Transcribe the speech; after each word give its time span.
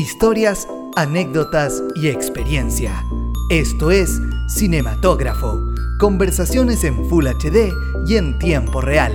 historias, 0.00 0.66
anécdotas 0.96 1.82
y 1.94 2.08
experiencia. 2.08 3.04
Esto 3.50 3.90
es 3.90 4.18
Cinematógrafo, 4.48 5.60
conversaciones 5.98 6.84
en 6.84 7.06
Full 7.08 7.26
HD 7.26 7.70
y 8.06 8.16
en 8.16 8.38
tiempo 8.38 8.80
real, 8.80 9.12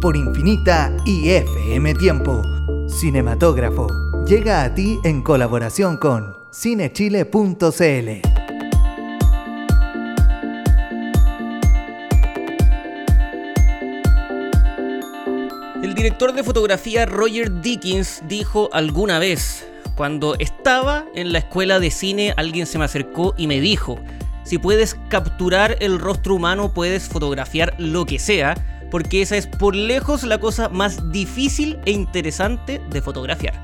por 0.00 0.16
Infinita 0.16 0.96
y 1.04 1.30
FM 1.30 1.94
Tiempo. 1.94 2.42
Cinematógrafo 2.88 3.88
llega 4.26 4.62
a 4.62 4.74
ti 4.74 5.00
en 5.02 5.22
colaboración 5.22 5.96
con 5.96 6.36
cinechile.cl. 6.52 8.38
El 15.82 15.94
director 15.94 16.32
de 16.32 16.44
fotografía 16.44 17.06
Roger 17.06 17.60
Dickens 17.60 18.22
dijo 18.28 18.68
alguna 18.72 19.18
vez, 19.18 19.64
cuando 19.98 20.36
estaba 20.38 21.06
en 21.16 21.32
la 21.32 21.40
escuela 21.40 21.80
de 21.80 21.90
cine 21.90 22.32
alguien 22.36 22.66
se 22.66 22.78
me 22.78 22.84
acercó 22.84 23.34
y 23.36 23.48
me 23.48 23.60
dijo, 23.60 23.98
si 24.44 24.56
puedes 24.56 24.94
capturar 25.08 25.76
el 25.80 25.98
rostro 25.98 26.36
humano 26.36 26.72
puedes 26.72 27.08
fotografiar 27.08 27.74
lo 27.78 28.06
que 28.06 28.20
sea, 28.20 28.54
porque 28.92 29.22
esa 29.22 29.36
es 29.36 29.48
por 29.48 29.74
lejos 29.74 30.22
la 30.22 30.38
cosa 30.38 30.68
más 30.68 31.10
difícil 31.10 31.80
e 31.84 31.90
interesante 31.90 32.80
de 32.88 33.02
fotografiar. 33.02 33.60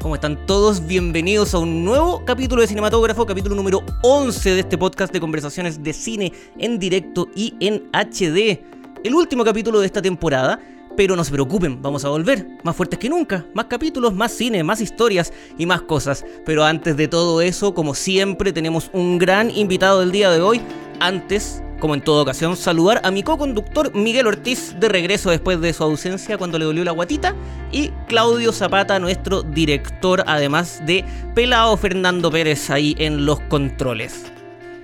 ¿Cómo 0.00 0.16
están 0.16 0.46
todos? 0.46 0.84
Bienvenidos 0.84 1.54
a 1.54 1.58
un 1.58 1.84
nuevo 1.84 2.24
capítulo 2.24 2.60
de 2.60 2.66
Cinematógrafo, 2.66 3.24
capítulo 3.24 3.54
número 3.54 3.84
11 4.02 4.54
de 4.54 4.60
este 4.60 4.76
podcast 4.76 5.12
de 5.12 5.20
conversaciones 5.20 5.80
de 5.80 5.92
cine 5.92 6.32
en 6.58 6.80
directo 6.80 7.28
y 7.36 7.54
en 7.60 7.88
HD. 7.92 8.64
El 9.04 9.14
último 9.14 9.44
capítulo 9.44 9.78
de 9.78 9.86
esta 9.86 10.02
temporada 10.02 10.58
pero 10.96 11.16
no 11.16 11.24
se 11.24 11.32
preocupen, 11.32 11.80
vamos 11.80 12.04
a 12.04 12.08
volver, 12.08 12.46
más 12.62 12.76
fuertes 12.76 12.98
que 12.98 13.08
nunca, 13.08 13.44
más 13.54 13.66
capítulos, 13.66 14.14
más 14.14 14.32
cine, 14.32 14.62
más 14.62 14.80
historias 14.80 15.32
y 15.58 15.66
más 15.66 15.82
cosas. 15.82 16.24
Pero 16.44 16.64
antes 16.64 16.96
de 16.96 17.08
todo 17.08 17.40
eso, 17.40 17.74
como 17.74 17.94
siempre, 17.94 18.52
tenemos 18.52 18.90
un 18.92 19.18
gran 19.18 19.50
invitado 19.50 20.00
del 20.00 20.12
día 20.12 20.30
de 20.30 20.40
hoy. 20.40 20.60
Antes, 21.00 21.62
como 21.80 21.94
en 21.94 22.00
toda 22.00 22.22
ocasión, 22.22 22.56
saludar 22.56 23.00
a 23.04 23.10
mi 23.10 23.22
co-conductor 23.22 23.94
Miguel 23.94 24.26
Ortiz 24.26 24.76
de 24.78 24.88
regreso 24.88 25.30
después 25.30 25.60
de 25.60 25.72
su 25.72 25.82
ausencia 25.82 26.38
cuando 26.38 26.58
le 26.58 26.64
dolió 26.64 26.84
la 26.84 26.92
guatita. 26.92 27.34
Y 27.72 27.88
Claudio 28.06 28.52
Zapata, 28.52 28.98
nuestro 28.98 29.42
director, 29.42 30.22
además 30.26 30.82
de 30.86 31.04
Pelao 31.34 31.76
Fernando 31.76 32.30
Pérez 32.30 32.70
ahí 32.70 32.94
en 32.98 33.26
los 33.26 33.40
controles. 33.40 34.32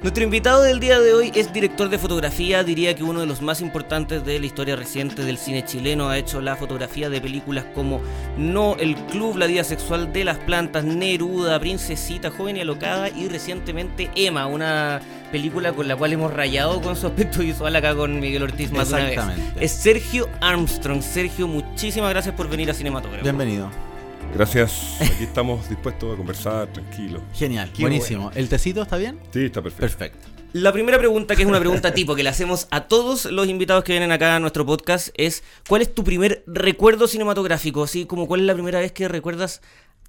Nuestro 0.00 0.22
invitado 0.22 0.62
del 0.62 0.78
día 0.78 1.00
de 1.00 1.12
hoy 1.12 1.32
es 1.34 1.52
director 1.52 1.88
de 1.88 1.98
fotografía, 1.98 2.62
diría 2.62 2.94
que 2.94 3.02
uno 3.02 3.18
de 3.18 3.26
los 3.26 3.42
más 3.42 3.60
importantes 3.60 4.24
de 4.24 4.38
la 4.38 4.46
historia 4.46 4.76
reciente 4.76 5.24
del 5.24 5.38
cine 5.38 5.64
chileno. 5.64 6.08
Ha 6.08 6.18
hecho 6.18 6.40
la 6.40 6.54
fotografía 6.54 7.10
de 7.10 7.20
películas 7.20 7.64
como 7.74 8.00
No, 8.36 8.76
El 8.78 8.94
Club, 8.94 9.36
La 9.36 9.46
Vida 9.46 9.64
Sexual 9.64 10.12
de 10.12 10.24
las 10.24 10.38
Plantas, 10.38 10.84
Neruda, 10.84 11.58
Princesita, 11.58 12.30
Joven 12.30 12.58
y 12.58 12.60
Alocada 12.60 13.08
y 13.08 13.26
recientemente 13.26 14.08
Emma, 14.14 14.46
una 14.46 15.00
película 15.32 15.72
con 15.72 15.88
la 15.88 15.96
cual 15.96 16.12
hemos 16.12 16.32
rayado 16.32 16.80
con 16.80 16.94
su 16.94 17.08
aspecto 17.08 17.40
visual 17.40 17.74
acá 17.74 17.96
con 17.96 18.20
Miguel 18.20 18.44
Ortiz 18.44 18.70
más 18.70 18.90
de 18.90 18.94
una 18.94 19.04
vez. 19.04 19.38
Es 19.58 19.72
Sergio 19.72 20.28
Armstrong. 20.40 21.02
Sergio, 21.02 21.48
muchísimas 21.48 22.10
gracias 22.10 22.36
por 22.36 22.48
venir 22.48 22.70
a 22.70 22.74
Cinematógrafo. 22.74 23.24
Bienvenido. 23.24 23.87
Gracias, 24.34 24.96
aquí 25.00 25.24
estamos 25.24 25.68
dispuestos 25.68 26.14
a 26.14 26.16
conversar 26.16 26.72
tranquilo. 26.72 27.22
Genial, 27.34 27.70
buenísimo. 27.78 28.30
¿El 28.34 28.48
tecito 28.48 28.82
está 28.82 28.96
bien? 28.96 29.18
Sí, 29.32 29.46
está 29.46 29.62
perfecto. 29.62 29.98
Perfecto. 29.98 30.28
La 30.52 30.72
primera 30.72 30.98
pregunta, 30.98 31.36
que 31.36 31.42
es 31.42 31.48
una 31.48 31.60
pregunta 31.60 31.92
tipo 31.92 32.14
que 32.14 32.22
le 32.22 32.30
hacemos 32.30 32.68
a 32.70 32.88
todos 32.88 33.26
los 33.26 33.48
invitados 33.48 33.84
que 33.84 33.92
vienen 33.92 34.12
acá 34.12 34.36
a 34.36 34.40
nuestro 34.40 34.64
podcast, 34.64 35.08
es 35.14 35.44
¿cuál 35.68 35.82
es 35.82 35.94
tu 35.94 36.04
primer 36.04 36.42
recuerdo 36.46 37.06
cinematográfico? 37.06 37.82
Así 37.82 38.06
como 38.06 38.26
cuál 38.26 38.40
es 38.40 38.46
la 38.46 38.54
primera 38.54 38.80
vez 38.80 38.92
que 38.92 39.08
recuerdas 39.08 39.60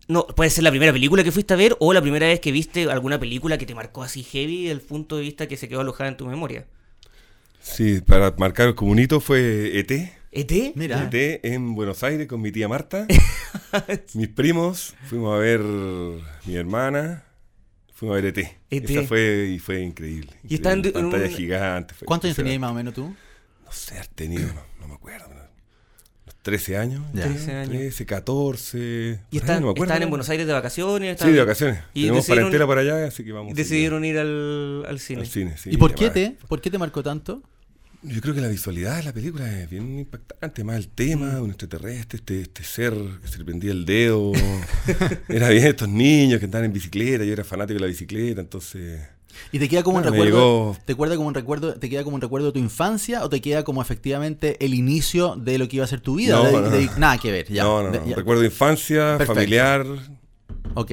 no, 0.07 0.25
puede 0.25 0.49
ser 0.49 0.63
la 0.63 0.71
primera 0.71 0.91
película 0.91 1.23
que 1.23 1.31
fuiste 1.31 1.53
a 1.53 1.57
ver 1.57 1.77
o 1.79 1.93
la 1.93 2.01
primera 2.01 2.25
vez 2.25 2.39
que 2.39 2.51
viste 2.51 2.89
alguna 2.89 3.19
película 3.19 3.59
que 3.59 3.67
te 3.67 3.75
marcó 3.75 4.01
así 4.01 4.23
heavy 4.23 4.67
el 4.67 4.81
punto 4.81 5.17
de 5.17 5.21
vista 5.21 5.47
que 5.47 5.55
se 5.55 5.69
quedó 5.69 5.81
alojada 5.81 6.09
en 6.09 6.17
tu 6.17 6.25
memoria. 6.25 6.65
Sí, 7.61 8.01
para 8.01 8.33
marcar 8.37 8.73
como 8.73 8.91
un 8.91 8.99
hito 8.99 9.19
fue 9.19 9.77
ET. 9.77 10.18
¿ET? 10.31 10.75
Mira. 10.75 11.09
ET 11.11 11.43
en 11.43 11.73
Buenos 11.73 12.03
Aires 12.03 12.27
con 12.27 12.41
mi 12.41 12.51
tía 12.51 12.67
Marta. 12.67 13.07
Mis 14.13 14.27
primos, 14.27 14.93
fuimos 15.05 15.35
a 15.35 15.39
ver 15.39 15.59
mi 15.59 16.55
hermana. 16.55 17.23
Fuimos 17.93 18.17
a 18.17 18.21
ver 18.21 18.37
ET. 18.37 18.57
ET. 18.69 18.89
Esa 18.89 19.03
fue, 19.03 19.51
y 19.55 19.59
fue 19.59 19.81
increíble. 19.81 20.31
Y 20.47 20.55
está 20.55 20.71
en, 20.73 20.83
pantalla 20.83 21.25
un... 21.25 21.31
gigante. 21.31 21.95
¿Cuántos 22.05 22.27
años 22.27 22.37
tenías 22.37 22.59
más 22.59 22.71
o 22.71 22.73
menos 22.75 22.93
tú? 22.93 23.15
No 23.65 23.71
sé, 23.71 23.97
has 23.97 24.09
tenido, 24.09 24.47
no, 24.53 24.61
no, 24.79 24.87
me 24.87 24.93
acuerdo. 24.93 25.27
Los 26.25 26.35
13 26.43 26.77
años. 26.77 27.03
Ya. 27.13 27.23
13 27.23 27.51
años. 27.51 27.69
13, 27.69 28.05
14. 28.05 29.19
¿Y 29.31 29.37
están, 29.37 29.63
no 29.63 29.73
están 29.75 30.03
en 30.03 30.09
Buenos 30.09 30.29
Aires 30.29 30.45
de 30.45 30.53
vacaciones? 30.53 31.19
Sí, 31.19 31.31
de 31.31 31.39
vacaciones. 31.39 31.79
Y 31.95 32.03
Tenemos 32.03 32.27
parentela 32.27 32.67
para 32.67 32.81
allá, 32.81 33.05
así 33.05 33.23
que 33.23 33.31
vamos. 33.31 33.55
Decidieron 33.55 34.05
ir 34.05 34.19
al, 34.19 34.85
al 34.87 34.99
cine. 34.99 35.21
Al 35.21 35.27
cine 35.27 35.57
sí, 35.57 35.71
¿Y 35.73 35.77
por 35.77 35.95
qué, 35.95 36.11
te, 36.11 36.37
por 36.47 36.61
qué 36.61 36.69
te 36.69 36.77
marcó 36.77 37.01
tanto? 37.01 37.41
Yo 38.01 38.21
creo 38.21 38.33
que 38.33 38.39
la 38.39 38.47
visualidad 38.47 38.97
de 38.97 39.03
la 39.03 39.13
película 39.13 39.59
es 39.59 39.69
bien 39.69 39.99
impactante, 39.99 40.63
más 40.63 40.77
el 40.77 40.87
tema 40.87 41.35
de 41.35 41.41
un 41.41 41.49
extraterrestre, 41.49 42.17
este, 42.19 42.41
este 42.41 42.63
ser 42.63 42.93
que 43.21 43.27
se 43.27 43.39
le 43.39 43.43
prendía 43.43 43.71
el 43.71 43.83
dedo. 43.85 44.31
era 45.27 45.49
bien 45.49 45.67
estos 45.67 45.89
niños 45.89 46.39
que 46.39 46.45
estaban 46.45 46.65
en 46.65 46.71
bicicleta, 46.71 47.25
yo 47.25 47.33
era 47.33 47.43
fanático 47.43 47.75
de 47.75 47.81
la 47.81 47.87
bicicleta, 47.87 48.39
entonces. 48.39 49.01
¿Y 49.51 49.59
te 49.59 49.67
queda 49.67 49.83
como 49.83 49.97
un 49.97 50.05
recuerdo? 50.05 50.77
¿Te 50.85 50.95
queda 50.95 51.15
como 51.17 51.27
un 51.27 51.33
recuerdo? 51.33 51.73
¿Te 51.73 51.89
queda 51.89 52.05
como 52.05 52.15
un 52.15 52.21
recuerdo 52.21 52.47
de 52.47 52.53
tu 52.53 52.59
infancia 52.59 53.23
o 53.23 53.29
te 53.29 53.41
queda 53.41 53.63
como 53.63 53.81
efectivamente 53.81 54.63
el 54.65 54.73
inicio 54.73 55.35
de 55.35 55.57
lo 55.57 55.67
que 55.67 55.75
iba 55.77 55.85
a 55.85 55.87
ser 55.87 55.99
tu 55.99 56.15
vida? 56.15 56.37
No, 56.37 56.45
de, 56.45 56.51
no, 56.53 56.69
de, 56.69 56.89
nada 56.97 57.17
que 57.17 57.31
ver. 57.31 57.51
Ya, 57.51 57.63
no, 57.63 57.83
no, 57.83 58.05
ya. 58.05 58.15
recuerdo 58.15 58.41
de 58.41 58.47
infancia, 58.47 59.17
Perfecto. 59.17 59.35
familiar. 59.35 59.85
Ok. 60.75 60.91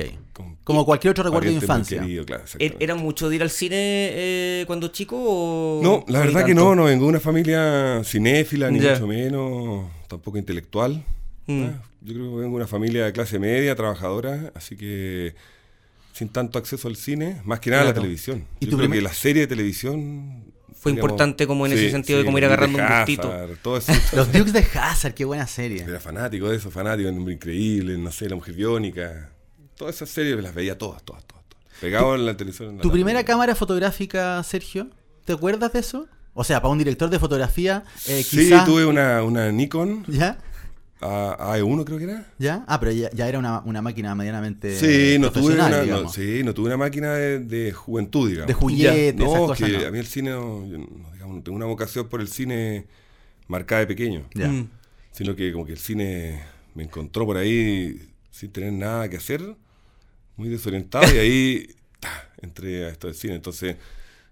Como 0.64 0.84
cualquier 0.84 1.12
otro 1.12 1.24
recuerdo 1.24 1.48
de 1.48 1.54
infancia. 1.54 2.00
Querido, 2.00 2.24
claro, 2.24 2.44
¿Era 2.58 2.94
mucho 2.94 3.28
de 3.28 3.36
ir 3.36 3.42
al 3.42 3.50
cine 3.50 3.76
eh, 3.78 4.64
cuando 4.66 4.88
chico? 4.88 5.16
O 5.18 5.80
no, 5.82 6.04
la 6.08 6.20
verdad 6.20 6.44
que 6.44 6.54
no, 6.54 6.74
no 6.74 6.84
vengo 6.84 7.04
de 7.04 7.10
una 7.10 7.20
familia 7.20 8.02
cinéfila, 8.04 8.70
ni 8.70 8.80
mucho 8.80 9.06
menos, 9.06 9.86
tampoco 10.08 10.38
intelectual. 10.38 11.04
Mm. 11.46 11.62
Ah, 11.64 11.82
Yo 12.02 12.14
creo 12.14 12.24
que 12.30 12.36
vengo 12.36 12.50
de 12.50 12.56
una 12.56 12.66
familia 12.66 13.04
de 13.04 13.12
clase 13.12 13.38
media, 13.38 13.74
trabajadora, 13.76 14.50
así 14.54 14.76
que 14.76 15.34
sin 16.12 16.28
tanto 16.30 16.58
acceso 16.58 16.88
al 16.88 16.96
cine, 16.96 17.40
más 17.44 17.60
que 17.60 17.70
nada 17.70 17.82
a 17.82 17.86
la 17.86 17.94
televisión. 17.94 18.44
¿Y 18.58 18.64
Yo 18.64 18.70
tu 18.72 18.76
creo 18.78 18.88
primer- 18.88 18.98
que 18.98 19.02
la 19.04 19.12
serie 19.14 19.42
de 19.42 19.46
televisión 19.46 20.44
Fue 20.74 20.92
digamos, 20.92 21.10
importante 21.10 21.46
como 21.46 21.66
en 21.66 21.72
ese 21.72 21.84
sí, 21.86 21.90
sentido 21.90 22.18
de 22.18 22.24
como 22.24 22.38
ir 22.38 22.46
agarrando 22.46 22.78
un 22.78 22.84
gustito. 22.98 23.30
Hazard, 23.30 23.56
todo 23.62 23.76
eso. 23.76 23.92
Los 24.16 24.32
Dukes 24.32 24.52
de 24.52 24.66
Hazard, 24.80 25.14
qué 25.14 25.24
buena 25.24 25.46
serie. 25.46 25.82
Era 25.82 26.00
fanático 26.00 26.48
de 26.48 26.56
eso, 26.56 26.70
fanático, 26.70 27.08
en 27.08 27.18
Hombre 27.18 27.34
Increíble, 27.34 27.96
no 27.98 28.10
sé, 28.10 28.28
La 28.28 28.34
Mujer 28.34 28.54
Biónica. 28.54 29.30
Todas 29.76 29.96
esas 29.96 30.08
series 30.10 30.42
las 30.42 30.54
veía 30.54 30.76
todas, 30.78 31.02
todas, 31.04 31.24
todas. 31.26 31.44
todas. 31.48 31.64
Pegado 31.80 32.14
en 32.14 32.26
la 32.26 32.36
televisión. 32.36 32.70
en 32.70 32.76
la 32.78 32.82
¿Tu 32.82 32.90
primera 32.90 33.24
cámara 33.24 33.54
fotográfica, 33.54 34.42
Sergio? 34.42 34.88
¿Te 35.24 35.32
acuerdas 35.34 35.72
de 35.72 35.80
eso? 35.80 36.08
O 36.34 36.44
sea, 36.44 36.60
para 36.60 36.72
un 36.72 36.78
director 36.78 37.08
de 37.10 37.18
fotografía, 37.18 37.84
eh, 38.06 38.22
Sí, 38.22 38.38
quizás... 38.38 38.64
tuve 38.66 38.84
una, 38.86 39.22
una 39.22 39.50
Nikon 39.52 40.04
¿Ya? 40.08 40.38
A- 41.00 41.54
AE1 41.56 41.84
creo 41.84 41.98
que 41.98 42.04
era. 42.04 42.26
¿Ya? 42.38 42.64
Ah, 42.66 42.80
pero 42.80 42.92
ya, 42.92 43.10
ya 43.12 43.28
era 43.28 43.38
una, 43.38 43.60
una 43.60 43.82
máquina 43.82 44.14
medianamente 44.14 44.78
Sí, 44.78 45.18
no 45.18 45.30
tuve 45.30 45.54
una, 45.54 45.68
no, 45.84 46.08
sí, 46.08 46.42
no 46.42 46.54
tuve 46.54 46.66
una 46.68 46.76
máquina 46.78 47.12
de, 47.14 47.38
de 47.40 47.72
juventud, 47.72 48.28
digamos. 48.30 48.48
De 48.48 48.54
juguetes, 48.54 49.14
esas 49.20 49.40
No, 49.40 49.46
cosas. 49.46 49.68
que 49.70 49.78
no. 49.78 49.86
a 49.86 49.90
mí 49.90 49.98
el 49.98 50.06
cine, 50.06 50.30
no, 50.30 50.66
yo 50.66 50.78
digamos, 51.12 51.36
no 51.36 51.42
tengo 51.42 51.56
una 51.56 51.66
vocación 51.66 52.08
por 52.08 52.20
el 52.22 52.28
cine 52.28 52.86
marcada 53.48 53.80
de 53.82 53.86
pequeño, 53.88 54.26
Ya. 54.34 54.48
Mm. 54.48 54.70
sino 55.12 55.36
que 55.36 55.52
como 55.52 55.66
que 55.66 55.72
el 55.72 55.78
cine 55.78 56.42
me 56.74 56.84
encontró 56.84 57.26
por 57.26 57.36
ahí 57.36 58.08
sin 58.30 58.50
tener 58.52 58.72
nada 58.72 59.08
que 59.10 59.16
hacer, 59.18 59.42
muy 60.36 60.48
desorientado 60.48 61.04
y 61.14 61.18
ahí 61.18 61.66
ta, 62.00 62.30
entré 62.42 62.84
a 62.86 62.88
esto 62.90 63.06
del 63.06 63.16
cine. 63.16 63.34
Entonces, 63.34 63.76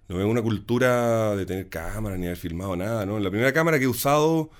no 0.08 0.16
veo 0.16 0.28
una 0.28 0.42
cultura 0.42 1.34
de 1.36 1.46
tener 1.46 1.68
cámara 1.68 2.16
ni 2.16 2.26
haber 2.26 2.36
filmado 2.36 2.76
nada, 2.76 3.06
¿no? 3.06 3.18
La 3.18 3.30
primera 3.30 3.52
cámara 3.52 3.78
que 3.78 3.84
he 3.84 3.88
usado 3.88 4.50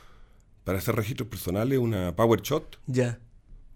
para 0.65 0.79
hacer 0.79 0.95
registros 0.97 1.29
personales, 1.29 1.79
una 1.79 2.17
PowerShot, 2.17 2.79
Ya. 2.87 3.19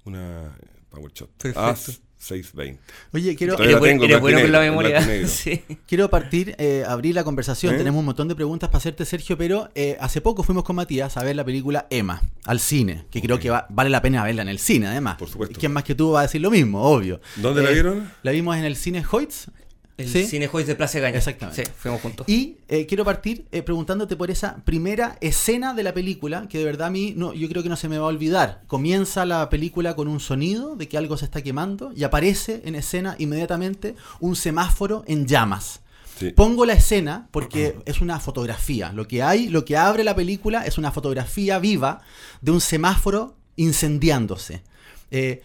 una 0.04 0.56
PowerShot 0.88 1.30
Perfecto. 1.36 2.02
A620. 2.20 2.78
Oye, 3.12 3.36
quiero, 3.36 3.54
Eres 3.58 3.80
tengo, 3.80 4.04
eres 4.04 4.20
bueno 4.20 4.40
con 4.40 4.52
la 4.52 4.60
memoria. 4.60 5.00
Sí. 5.28 5.62
quiero 5.86 6.10
partir, 6.10 6.54
eh, 6.58 6.84
abrir 6.86 7.14
la 7.14 7.24
conversación. 7.24 7.74
¿Eh? 7.74 7.78
Tenemos 7.78 8.00
un 8.00 8.06
montón 8.06 8.28
de 8.28 8.34
preguntas 8.34 8.68
para 8.68 8.78
hacerte, 8.78 9.04
Sergio, 9.04 9.38
pero 9.38 9.68
eh, 9.74 9.96
hace 10.00 10.20
poco 10.20 10.42
fuimos 10.42 10.64
con 10.64 10.76
Matías 10.76 11.16
a 11.16 11.22
ver 11.24 11.36
la 11.36 11.44
película 11.44 11.86
Emma, 11.90 12.20
al 12.46 12.60
cine, 12.60 13.04
que 13.10 13.20
creo 13.22 13.38
que 13.38 13.50
va- 13.50 13.66
vale 13.70 13.90
la 13.90 14.02
pena 14.02 14.24
verla 14.24 14.42
en 14.42 14.48
el 14.48 14.58
cine, 14.58 14.88
además. 14.88 15.16
Por 15.16 15.28
supuesto. 15.28 15.58
¿Quién 15.58 15.72
más 15.72 15.84
que 15.84 15.94
tú 15.94 16.10
va 16.12 16.20
a 16.20 16.22
decir 16.22 16.40
lo 16.40 16.50
mismo? 16.50 16.82
Obvio. 16.82 17.20
¿Dónde 17.36 17.62
la 17.62 17.70
vieron? 17.70 18.10
La 18.22 18.32
vimos 18.32 18.56
en 18.56 18.64
el 18.64 18.76
cine 18.76 19.04
Hoyts. 19.10 19.50
El 19.98 20.08
¿sí? 20.08 20.24
Cine 20.26 20.46
Juez 20.46 20.66
de 20.68 20.76
Plaza 20.76 21.00
Gaña. 21.00 21.18
Exactamente. 21.18 21.64
Sí, 21.64 21.70
fuimos 21.76 22.00
juntos. 22.00 22.28
Y 22.28 22.58
eh, 22.68 22.86
quiero 22.86 23.04
partir 23.04 23.46
eh, 23.50 23.62
preguntándote 23.62 24.14
por 24.14 24.30
esa 24.30 24.58
primera 24.64 25.18
escena 25.20 25.74
de 25.74 25.82
la 25.82 25.92
película, 25.92 26.46
que 26.48 26.58
de 26.58 26.64
verdad 26.64 26.86
a 26.86 26.90
mí 26.90 27.14
no, 27.16 27.34
yo 27.34 27.48
creo 27.48 27.64
que 27.64 27.68
no 27.68 27.76
se 27.76 27.88
me 27.88 27.98
va 27.98 28.04
a 28.04 28.08
olvidar. 28.08 28.62
Comienza 28.68 29.26
la 29.26 29.50
película 29.50 29.96
con 29.96 30.06
un 30.06 30.20
sonido 30.20 30.76
de 30.76 30.88
que 30.88 30.96
algo 30.96 31.16
se 31.16 31.24
está 31.24 31.42
quemando 31.42 31.92
y 31.96 32.04
aparece 32.04 32.62
en 32.64 32.76
escena 32.76 33.16
inmediatamente 33.18 33.96
un 34.20 34.36
semáforo 34.36 35.02
en 35.08 35.26
llamas. 35.26 35.80
Sí. 36.16 36.30
Pongo 36.30 36.64
la 36.64 36.74
escena 36.74 37.28
porque 37.32 37.76
es 37.84 38.00
una 38.00 38.20
fotografía. 38.20 38.92
Lo 38.92 39.08
que 39.08 39.24
hay, 39.24 39.48
lo 39.48 39.64
que 39.64 39.76
abre 39.76 40.04
la 40.04 40.14
película 40.14 40.64
es 40.64 40.78
una 40.78 40.92
fotografía 40.92 41.58
viva 41.58 42.02
de 42.40 42.52
un 42.52 42.60
semáforo 42.60 43.36
incendiándose. 43.56 44.62
Eh, 45.10 45.42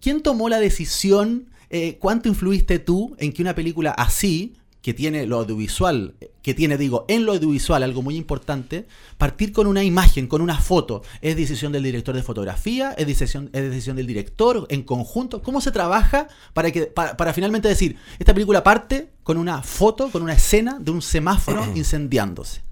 ¿quién 0.00 0.22
tomó 0.22 0.48
la 0.48 0.58
decisión? 0.58 1.50
Eh, 1.70 1.96
¿Cuánto 2.00 2.28
influiste 2.28 2.80
tú 2.80 3.14
en 3.18 3.32
que 3.32 3.42
una 3.42 3.54
película 3.54 3.92
así, 3.92 4.56
que 4.82 4.92
tiene 4.92 5.26
lo 5.26 5.38
audiovisual, 5.38 6.14
que 6.42 6.52
tiene, 6.52 6.76
digo, 6.76 7.04
en 7.08 7.26
lo 7.26 7.32
audiovisual 7.32 7.82
algo 7.82 8.02
muy 8.02 8.16
importante, 8.16 8.86
partir 9.18 9.52
con 9.52 9.68
una 9.68 9.84
imagen, 9.84 10.26
con 10.26 10.42
una 10.42 10.58
foto? 10.58 11.02
¿Es 11.20 11.36
decisión 11.36 11.70
del 11.70 11.84
director 11.84 12.14
de 12.14 12.24
fotografía? 12.24 12.92
¿Es 12.92 13.06
decisión, 13.06 13.50
es 13.52 13.62
decisión 13.62 13.96
del 13.96 14.08
director 14.08 14.66
en 14.68 14.82
conjunto? 14.82 15.42
¿Cómo 15.42 15.60
se 15.60 15.70
trabaja 15.70 16.26
para, 16.54 16.72
que, 16.72 16.86
para, 16.86 17.16
para 17.16 17.32
finalmente 17.32 17.68
decir, 17.68 17.96
esta 18.18 18.34
película 18.34 18.64
parte 18.64 19.10
con 19.22 19.36
una 19.36 19.62
foto, 19.62 20.10
con 20.10 20.22
una 20.22 20.32
escena 20.32 20.78
de 20.80 20.90
un 20.90 21.02
semáforo 21.02 21.64
incendiándose? 21.76 22.62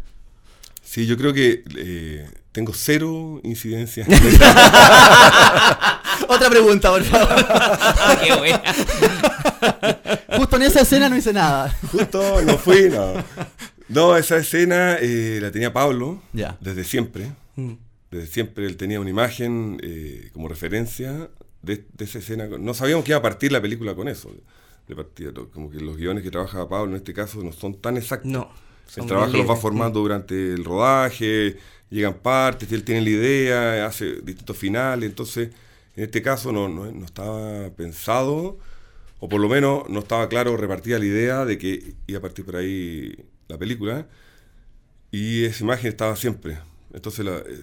Sí, 0.82 1.06
yo 1.06 1.16
creo 1.18 1.34
que 1.34 1.62
eh, 1.76 2.26
tengo 2.50 2.72
cero 2.74 3.40
incidencia. 3.44 4.06
Otra 6.28 6.50
pregunta, 6.50 6.90
por 6.90 7.02
favor. 7.04 7.28
Ah, 7.48 8.18
qué 8.22 8.34
buena. 8.36 8.62
Justo 10.36 10.56
en 10.56 10.62
esa 10.62 10.82
escena 10.82 11.08
no 11.08 11.16
hice 11.16 11.32
nada. 11.32 11.74
Justo 11.90 12.42
no 12.42 12.58
fui, 12.58 12.88
no. 12.90 13.14
No, 13.88 14.16
esa 14.16 14.36
escena 14.36 14.96
eh, 15.00 15.38
la 15.40 15.50
tenía 15.50 15.72
Pablo 15.72 16.22
Ya. 16.32 16.56
desde 16.60 16.84
siempre. 16.84 17.26
Mm. 17.56 17.72
Desde 18.10 18.26
siempre 18.26 18.66
él 18.66 18.76
tenía 18.76 19.00
una 19.00 19.10
imagen 19.10 19.78
eh, 19.82 20.30
como 20.32 20.48
referencia 20.48 21.30
de, 21.62 21.84
de 21.92 22.04
esa 22.04 22.18
escena. 22.18 22.46
No 22.58 22.74
sabíamos 22.74 23.04
que 23.04 23.12
iba 23.12 23.18
a 23.18 23.22
partir 23.22 23.50
la 23.52 23.60
película 23.60 23.94
con 23.94 24.08
eso. 24.08 24.30
De 24.86 24.94
partida, 24.96 25.32
como 25.52 25.70
que 25.70 25.78
los 25.80 25.96
guiones 25.96 26.22
que 26.22 26.30
trabaja 26.30 26.66
Pablo 26.68 26.92
en 26.92 26.96
este 26.96 27.12
caso 27.12 27.42
no 27.42 27.52
son 27.52 27.80
tan 27.80 27.96
exactos. 27.98 28.30
No. 28.30 28.50
El 28.96 29.04
trabajo 29.06 29.36
los 29.36 29.48
va 29.48 29.54
formando 29.56 30.00
durante 30.00 30.34
el 30.54 30.64
rodaje, 30.64 31.58
llegan 31.90 32.14
partes, 32.14 32.72
él 32.72 32.84
tiene 32.84 33.02
la 33.02 33.10
idea, 33.10 33.86
hace 33.86 34.22
distintos 34.22 34.56
finales, 34.56 35.10
entonces 35.10 35.50
en 35.98 36.04
este 36.04 36.22
caso 36.22 36.52
no, 36.52 36.68
no, 36.68 36.90
no 36.90 37.04
estaba 37.04 37.70
pensado, 37.70 38.58
o 39.20 39.28
por 39.28 39.40
lo 39.40 39.48
menos 39.48 39.88
no 39.88 39.98
estaba 40.00 40.28
claro 40.28 40.56
repartida 40.56 40.98
la 40.98 41.04
idea 41.04 41.44
de 41.44 41.58
que 41.58 41.94
iba 42.06 42.18
a 42.18 42.22
partir 42.22 42.44
por 42.44 42.56
ahí 42.56 43.14
la 43.48 43.58
película, 43.58 44.06
y 45.10 45.44
esa 45.44 45.64
imagen 45.64 45.88
estaba 45.88 46.14
siempre, 46.16 46.58
entonces 46.92 47.24
la, 47.24 47.38
eh, 47.38 47.60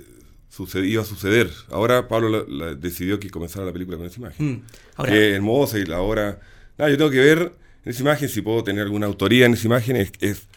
suced- 0.51 0.85
iba 0.85 1.01
a 1.01 1.05
suceder. 1.05 1.49
Ahora 1.69 2.07
Pablo 2.07 2.29
la- 2.29 2.45
la- 2.47 2.75
decidió 2.75 3.19
que 3.19 3.29
comenzara 3.29 3.65
la 3.65 3.73
película 3.73 3.97
con 3.97 4.05
esa 4.07 4.19
imagen. 4.19 4.45
Mm. 4.51 4.63
Ahora, 4.95 5.11
que 5.11 5.33
hermosa 5.35 5.77
y 5.79 5.85
la 5.85 6.01
hora. 6.01 6.39
Nada, 6.77 6.89
yo 6.91 6.97
tengo 6.97 7.11
que 7.11 7.19
ver 7.19 7.39
en 7.83 7.91
esa 7.91 8.01
imagen 8.01 8.29
si 8.29 8.41
puedo 8.41 8.63
tener 8.63 8.83
alguna 8.83 9.05
autoría 9.05 9.45
en 9.45 9.53
esa 9.53 9.67
imagen. 9.67 9.95
Es, 9.97 10.11
es 10.21 10.47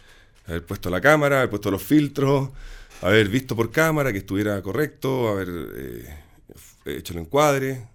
haber 0.47 0.65
puesto 0.65 0.89
la 0.91 1.01
cámara, 1.01 1.39
haber 1.39 1.51
puesto 1.51 1.71
los 1.71 1.83
filtros, 1.83 2.51
haber 3.03 3.29
visto 3.29 3.55
por 3.55 3.71
cámara 3.71 4.13
que 4.13 4.19
estuviera 4.19 4.61
correcto, 4.63 5.29
haber 5.29 5.49
eh, 5.77 6.05
hecho 6.97 7.13
el 7.13 7.21
encuadre. 7.21 7.87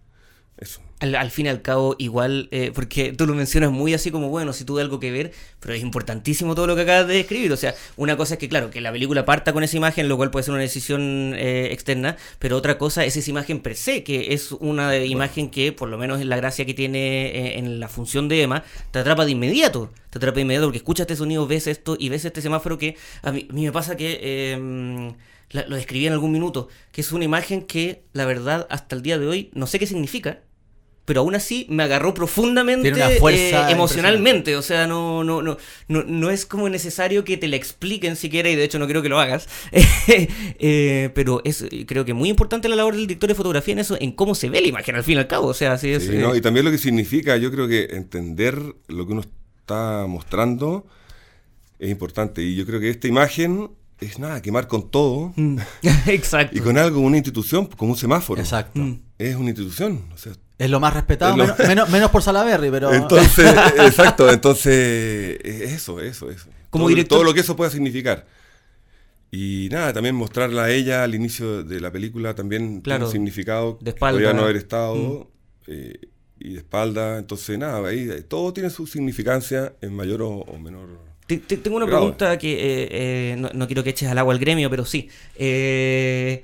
Eso. 0.56 0.82
al, 1.00 1.16
al 1.16 1.32
fin 1.32 1.48
y 1.48 1.50
al 1.50 1.62
cabo, 1.62 1.96
igual, 1.98 2.48
eh, 2.52 2.72
porque 2.74 3.12
tú 3.12 3.26
lo 3.26 3.34
mencionas 3.34 3.72
muy 3.72 3.94
así 3.94 4.12
como, 4.12 4.30
bueno, 4.30 4.54
si 4.54 4.64
tuve 4.64 4.82
algo 4.82 5.00
que 5.00 5.12
ver, 5.12 5.34
pero 5.60 5.74
es 5.74 5.82
importantísimo 5.82 6.56
todo 6.56 6.68
lo 6.68 6.76
que 6.76 6.84
acabas 6.84 7.08
de 7.08 7.16
describir. 7.16 7.52
O 7.52 7.58
sea, 7.58 7.76
una 7.98 8.16
cosa 8.16 8.36
es 8.36 8.40
que, 8.40 8.48
claro, 8.48 8.70
que 8.70 8.80
la 8.80 8.92
película 8.92 9.26
parta 9.26 9.52
con 9.52 9.64
esa 9.64 9.76
imagen, 9.76 10.08
lo 10.08 10.16
cual 10.16 10.32
puede 10.32 10.44
ser 10.44 10.54
una 10.54 10.62
decisión 10.62 11.34
eh, 11.36 11.70
externa, 11.72 12.16
pero 12.40 12.56
otra 12.56 12.78
cosa 12.78 13.04
es 13.04 13.18
esa 13.18 13.30
imagen 13.30 13.60
per 13.60 13.76
se, 13.76 14.04
que 14.04 14.34
es 14.34 14.52
una 14.54 14.96
imagen 14.96 15.50
que, 15.50 15.74
por 15.74 15.90
lo 15.90 15.98
menos 15.98 16.22
en 16.22 16.30
la 16.30 16.38
gracia 16.38 16.66
que 16.66 16.74
tiene 16.74 17.26
eh, 17.28 17.58
en 17.58 17.80
la 17.80 17.90
función 17.90 18.30
de 18.30 18.44
Emma, 18.44 18.64
te 18.92 19.00
atrapa 19.00 19.26
de 19.26 19.32
inmediato. 19.32 19.92
Te 20.12 20.20
atrapa 20.20 20.36
de 20.36 20.42
inmediato 20.42 20.68
porque 20.68 20.78
escuchas 20.78 21.06
este 21.06 21.16
sonido, 21.16 21.48
ves 21.48 21.68
esto 21.68 21.98
y 22.00 22.10
ves 22.10 22.24
este 22.26 22.42
semáforo 22.42 22.78
que 22.78 22.96
a 23.24 23.32
mí, 23.32 23.48
a 23.50 23.54
mí 23.54 23.66
me 23.66 23.72
pasa 23.72 23.98
que... 23.98 25.14
eh, 25.54 25.58
la- 25.64 25.68
lo 25.68 25.76
describí 25.76 26.08
en 26.08 26.14
algún 26.14 26.32
minuto, 26.32 26.68
que 26.92 27.02
es 27.02 27.12
una 27.12 27.26
imagen 27.26 27.64
que, 27.64 28.04
la 28.14 28.26
verdad, 28.26 28.68
hasta 28.70 28.96
el 28.96 29.02
día 29.02 29.18
de 29.18 29.28
hoy, 29.28 29.50
no 29.54 29.68
sé 29.68 29.80
qué 29.80 29.88
significa, 29.88 30.42
pero 31.06 31.20
aún 31.20 31.36
así 31.36 31.66
me 31.70 31.84
agarró 31.84 32.14
profundamente 32.14 32.90
Tiene 32.90 33.06
una 33.06 33.20
fuerza 33.20 33.70
eh, 33.70 33.74
emocionalmente. 33.74 34.56
O 34.56 34.62
sea, 34.62 34.88
no, 34.88 35.26
no, 35.26 35.42
no, 35.42 35.58
no, 35.90 36.04
no 36.04 36.30
es 36.30 36.46
como 36.46 36.70
necesario 36.70 37.26
que 37.26 37.36
te 37.36 37.50
la 37.50 37.58
expliquen 37.58 38.16
siquiera, 38.16 38.50
y 38.50 38.56
de 38.56 38.64
hecho 38.64 38.80
no 38.80 38.88
creo 38.88 39.02
que 39.02 39.10
lo 39.10 39.20
hagas. 39.20 39.50
Eh, 40.08 41.10
pero 41.14 41.42
es 41.44 41.66
creo 41.88 42.06
que 42.06 42.14
muy 42.14 42.30
importante 42.30 42.70
la 42.70 42.76
labor 42.76 42.94
del 42.96 43.08
director 43.08 43.28
de 43.28 43.36
fotografía 43.36 43.74
en 43.74 43.80
eso, 43.80 43.98
en 44.00 44.12
cómo 44.14 44.34
se 44.36 44.50
ve 44.50 44.62
la 44.62 44.68
imagen 44.68 44.96
al 44.96 45.04
fin 45.04 45.16
y 45.16 45.20
al 45.20 45.28
cabo. 45.28 45.48
O 45.48 45.54
sea, 45.54 45.74
así 45.74 45.90
es. 45.92 46.04
Sí, 46.04 46.16
eh, 46.16 46.20
¿no? 46.20 46.36
Y 46.36 46.42
también 46.42 46.66
lo 46.66 46.72
que 46.72 46.78
significa, 46.78 47.36
yo 47.38 47.52
creo 47.52 47.68
que 47.68 47.88
entender 47.92 48.58
lo 48.88 49.06
que 49.06 49.12
uno 49.14 49.22
está 49.60 50.06
mostrando 50.08 50.86
es 51.80 51.90
importante. 51.90 52.42
Y 52.44 52.56
yo 52.56 52.66
creo 52.66 52.80
que 52.80 52.90
esta 52.90 53.08
imagen 53.08 53.72
es 54.04 54.20
nada, 54.20 54.42
quemar 54.42 54.68
con 54.68 54.90
todo 54.90 55.34
mm. 55.36 55.58
Exacto. 56.08 56.58
y 56.58 56.62
con 56.62 56.78
algo, 56.78 57.00
una 57.00 57.18
institución, 57.18 57.66
como 57.68 57.92
un 57.94 57.98
semáforo. 57.98 58.40
Exacto. 58.42 58.80
Mm. 58.80 59.00
Es 59.18 59.36
una 59.36 59.50
institución. 59.50 60.06
O 60.14 60.18
sea, 60.18 60.34
Es 60.58 60.70
lo 60.70 60.80
más 60.80 60.94
respetado, 60.94 61.36
lo- 61.38 61.44
menos, 61.46 61.60
menos, 61.68 61.90
menos 61.90 62.12
por 62.12 62.22
Salaberry, 62.24 62.70
pero. 62.72 62.94
Entonces, 62.94 63.54
exacto, 63.80 64.30
entonces, 64.32 64.74
eh, 65.44 65.70
eso, 65.74 66.00
eso, 66.02 66.30
eso. 66.30 66.48
Como 66.70 66.86
todo, 66.86 66.90
director- 66.96 67.08
todo 67.18 67.24
lo 67.24 67.34
que 67.34 67.40
eso 67.42 67.56
pueda 67.56 67.70
significar. 67.72 68.26
Y 69.32 69.68
nada, 69.72 69.94
también 69.94 70.14
mostrarla 70.16 70.66
a 70.66 70.70
ella 70.72 71.04
al 71.04 71.16
inicio 71.16 71.64
de 71.64 71.80
la 71.82 71.92
película 71.92 72.36
también 72.36 72.62
tiene 72.68 72.82
Claro, 72.84 73.06
un 73.08 73.12
significado 73.12 73.74
de 73.82 73.86
que 73.86 73.90
espalda. 73.92 74.14
podría 74.20 74.34
no 74.34 74.44
haber 74.44 74.58
estado 74.58 74.96
Mm. 74.96 75.72
eh, 75.72 76.00
y 76.40 76.54
de 76.54 76.58
espalda. 76.60 77.18
Entonces, 77.18 77.58
nada, 77.58 77.88
ahí 77.88 78.10
todo 78.28 78.54
tiene 78.54 78.70
su 78.70 78.86
significancia 78.86 79.74
en 79.82 79.96
mayor 79.96 80.22
o, 80.22 80.30
o 80.30 80.60
menor. 80.60 81.00
Te- 81.28 81.38
te- 81.38 81.58
Tengo 81.58 81.78
una 81.78 81.86
pregunta 81.86 82.38
que 82.38 82.54
eh, 82.54 82.88
eh, 82.92 83.36
no, 83.38 83.50
no 83.54 83.66
quiero 83.68 83.84
que 83.84 83.92
eches 83.92 84.10
al 84.10 84.18
agua 84.18 84.34
al 84.34 84.40
gremio, 84.40 84.70
pero 84.70 84.86
sí. 84.86 85.10
Eh, 85.36 86.44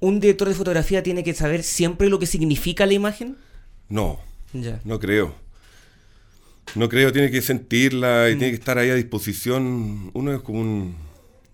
¿Un 0.00 0.18
director 0.18 0.48
de 0.48 0.54
fotografía 0.54 1.02
tiene 1.02 1.22
que 1.22 1.34
saber 1.34 1.62
siempre 1.62 2.08
lo 2.08 2.18
que 2.18 2.26
significa 2.26 2.86
la 2.86 2.94
imagen? 2.94 3.36
No, 3.88 4.18
Ya. 4.52 4.80
no 4.84 4.98
creo. 4.98 5.34
No 6.74 6.88
creo, 6.88 7.12
tiene 7.12 7.30
que 7.30 7.42
sentirla 7.42 8.30
y 8.30 8.34
Mm. 8.34 8.38
tiene 8.38 8.52
que 8.52 8.58
estar 8.58 8.78
ahí 8.78 8.90
a 8.90 8.94
disposición. 8.94 10.10
Uno 10.14 10.32
es 10.32 10.40
como 10.40 10.60
un, 10.60 10.94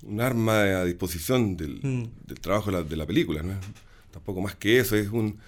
un 0.04 0.20
arma 0.20 0.60
a 0.60 0.84
disposición 0.84 1.56
del, 1.56 1.80
Mm. 1.82 2.04
del 2.26 2.40
trabajo 2.40 2.70
de 2.70 2.76
la, 2.78 2.82
de 2.84 2.96
la 2.96 3.06
película, 3.06 3.42
¿no? 3.42 3.54
Tampoco 4.12 4.40
más 4.40 4.54
que 4.54 4.78
eso, 4.78 4.94
es 4.96 5.08
un, 5.08 5.38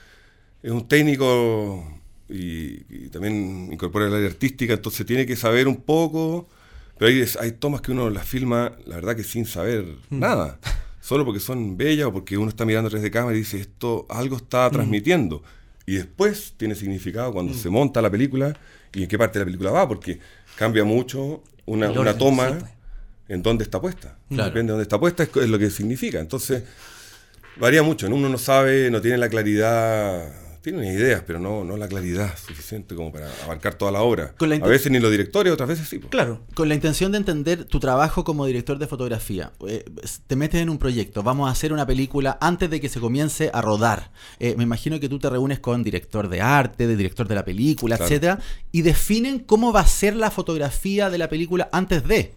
es 0.63 0.71
un 0.73 0.89
técnico 0.89 1.87
y, 2.29 2.83
y 2.91 3.09
también 3.11 3.69
incorpora 3.73 4.07
el 4.07 4.15
área 4.15 4.27
artística, 4.29 4.73
entonces 4.75 5.07
tiene 5.07 5.25
que 5.27 5.37
saber 5.37 5.69
un 5.69 5.77
poco, 5.83 6.49
pero 6.99 7.11
hay, 7.11 7.25
hay 7.41 7.53
tomas 7.53 7.81
que 7.81 7.93
uno 7.93 8.11
las 8.11 8.27
filma, 8.27 8.73
la 8.87 8.97
verdad 8.97 9.17
que 9.17 9.25
sin 9.25 9.47
saber 9.47 9.85
Mm. 10.11 10.19
nada, 10.19 10.59
solo 11.01 11.25
porque 11.25 11.41
son 11.41 11.77
bellas 11.77 12.07
o 12.09 12.13
porque 12.13 12.37
uno 12.37 12.49
está 12.49 12.65
mirando 12.65 12.89
atrás 12.89 13.03
de 13.03 13.11
cámara 13.11 13.35
y 13.37 13.41
dice, 13.41 13.61
esto 13.61 14.07
algo 14.11 14.37
Mm. 14.37 14.39
está 14.43 14.71
transmitiendo. 14.71 15.43
Y 15.87 15.95
después 15.95 16.53
tiene 16.59 16.75
significado 16.75 17.33
cuando 17.33 17.55
se 17.55 17.71
monta 17.71 18.03
la 18.03 18.11
película 18.11 18.55
y 18.93 19.03
en 19.05 19.09
qué 19.09 19.17
parte 19.17 19.39
de 19.39 19.45
la 19.45 19.47
película 19.47 19.71
va, 19.71 19.89
porque 19.89 20.19
cambia 20.57 20.85
mucho 20.85 21.43
una, 21.65 21.91
una 21.91 22.17
toma 22.19 22.49
sí, 22.49 22.55
pues. 22.61 22.71
en 23.29 23.43
dónde 23.43 23.65
está 23.65 23.81
puesta. 23.81 24.19
Claro. 24.29 24.45
Depende 24.51 24.67
de 24.67 24.73
dónde 24.73 24.83
está 24.83 25.01
puesta, 25.01 25.23
es, 25.23 25.31
es 25.35 25.49
lo 25.49 25.59
que 25.59 25.71
significa. 25.71 26.21
Entonces, 26.21 26.63
varía 27.57 27.83
mucho. 27.83 28.07
¿no? 28.09 28.17
Uno 28.17 28.29
no 28.29 28.37
sabe, 28.39 28.91
no 28.91 29.01
tiene 29.01 29.17
la 29.17 29.29
claridad, 29.31 30.31
tiene 30.63 30.79
unas 30.79 30.93
ideas, 30.93 31.23
pero 31.27 31.39
no, 31.39 31.65
no 31.65 31.77
la 31.77 31.89
claridad 31.89 32.37
suficiente 32.37 32.95
como 32.95 33.13
para 33.13 33.29
abarcar 33.45 33.75
toda 33.75 33.93
la 33.93 34.03
obra. 34.03 34.35
Con 34.37 34.49
la 34.51 34.57
A 34.57 34.67
veces 34.69 34.91
ni 34.93 34.99
los 34.99 35.11
directores, 35.11 35.53
otras 35.53 35.69
veces 35.69 35.89
sí. 35.89 35.99
pues. 35.99 36.11
Claro. 36.11 36.41
Con 36.55 36.69
la 36.69 36.75
intención 36.75 37.13
de 37.13 37.19
entender 37.19 37.65
tu 37.65 37.81
trabajo 37.81 38.25
como 38.25 38.47
director 38.47 38.79
de 38.79 38.87
fotografía, 38.87 39.53
eh, 39.67 39.85
te 40.27 40.37
metes 40.37 40.61
en 40.61 40.71
un 40.71 40.79
proyecto, 40.79 41.23
vamos 41.23 41.49
a 41.49 41.53
hacer 41.53 41.73
una 41.73 41.87
película 41.87 42.39
antes 42.41 42.69
de 42.71 42.81
que 42.81 42.89
se 42.89 43.01
comience 43.01 43.51
a 43.53 43.61
rodar. 43.61 44.11
Eh, 44.39 44.55
me 44.57 44.65
imagino 44.65 45.01
que 45.01 45.09
tú 45.09 45.19
te 45.19 45.31
reúnes 45.31 45.61
con 45.61 45.83
director 45.83 46.29
de 46.29 46.41
arte, 46.41 46.87
de 46.87 46.97
director 46.97 47.27
de 47.29 47.35
la 47.35 47.45
película, 47.45 47.97
Claro. 47.97 48.05
etcétera, 48.09 48.39
y 48.73 48.83
definen 48.83 49.39
cómo 49.41 49.73
va 49.73 49.81
a 49.81 49.87
ser 49.87 50.15
la 50.17 50.31
fotografía 50.31 51.11
de 51.11 51.19
la 51.19 51.29
película 51.29 51.69
antes 51.73 52.07
de. 52.07 52.35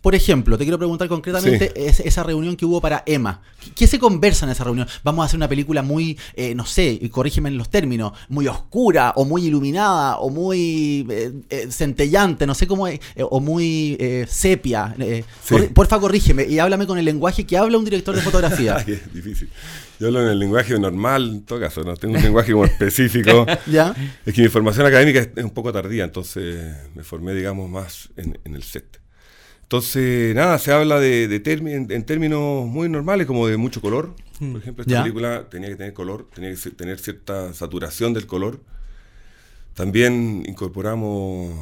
Por 0.00 0.14
ejemplo, 0.14 0.56
te 0.56 0.64
quiero 0.64 0.78
preguntar 0.78 1.08
concretamente 1.08 1.72
Sí. 1.92 2.02
esa 2.04 2.22
reunión 2.22 2.56
que 2.56 2.64
hubo 2.64 2.80
para 2.80 3.02
Emma. 3.06 3.42
¿Qué, 3.74 3.86
se 3.86 3.98
conversa 3.98 4.46
en 4.46 4.52
esa 4.52 4.64
reunión? 4.64 4.86
Vamos 5.02 5.22
a 5.22 5.26
hacer 5.26 5.36
una 5.36 5.48
película 5.48 5.82
muy, 5.82 6.16
eh, 6.34 6.54
no 6.54 6.64
sé, 6.66 6.96
y 7.00 7.08
corrígeme 7.08 7.48
en 7.48 7.58
los 7.58 7.68
términos, 7.68 8.12
muy 8.28 8.46
oscura 8.46 9.12
o 9.16 9.24
muy 9.24 9.44
iluminada 9.46 10.18
o 10.18 10.30
muy 10.30 11.06
eh, 11.10 11.32
eh, 11.50 11.66
centellante, 11.70 12.46
no 12.46 12.54
sé 12.54 12.66
cómo, 12.66 12.86
es, 12.86 13.00
eh, 13.16 13.24
o 13.28 13.40
muy 13.40 13.96
eh, 13.98 14.26
sepia. 14.28 14.94
Sí. 14.98 15.54
Corri- 15.54 15.72
porfa, 15.72 15.98
corrígeme 15.98 16.44
y 16.44 16.58
háblame 16.58 16.86
con 16.86 16.98
el 16.98 17.04
lenguaje 17.04 17.44
que 17.44 17.56
habla 17.58 17.76
un 17.78 17.84
director 17.84 18.14
de 18.14 18.22
fotografía. 18.22 18.76
Es 18.88 19.12
difícil. 19.12 19.48
Yo 20.00 20.06
hablo 20.06 20.22
en 20.22 20.28
el 20.28 20.38
lenguaje 20.38 20.78
normal, 20.78 21.28
en 21.28 21.42
todo 21.44 21.58
caso, 21.58 21.82
no 21.82 21.96
tengo 21.96 22.16
un 22.16 22.22
lenguaje 22.22 22.52
como 22.52 22.64
específico. 22.66 23.44
¿Ya? 23.66 23.94
Es 24.24 24.32
que 24.32 24.42
mi 24.42 24.48
formación 24.48 24.86
académica 24.86 25.18
es, 25.18 25.30
es 25.34 25.44
un 25.44 25.50
poco 25.50 25.72
tardía, 25.72 26.04
entonces 26.04 26.72
me 26.94 27.02
formé, 27.02 27.34
digamos, 27.34 27.68
más 27.68 28.08
en, 28.16 28.38
en 28.44 28.54
el 28.54 28.62
set. 28.62 29.00
Entonces, 29.68 30.34
nada, 30.34 30.58
se 30.58 30.72
habla 30.72 30.98
de, 30.98 31.28
de 31.28 31.52
en, 31.52 31.92
en 31.92 32.06
términos 32.06 32.66
muy 32.66 32.88
normales, 32.88 33.26
como 33.26 33.46
de 33.46 33.58
mucho 33.58 33.82
color. 33.82 34.14
Por 34.38 34.62
ejemplo, 34.62 34.80
esta 34.80 34.94
Ya. 34.94 35.02
película 35.02 35.46
tenía 35.50 35.68
que 35.68 35.76
tener 35.76 35.92
color, 35.92 36.26
tenía 36.34 36.54
que 36.54 36.70
tener 36.70 36.98
cierta 36.98 37.52
saturación 37.52 38.14
del 38.14 38.26
color. 38.26 38.60
También 39.74 40.42
incorporamos, 40.46 41.52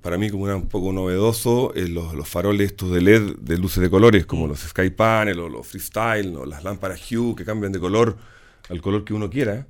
para 0.00 0.16
mí 0.16 0.30
como 0.30 0.46
era 0.46 0.56
un 0.56 0.68
poco 0.68 0.90
novedoso, 0.90 1.74
eh, 1.74 1.86
los, 1.86 2.14
los 2.14 2.26
faroles 2.26 2.70
estos 2.70 2.92
de 2.92 3.02
LED 3.02 3.36
de 3.40 3.58
luces 3.58 3.82
de 3.82 3.90
colores, 3.90 4.24
como 4.24 4.46
los 4.46 4.60
Sky 4.60 4.88
Panel 4.88 5.38
o 5.40 5.50
los 5.50 5.66
Freestyle 5.66 6.34
o 6.34 6.46
las 6.46 6.64
lámparas 6.64 7.12
Hue 7.12 7.34
que 7.36 7.44
cambian 7.44 7.72
de 7.72 7.78
color 7.78 8.16
al 8.70 8.80
color 8.80 9.04
que 9.04 9.12
uno 9.12 9.28
quiera. 9.28 9.66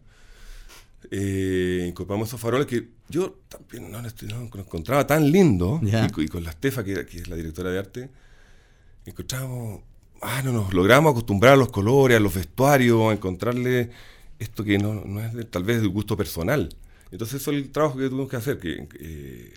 Eh, 1.10 1.86
incorporamos 1.88 2.28
esos 2.28 2.40
faroles 2.40 2.66
que 2.66 2.88
yo 3.08 3.38
también 3.48 3.90
no, 3.90 4.00
encontraba 4.60 5.06
tan 5.06 5.30
lindo. 5.30 5.80
Y, 6.06 6.10
co- 6.10 6.22
y 6.22 6.28
con 6.28 6.44
la 6.44 6.50
Estefa, 6.50 6.84
que, 6.84 7.06
que 7.06 7.18
es 7.18 7.28
la 7.28 7.36
directora 7.36 7.70
de 7.70 7.78
arte, 7.78 8.10
encontrábamos. 9.06 9.80
Ah, 10.20 10.42
no, 10.44 10.52
nos 10.52 10.74
logramos 10.74 11.12
acostumbrar 11.12 11.52
a 11.52 11.56
los 11.56 11.70
colores, 11.70 12.16
a 12.16 12.20
los 12.20 12.34
vestuarios, 12.34 13.10
a 13.10 13.12
encontrarle 13.12 13.90
esto 14.40 14.64
que 14.64 14.78
no, 14.78 14.94
no 15.04 15.20
es 15.24 15.32
de- 15.32 15.44
tal 15.44 15.62
vez 15.64 15.80
de 15.80 15.86
gusto 15.88 16.16
personal. 16.16 16.68
Entonces, 17.10 17.40
eso 17.40 17.52
es 17.52 17.56
el 17.58 17.70
trabajo 17.70 17.96
que 17.98 18.08
tuvimos 18.08 18.28
que 18.28 18.36
hacer, 18.36 18.58
que 18.58 18.88
eh, 19.00 19.54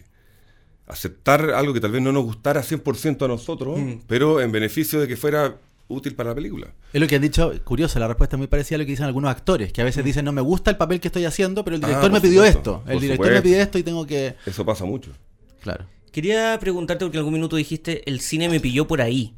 aceptar 0.87 1.51
algo 1.51 1.73
que 1.73 1.79
tal 1.79 1.91
vez 1.91 2.01
no 2.01 2.11
nos 2.11 2.23
gustara 2.23 2.61
100% 2.63 3.25
a 3.25 3.27
nosotros, 3.27 3.79
pero 4.07 4.39
en 4.41 4.51
beneficio 4.51 4.99
de 4.99 5.07
que 5.07 5.17
fuera 5.17 5.57
útil 5.91 6.15
para 6.15 6.29
la 6.29 6.35
película. 6.35 6.73
Es 6.93 6.99
lo 7.01 7.07
que 7.07 7.15
han 7.15 7.21
dicho, 7.21 7.51
curioso, 7.63 7.99
la 7.99 8.07
respuesta 8.07 8.35
es 8.35 8.37
muy 8.37 8.47
parecida 8.47 8.75
a 8.75 8.79
lo 8.79 8.85
que 8.85 8.91
dicen 8.91 9.05
algunos 9.05 9.29
actores, 9.29 9.71
que 9.73 9.81
a 9.81 9.85
veces 9.85 10.03
dicen, 10.03 10.25
no 10.25 10.31
me 10.31 10.41
gusta 10.41 10.71
el 10.71 10.77
papel 10.77 10.99
que 10.99 11.07
estoy 11.09 11.25
haciendo, 11.25 11.63
pero 11.63 11.75
el 11.77 11.83
Ah, 11.83 11.87
director 11.87 12.11
me 12.11 12.21
pidió 12.21 12.45
supuesto, 12.45 12.77
esto, 12.85 12.91
el 12.91 12.99
director 12.99 13.31
me 13.31 13.41
pide 13.41 13.61
esto 13.61 13.77
y 13.77 13.83
tengo 13.83 14.05
que... 14.07 14.35
Eso 14.45 14.65
pasa 14.65 14.85
mucho. 14.85 15.11
Claro. 15.61 15.85
Quería 16.11 16.57
preguntarte, 16.59 17.05
porque 17.05 17.17
en 17.17 17.19
algún 17.19 17.33
minuto 17.33 17.55
dijiste, 17.55 18.09
el 18.09 18.19
cine 18.19 18.49
me 18.49 18.59
pilló 18.59 18.87
por 18.87 19.01
ahí. 19.01 19.33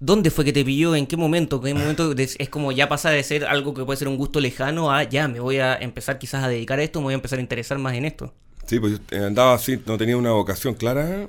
¿Dónde 0.00 0.30
fue 0.30 0.44
que 0.44 0.52
te 0.52 0.64
pilló? 0.64 0.94
¿En 0.96 1.06
qué 1.06 1.16
momento? 1.16 1.60
¿Qué 1.60 1.72
momento 1.72 2.12
es 2.16 2.48
como 2.48 2.72
ya 2.72 2.88
pasa 2.88 3.10
de 3.10 3.22
ser 3.22 3.44
algo 3.44 3.72
que 3.74 3.84
puede 3.84 3.96
ser 3.98 4.08
un 4.08 4.16
gusto 4.16 4.40
lejano 4.40 4.90
a 4.92 5.04
ya 5.04 5.28
me 5.28 5.40
voy 5.40 5.58
a 5.58 5.76
empezar 5.76 6.18
quizás 6.18 6.42
a 6.44 6.48
dedicar 6.48 6.78
a 6.78 6.82
esto, 6.82 7.00
me 7.00 7.04
voy 7.04 7.12
a 7.12 7.16
empezar 7.16 7.38
a 7.38 7.42
interesar 7.42 7.78
más 7.78 7.94
en 7.94 8.04
esto? 8.04 8.34
Sí, 8.66 8.80
pues 8.80 8.94
yo 8.94 8.98
eh, 9.16 9.24
andaba 9.24 9.54
así, 9.54 9.80
no 9.86 9.96
tenía 9.96 10.16
una 10.16 10.32
vocación 10.32 10.74
clara 10.74 11.28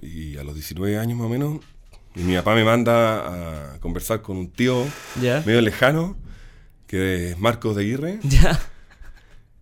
y 0.00 0.36
a 0.36 0.44
los 0.44 0.54
19 0.54 0.96
años 0.98 1.18
más 1.18 1.26
o 1.26 1.30
menos, 1.30 1.60
y 2.14 2.20
mi 2.20 2.34
papá 2.36 2.54
me 2.54 2.64
manda 2.64 3.74
a 3.74 3.80
conversar 3.80 4.22
con 4.22 4.36
un 4.36 4.50
tío 4.50 4.84
Ya. 5.20 5.42
medio 5.46 5.60
lejano, 5.60 6.16
que 6.86 7.30
es 7.30 7.38
Marcos 7.38 7.76
de 7.76 7.82
Aguirre, 7.82 8.18
Ya. 8.24 8.60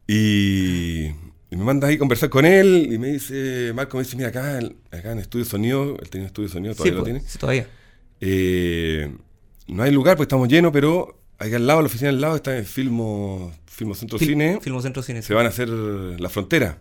y, 0.07 1.07
y 1.07 1.57
me 1.57 1.65
manda 1.65 1.89
ahí 1.89 1.95
a 1.95 1.99
conversar 1.99 2.29
con 2.31 2.45
él 2.45 2.89
y 2.91 2.99
me 2.99 3.09
dice, 3.09 3.73
Marco 3.75 3.97
me 3.97 4.03
dice, 4.05 4.17
mira 4.17 4.29
acá, 4.31 4.59
en- 4.59 4.77
acá 4.91 5.13
en 5.13 5.19
Estudio 5.21 5.45
Sonido, 5.45 5.97
él 6.01 6.11
tenía 6.11 6.27
Estudio 6.27 6.49
Sonido, 6.49 6.75
todavía 6.75 6.93
Sí, 6.93 6.97
lo 6.97 7.03
pues, 7.05 7.13
tiene, 7.15 7.29
sí, 7.31 7.39
todavía. 7.39 7.67
eh, 8.21 9.15
no 9.69 9.83
hay 9.85 9.93
lugar 9.93 10.17
porque 10.17 10.25
estamos 10.25 10.49
llenos, 10.49 10.73
pero 10.73 11.21
ahí 11.39 11.55
al 11.55 11.67
lado, 11.67 11.81
la 11.81 11.87
oficina 11.87 12.11
al 12.11 12.21
lado 12.21 12.37
está 12.37 12.57
en 12.59 12.65
Filmo, 12.65 13.53
Filmo 13.67 13.95
Centro 13.95 14.19
Fil- 14.19 14.29
Cine. 14.29 14.59
Filmocentro 14.61 15.03
Cine. 15.03 15.23
se 15.23 15.33
van 15.35 15.47
a 15.47 15.51
hacer 15.51 15.69
la 15.69 16.29
frontera. 16.29 16.79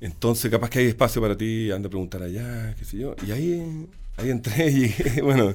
Entonces, 0.00 0.50
capaz 0.50 0.68
que 0.70 0.80
hay 0.80 0.86
espacio 0.86 1.20
para 1.22 1.36
ti, 1.36 1.70
anda 1.70 1.86
a 1.86 1.90
preguntar 1.90 2.22
allá, 2.22 2.74
qué 2.76 2.84
sé 2.84 2.98
yo. 2.98 3.14
Y 3.26 3.30
ahí, 3.30 3.86
ahí 4.16 4.30
entré 4.30 4.68
y 4.70 4.88
llegué, 4.88 5.20
bueno, 5.22 5.54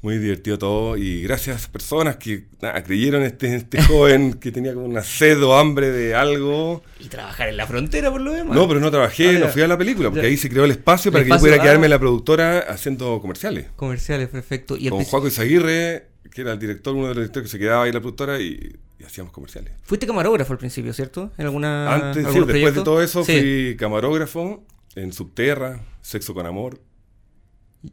muy 0.00 0.18
divertido 0.18 0.58
todo. 0.58 0.96
Y 0.96 1.22
gracias 1.22 1.66
personas 1.68 2.16
que 2.16 2.44
nada, 2.60 2.82
creyeron 2.82 3.22
este, 3.22 3.54
este 3.56 3.82
joven 3.84 4.34
que 4.34 4.52
tenía 4.52 4.74
como 4.74 4.86
una 4.86 5.02
sed 5.02 5.42
o 5.42 5.56
hambre 5.56 5.90
de 5.90 6.14
algo. 6.14 6.82
Y 7.00 7.08
trabajar 7.08 7.48
en 7.48 7.56
la 7.56 7.66
frontera 7.66 8.10
por 8.10 8.20
lo 8.20 8.32
demás. 8.32 8.54
No, 8.56 8.68
pero 8.68 8.80
no 8.80 8.90
trabajé, 8.90 9.36
Ah, 9.36 9.38
no 9.40 9.48
fui 9.48 9.62
a 9.62 9.68
la 9.68 9.76
película, 9.78 10.10
porque 10.10 10.22
Ya. 10.22 10.28
ahí 10.28 10.36
se 10.36 10.48
creó 10.48 10.64
el 10.64 10.70
espacio 10.70 11.10
para 11.12 11.24
que 11.24 11.30
yo 11.30 11.38
pudiera 11.38 11.60
quedarme 11.60 11.84
ah. 11.84 11.86
en 11.86 11.90
la 11.90 11.98
productora 11.98 12.58
haciendo 12.60 13.20
comerciales. 13.20 13.66
Comerciales, 13.76 14.28
perfecto. 14.28 14.76
Y 14.78 14.88
Con 14.88 15.02
Juaco 15.04 15.26
Izaguirre, 15.26 16.06
que 16.30 16.42
era 16.42 16.52
el 16.52 16.58
director, 16.58 16.94
uno 16.94 17.08
de 17.08 17.14
los 17.14 17.16
directores 17.22 17.48
que 17.50 17.52
se 17.52 17.58
quedaba 17.58 17.82
ahí 17.84 17.88
en 17.88 17.94
la 17.94 18.00
productora 18.00 18.38
y, 18.40 18.76
y 19.00 19.04
hacíamos 19.04 19.32
comerciales. 19.32 19.72
Fuiste 19.82 20.06
camarógrafo 20.06 20.52
al 20.52 20.58
principio, 20.58 20.92
¿cierto? 20.92 21.32
En 21.38 21.46
alguna 21.46 21.92
Antes, 21.94 22.26
sí, 22.32 22.38
después 22.40 22.74
de 22.74 22.82
todo 22.82 23.02
eso, 23.02 23.24
Sí. 23.24 23.32
fui 23.32 23.76
camarógrafo 23.78 24.64
en 24.94 25.12
Subterra, 25.12 25.80
Sexo 26.02 26.34
con 26.34 26.46
Amor, 26.46 26.80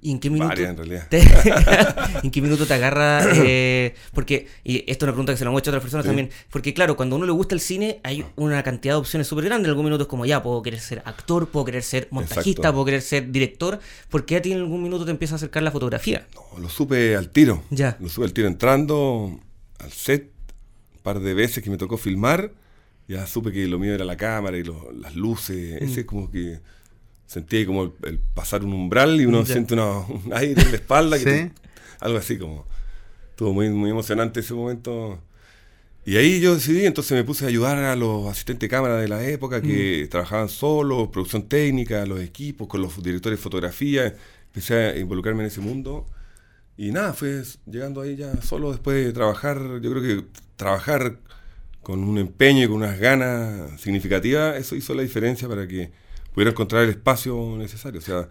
¿Y 0.02 0.12
en 0.12 0.20
qué 0.20 0.32
minuto? 0.32 0.48
varias 0.50 0.72
en 0.72 0.78
realidad. 0.78 1.08
te- 1.10 1.22
¿En 2.24 2.32
qué 2.32 2.42
minuto 2.42 2.66
te 2.66 2.74
agarra? 2.74 3.22
eh, 3.36 3.94
porque, 4.14 4.48
y 4.64 4.78
esto 4.90 4.92
es 4.92 5.04
una 5.04 5.12
pregunta 5.12 5.34
que 5.34 5.38
se 5.38 5.46
lo 5.46 5.52
han 5.52 5.58
hecho 5.58 5.70
a 5.70 5.74
otras 5.74 5.84
personas 5.84 6.06
Sí. 6.06 6.10
también. 6.10 6.30
Porque, 6.50 6.74
claro, 6.74 6.96
cuando 6.96 7.16
a 7.16 7.18
uno 7.18 7.28
le 7.28 7.32
gusta 7.32 7.54
el 7.54 7.62
cine, 7.62 8.00
hay 8.04 8.26
una 8.36 8.64
cantidad 8.64 8.96
de 8.96 9.00
opciones 9.00 9.28
súper 9.28 9.46
grandes. 9.46 9.66
En 9.66 9.70
algún 9.72 9.86
minuto 9.86 10.04
es 10.04 10.08
como, 10.10 10.26
ya, 10.26 10.42
puedo 10.42 10.64
querer 10.64 10.80
ser 10.80 11.04
actor, 11.06 11.48
puedo 11.50 11.66
querer 11.66 11.84
ser 11.84 12.08
montajista, 12.10 12.62
Exacto. 12.62 12.74
puedo 12.74 12.86
querer 12.86 13.02
ser 13.04 13.32
director. 13.32 13.80
¿Por 14.10 14.26
qué 14.26 14.38
a 14.38 14.42
ti 14.42 14.54
en 14.54 14.58
algún 14.60 14.82
minuto 14.82 15.06
te 15.06 15.12
empieza 15.12 15.36
a 15.36 15.38
acercar 15.38 15.62
la 15.62 15.70
fotografía? 15.72 16.26
No, 16.34 16.60
lo 16.60 16.70
supe 16.70 17.16
al 17.16 17.30
tiro. 17.30 17.64
Ya. 17.70 17.96
Lo 18.00 18.10
supe 18.10 18.26
al 18.26 18.34
tiro 18.34 18.48
entrando 18.48 19.40
al 19.80 19.92
set, 19.92 20.32
un 20.96 21.02
par 21.04 21.20
de 21.20 21.34
veces 21.36 21.64
que 21.64 21.70
me 21.70 21.78
tocó 21.78 21.98
filmar, 21.98 22.52
ya 23.08 23.28
supe 23.28 23.52
que 23.52 23.68
lo 23.68 23.78
mío 23.78 23.94
era 23.94 24.04
la 24.04 24.18
cámara 24.18 24.58
y 24.58 24.64
lo- 24.64 24.92
las 24.94 25.16
luces, 25.16 25.80
Mm. 25.80 25.86
ese 25.86 26.06
como 26.08 26.32
que 26.32 26.60
sentí 27.28 27.58
ahí 27.58 27.66
como 27.66 27.84
el, 27.84 27.92
el 28.04 28.20
pasar 28.34 28.64
un 28.64 28.74
umbral 28.74 29.20
y 29.20 29.26
uno 29.26 29.44
Ya. 29.44 29.54
siente 29.54 29.74
una- 29.74 30.00
un 30.00 30.32
aire 30.34 30.62
en 30.62 30.70
la 30.72 30.76
espalda, 30.78 31.18
que 31.18 31.24
Sí. 31.24 31.30
te- 31.30 31.52
algo 32.00 32.18
así 32.18 32.38
como, 32.38 32.66
estuvo 33.32 33.54
muy, 33.54 33.70
muy 33.70 33.90
emocionante 33.90 34.40
ese 34.42 34.54
momento. 34.54 35.20
Y 36.06 36.18
ahí 36.18 36.40
yo 36.40 36.54
decidí, 36.54 36.86
entonces 36.86 37.14
me 37.18 37.24
puse 37.24 37.46
a 37.46 37.48
ayudar 37.48 37.78
a 37.78 37.96
los 37.96 38.28
asistentes 38.28 38.62
de 38.62 38.70
cámara 38.76 38.98
de 38.98 39.08
la 39.08 39.24
época 39.28 39.62
que 39.62 40.04
Mm. 40.06 40.10
trabajaban 40.10 40.50
solos, 40.50 41.08
producción 41.10 41.44
técnica, 41.50 42.06
los 42.06 42.20
equipos, 42.20 42.68
con 42.68 42.82
los 42.82 43.02
directores 43.02 43.40
de 43.40 43.44
fotografía, 43.44 44.14
empecé 44.48 44.76
a 44.76 44.98
involucrarme 44.98 45.42
en 45.42 45.48
ese 45.48 45.62
mundo. 45.62 46.06
Y 46.78 46.92
nada, 46.92 47.14
fue 47.14 47.42
llegando 47.66 48.02
ahí 48.02 48.16
ya 48.18 48.40
solo 48.44 48.72
después 48.72 49.04
de 49.04 49.14
trabajar, 49.14 49.58
yo 49.82 49.92
creo 49.92 50.02
que 50.04 50.26
trabajar 50.58 51.18
con 51.82 52.04
un 52.04 52.18
empeño 52.20 52.64
y 52.64 52.68
con 52.68 52.76
unas 52.78 53.00
ganas 53.00 53.80
significativas, 53.82 54.58
eso 54.58 54.76
hizo 54.76 54.94
la 54.94 55.02
diferencia 55.02 55.48
para 55.48 55.68
que 55.68 55.92
pudiera 56.36 56.52
encontrar 56.52 56.84
el 56.84 56.90
espacio 56.90 57.56
necesario, 57.58 58.00
o 58.00 58.04
sea, 58.04 58.28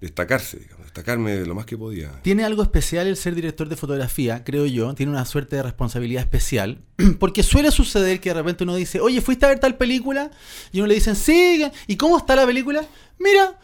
destacarse, 0.00 0.58
digamos, 0.58 0.84
destacarme 0.84 1.32
de 1.32 1.44
lo 1.44 1.56
más 1.56 1.66
que 1.66 1.76
podía. 1.76 2.12
Tiene 2.22 2.44
algo 2.44 2.62
especial 2.62 3.08
el 3.08 3.16
ser 3.16 3.34
director 3.34 3.68
de 3.68 3.74
fotografía, 3.74 4.44
creo 4.44 4.64
yo. 4.64 4.94
Tiene 4.94 5.10
una 5.10 5.24
suerte 5.24 5.56
de 5.56 5.64
responsabilidad 5.64 6.22
especial. 6.22 6.78
Porque 7.18 7.42
suele 7.42 7.72
suceder 7.72 8.20
que 8.20 8.30
de 8.30 8.34
repente 8.34 8.62
uno 8.62 8.76
dice, 8.76 9.00
oye, 9.00 9.20
¿fuiste 9.20 9.44
a 9.44 9.48
ver 9.48 9.58
tal 9.58 9.76
película? 9.76 10.30
Y 10.70 10.78
uno 10.78 10.86
le 10.86 10.94
dicen, 10.94 11.16
sí. 11.16 11.66
¿Y 11.88 11.96
cómo 11.96 12.16
está 12.16 12.36
la 12.36 12.46
película? 12.46 12.84
Mira, 13.18 13.58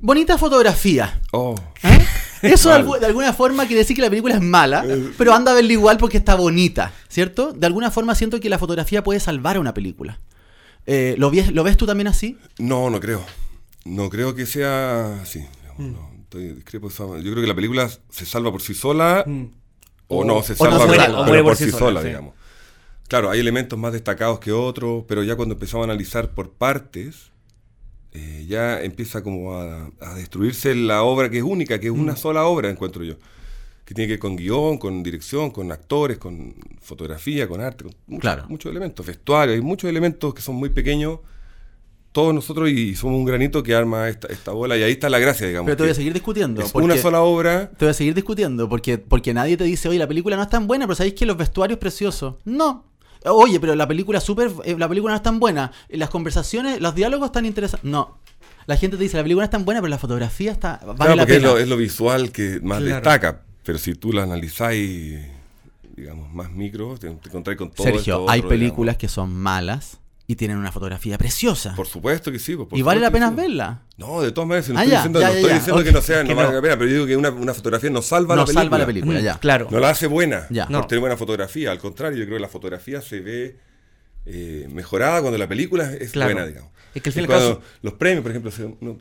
bonita 0.00 0.36
fotografía. 0.36 1.20
Oh, 1.30 1.54
¿Eh? 1.84 2.04
Eso 2.42 2.70
de, 2.98 3.06
alguna 3.06 3.32
forma 3.32 3.66
quiere 3.66 3.82
decir 3.82 3.94
que 3.94 4.02
la 4.02 4.10
película 4.10 4.34
es 4.34 4.40
mala, 4.40 4.84
pero 5.16 5.34
anda 5.34 5.52
a 5.52 5.54
verla 5.54 5.72
igual 5.72 5.98
porque 5.98 6.16
está 6.16 6.34
bonita, 6.34 6.92
¿cierto? 7.08 7.52
De 7.52 7.66
alguna 7.66 7.92
forma 7.92 8.16
siento 8.16 8.40
que 8.40 8.48
la 8.48 8.58
fotografía 8.58 9.04
puede 9.04 9.20
salvar 9.20 9.56
a 9.56 9.60
una 9.60 9.72
película. 9.72 10.18
Eh, 10.92 11.14
¿lo, 11.18 11.30
ves, 11.30 11.52
¿Lo 11.52 11.62
ves 11.62 11.76
tú 11.76 11.86
también 11.86 12.08
así? 12.08 12.36
no, 12.58 12.90
no 12.90 12.98
creo. 12.98 13.24
No 13.84 14.10
creo 14.10 14.34
que 14.34 14.44
sea 14.44 15.20
así. 15.22 15.38
digamos, 15.62 15.78
Mm. 15.78 15.92
no, 15.92 16.10
estoy- 16.22 16.52
discrepo 16.54 16.88
de 16.88 16.94
esa- 16.94 17.04
yo 17.18 17.30
creo 17.30 17.42
que 17.42 17.46
la 17.46 17.54
película 17.54 17.88
se 18.08 18.26
salva 18.26 18.50
por 18.50 18.60
sí 18.60 18.74
sola 18.74 19.24
o, 20.08 20.18
O- 20.18 20.24
no 20.24 20.42
se 20.42 20.52
no 20.54 20.56
salva 20.58 20.86
pero- 20.88 21.24
pero 21.26 21.44
por, 21.44 21.56
sí 21.56 21.70
sola, 21.70 22.00
sí. 22.02 22.08
digamos. 22.08 22.34
Claro, 23.08 23.30
hay 23.30 23.38
elementos 23.40 23.78
más 23.78 23.92
destacados 23.92 24.40
que 24.40 24.50
otros, 24.52 25.04
pero 25.06 25.22
ya 25.22 25.36
cuando 25.36 25.54
empezamos 25.54 25.84
a 25.86 25.90
analizar 25.90 26.30
por 26.32 26.50
partes, 26.50 27.30
eh, 28.12 28.44
ya 28.48 28.82
empieza 28.82 29.22
como 29.22 29.54
a, 29.54 29.90
a 30.00 30.14
destruirse 30.14 30.74
la 30.74 31.02
obra 31.04 31.30
que 31.30 31.38
es 31.38 31.44
única, 31.44 31.78
que 31.78 31.86
es 31.86 31.92
Mm. 31.92 32.00
una 32.00 32.16
sola 32.16 32.44
obra, 32.44 32.68
encuentro 32.68 33.04
yo. 33.04 33.14
Que 33.90 33.94
tiene 33.94 34.06
que 34.06 34.12
ver 34.12 34.18
con 34.20 34.36
guion, 34.36 34.78
con 34.78 35.02
dirección, 35.02 35.50
con 35.50 35.72
actores, 35.72 36.16
con 36.16 36.54
fotografía, 36.80 37.48
con 37.48 37.60
arte, 37.60 37.82
con 37.82 37.92
muchos, 38.06 38.20
Claro. 38.20 38.44
muchos 38.48 38.70
elementos, 38.70 39.04
vestuario, 39.04 39.52
hay 39.52 39.60
muchos 39.60 39.90
elementos 39.90 40.32
que 40.32 40.40
son 40.40 40.54
muy 40.54 40.68
pequeños, 40.68 41.18
todos 42.12 42.32
nosotros, 42.32 42.70
y 42.70 42.94
somos 42.94 43.16
un 43.18 43.24
granito 43.24 43.64
que 43.64 43.74
arma 43.74 44.08
esta, 44.08 44.28
esta 44.28 44.52
bola, 44.52 44.76
y 44.78 44.84
ahí 44.84 44.92
está 44.92 45.10
la 45.10 45.18
gracia, 45.18 45.48
digamos. 45.48 45.66
Pero 45.66 45.76
te 45.76 45.82
voy 45.82 45.90
a 45.90 45.94
seguir 45.96 46.12
discutiendo. 46.12 46.62
es 46.62 46.72
una 46.72 46.96
sola 46.98 47.22
obra, 47.22 47.68
Te 47.76 47.84
voy 47.84 47.90
a 47.90 47.94
seguir 47.94 48.14
discutiendo 48.14 48.68
porque, 48.68 48.96
porque 48.98 49.34
nadie 49.34 49.56
te 49.56 49.64
dice, 49.64 49.88
oye, 49.88 49.98
la 49.98 50.06
película 50.06 50.36
no 50.36 50.42
es 50.44 50.48
tan 50.48 50.68
buena, 50.68 50.86
pero 50.86 50.94
sabéis 50.94 51.14
que 51.14 51.26
los 51.26 51.36
vestuarios 51.36 51.80
preciosos. 51.80 52.36
No. 52.44 52.84
Oye, 53.24 53.58
pero 53.58 53.74
la 53.74 53.88
película 53.88 54.20
super, 54.20 54.52
eh, 54.66 54.76
la 54.78 54.88
película 54.88 55.14
no 55.14 55.16
es 55.16 55.22
tan 55.24 55.40
buena. 55.40 55.72
Las 55.88 56.10
conversaciones, 56.10 56.80
los 56.80 56.94
diálogos 56.94 57.26
están 57.26 57.44
interesantes. 57.44 57.90
No. 57.90 58.18
La 58.66 58.76
gente 58.76 58.96
te 58.96 59.02
dice, 59.02 59.16
la 59.16 59.24
película 59.24 59.42
no 59.42 59.46
es 59.46 59.50
tan 59.50 59.64
buena, 59.64 59.80
pero 59.80 59.90
la 59.90 59.98
fotografía 59.98 60.52
está 60.52 60.78
vale 60.86 60.94
Claro, 60.96 61.16
la 61.16 61.22
porque 61.22 61.32
es 61.32 61.38
pena. 61.40 61.52
lo, 61.54 61.58
es 61.58 61.66
lo 61.66 61.76
visual 61.76 62.30
que 62.30 62.60
más 62.62 62.78
Claro. 62.78 62.94
destaca. 62.94 63.42
Pero 63.70 63.78
si 63.78 63.94
tú 63.94 64.12
la 64.12 64.24
analizáis, 64.24 65.20
digamos, 65.94 66.32
más 66.34 66.50
micro, 66.50 66.98
te, 66.98 67.08
te 67.08 67.28
encontrás 67.28 67.56
con 67.56 67.70
todo 67.70 67.84
Sergio, 67.84 68.00
esto 68.20 68.28
hay 68.30 68.40
otro, 68.40 68.48
películas 68.48 68.96
que 68.96 69.06
son 69.06 69.32
malas 69.32 69.98
y 70.26 70.34
tienen 70.34 70.56
una 70.56 70.72
fotografía 70.72 71.16
preciosa. 71.16 71.72
Por 71.76 71.86
supuesto 71.86 72.32
que 72.32 72.40
sí. 72.40 72.56
pues, 72.56 72.66
por 72.68 72.76
y 72.76 72.82
vale 72.82 73.00
la 73.00 73.12
pena 73.12 73.28
sí. 73.28 73.36
verla. 73.36 73.82
No, 73.96 74.22
de 74.22 74.32
todas 74.32 74.48
maneras, 74.48 74.68
no 74.70 74.78
Ah, 74.80 74.82
estoy 74.82 74.90
ya, 74.90 74.96
diciendo, 74.98 75.20
ya, 75.20 75.26
no 75.28 75.32
ya, 75.32 75.36
estoy 75.38 75.50
ya. 75.52 75.56
diciendo 75.58 75.84
que 75.84 75.92
no 75.92 76.00
sea, 76.02 76.22
que 76.24 76.28
no 76.30 76.34
vale 76.34 76.48
no. 76.48 76.54
la 76.56 76.62
pena, 76.62 76.76
pero 76.78 76.86
yo 76.90 76.94
digo 76.94 77.06
que 77.06 77.16
una, 77.16 77.30
una 77.30 77.54
fotografía 77.54 77.90
no 77.90 78.02
salva 78.02 78.34
No 78.34 78.40
la 78.42 78.46
película. 78.46 78.62
salva 78.64 78.78
la 78.78 78.86
película, 78.86 79.20
Mm, 79.20 79.22
ya. 79.22 79.38
Claro. 79.38 79.68
No 79.70 79.78
la 79.78 79.90
hace 79.90 80.08
buena 80.08 80.46
Ya. 80.50 80.64
por 80.64 80.72
No. 80.72 80.86
tener 80.88 80.98
buena 81.00 81.16
fotografía. 81.16 81.70
Al 81.70 81.78
contrario, 81.78 82.18
yo 82.18 82.24
creo 82.24 82.38
que 82.38 82.42
la 82.42 82.48
fotografía 82.48 83.00
se 83.02 83.20
ve 83.20 83.56
eh, 84.26 84.68
mejorada 84.72 85.20
cuando 85.20 85.38
la 85.38 85.46
película 85.48 85.92
es 85.94 86.10
Claro. 86.10 86.32
buena, 86.32 86.46
digamos. 86.48 86.70
Es 86.92 87.02
que 87.02 87.08
al 87.10 87.12
fin 87.12 87.20
y 87.20 87.24
al 87.24 87.26
cuando 87.28 87.48
caso- 87.60 87.62
Los 87.82 87.92
premios, 87.94 88.22
por 88.22 88.30
ejemplo, 88.32 88.50
se- 88.50 88.74
no, 88.80 88.98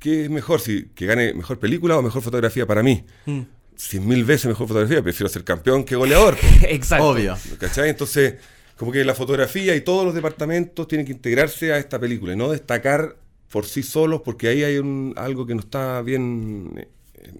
¿qué 0.00 0.24
es 0.24 0.30
mejor? 0.30 0.60
si 0.60 0.86
¿Que 0.94 1.06
gane 1.06 1.34
mejor 1.34 1.58
película 1.58 1.98
o 1.98 2.02
mejor 2.02 2.22
fotografía 2.22 2.66
para 2.66 2.82
mí? 2.82 3.04
Mm. 3.26 3.40
Cien 3.76 4.06
mil 4.06 4.24
veces 4.24 4.46
mejor 4.46 4.66
fotografía, 4.68 5.02
prefiero 5.02 5.28
ser 5.28 5.44
campeón 5.44 5.84
que 5.84 5.96
goleador. 5.96 6.36
Exacto. 6.68 7.08
Obvio. 7.08 7.36
¿Cachai? 7.58 7.90
Entonces, 7.90 8.34
como 8.76 8.90
que 8.92 9.04
la 9.04 9.14
fotografía 9.14 9.74
y 9.76 9.80
todos 9.82 10.04
los 10.04 10.14
departamentos 10.14 10.88
tienen 10.88 11.06
que 11.06 11.12
integrarse 11.12 11.72
a 11.72 11.78
esta 11.78 11.98
película 11.98 12.32
y 12.32 12.36
no 12.36 12.50
destacar 12.50 13.16
por 13.50 13.66
sí 13.66 13.82
solos 13.82 14.22
porque 14.24 14.48
ahí 14.48 14.64
hay 14.64 14.78
un, 14.78 15.14
algo 15.16 15.46
que 15.46 15.54
no 15.54 15.60
está 15.60 16.02
bien. 16.02 16.72
eh, 16.76 16.88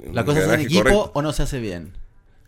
en 0.05 0.15
La 0.15 0.25
cosa 0.25 0.39
es 0.39 0.45
en 0.45 0.51
engranaje 0.51 0.65
equipo 0.67 0.83
correcto. 0.85 1.11
o 1.15 1.23
no 1.23 1.33
se 1.33 1.43
hace 1.43 1.59
bien. 1.61 1.93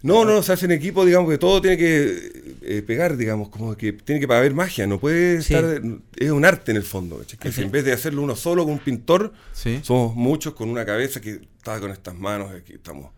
No, 0.00 0.24
no, 0.24 0.42
se 0.44 0.52
hace 0.52 0.66
en 0.66 0.70
equipo, 0.72 1.04
digamos 1.04 1.28
que 1.28 1.38
todo 1.38 1.60
tiene 1.60 1.76
que 1.76 2.54
eh, 2.62 2.82
pegar, 2.86 3.16
digamos, 3.16 3.48
como 3.48 3.76
que 3.76 3.92
tiene 3.94 4.24
que 4.24 4.32
haber 4.32 4.54
magia, 4.54 4.86
no 4.86 5.00
puede 5.00 5.42
Sí. 5.42 5.54
estar, 5.54 5.82
es 6.16 6.30
un 6.30 6.44
arte 6.44 6.70
en 6.70 6.76
el 6.76 6.84
fondo, 6.84 7.18
¿cachai? 7.18 7.36
Que. 7.52 7.62
En 7.62 7.70
vez 7.72 7.84
de 7.84 7.92
hacerlo 7.92 8.22
uno 8.22 8.36
solo 8.36 8.62
con 8.62 8.74
un 8.74 8.78
pintor, 8.78 9.32
Sí. 9.52 9.80
somos 9.82 10.14
muchos 10.14 10.54
con 10.54 10.68
una 10.68 10.84
cabeza 10.86 11.20
que 11.20 11.40
está 11.56 11.80
con 11.80 11.90
estas 11.90 12.14
manos, 12.14 12.52
aquí 12.52 12.74
estamos 12.74 13.10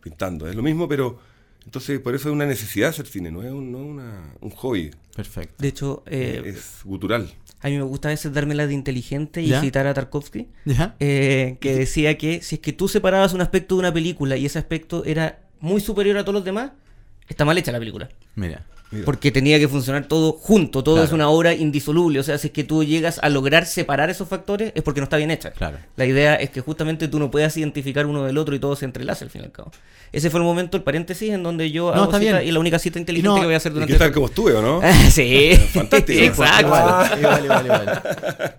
pintando, 0.00 0.48
es 0.48 0.54
lo 0.54 0.62
mismo, 0.62 0.88
pero 0.88 1.18
entonces 1.64 2.00
por 2.00 2.14
eso 2.14 2.28
es 2.28 2.32
una 2.34 2.46
necesidad 2.46 2.90
hacer 2.90 3.06
cine, 3.06 3.30
no 3.30 3.42
es 3.42 3.52
un, 3.52 3.70
no 3.72 3.78
una- 3.78 4.32
un 4.40 4.50
hobby, 4.50 4.90
Perfecto. 5.14 5.54
De 5.58 5.68
hecho, 5.68 6.02
eh, 6.06 6.42
es 6.46 6.80
gutural. 6.84 7.28
a 7.60 7.68
mí 7.68 7.76
me 7.76 7.82
gusta 7.82 8.08
a 8.08 8.12
veces 8.12 8.32
dármela 8.32 8.66
de 8.68 8.74
inteligente 8.74 9.42
y 9.42 9.48
¿Ya? 9.48 9.60
citar 9.60 9.86
a 9.88 9.94
Tarkovsky. 9.94 10.46
¿Ya? 10.64 10.94
eh, 11.00 11.56
que 11.60 11.74
decía 11.74 12.16
que 12.16 12.40
si 12.42 12.54
es 12.56 12.60
que 12.60 12.72
tú 12.72 12.86
separabas 12.88 13.32
un 13.34 13.40
aspecto 13.40 13.74
de 13.74 13.80
una 13.80 13.92
película 13.92 14.36
y 14.36 14.46
ese 14.46 14.58
aspecto 14.60 15.04
era 15.04 15.40
muy 15.60 15.80
superior 15.80 16.16
a 16.18 16.22
todos 16.22 16.34
los 16.34 16.44
demás, 16.44 16.70
está 17.28 17.44
mal 17.44 17.58
hecha 17.58 17.72
la 17.72 17.80
película. 17.80 18.08
Mira. 18.36 18.64
Mira. 18.90 19.04
Porque 19.04 19.30
tenía 19.30 19.58
que 19.58 19.68
funcionar 19.68 20.06
todo 20.06 20.32
junto, 20.32 20.82
todo 20.82 20.94
Claro. 20.94 21.06
es 21.06 21.12
una 21.12 21.28
obra 21.28 21.52
indisoluble. 21.52 22.20
O 22.20 22.22
sea, 22.22 22.38
si 22.38 22.46
es 22.46 22.52
que 22.54 22.64
tú 22.64 22.82
llegas 22.84 23.18
a 23.22 23.28
lograr 23.28 23.66
separar 23.66 24.08
esos 24.08 24.26
factores, 24.28 24.72
es 24.74 24.82
porque 24.82 25.00
no 25.00 25.04
está 25.04 25.18
bien 25.18 25.30
hecha. 25.30 25.50
Claro. 25.50 25.76
La 25.96 26.06
idea 26.06 26.36
es 26.36 26.48
que 26.48 26.62
justamente 26.62 27.06
tú 27.06 27.18
no 27.18 27.30
puedas 27.30 27.54
identificar 27.58 28.06
uno 28.06 28.24
del 28.24 28.38
otro 28.38 28.54
y 28.54 28.58
todo 28.58 28.76
se 28.76 28.86
entrelaza 28.86 29.26
al 29.26 29.30
fin 29.30 29.42
y 29.42 29.44
al 29.44 29.52
cabo. 29.52 29.72
Ese 30.10 30.30
fue 30.30 30.40
el 30.40 30.44
momento, 30.46 30.78
el 30.78 30.82
paréntesis, 30.84 31.30
en 31.30 31.42
donde 31.42 31.70
yo 31.70 31.88
No, 31.90 31.96
hago 31.96 32.04
está 32.04 32.18
cita 32.18 32.38
bien. 32.38 32.48
y 32.48 32.52
la 32.52 32.60
única 32.60 32.78
cita 32.78 32.98
inteligente 32.98 33.28
no, 33.28 33.38
que 33.40 33.44
voy 33.44 33.52
a 33.54 33.58
hacer 33.58 33.72
¿Y 33.72 33.74
durante 33.74 33.92
qué 33.92 33.98
tal 33.98 34.06
esta- 34.08 34.14
como 34.14 34.26
estuve 34.26 34.52
o 34.54 34.62
no? 34.62 34.80
sí, 35.10 35.50
Fantástico. 35.74 36.20
Exacto. 36.24 36.66
Igual, 37.18 37.44
igual. 37.64 38.02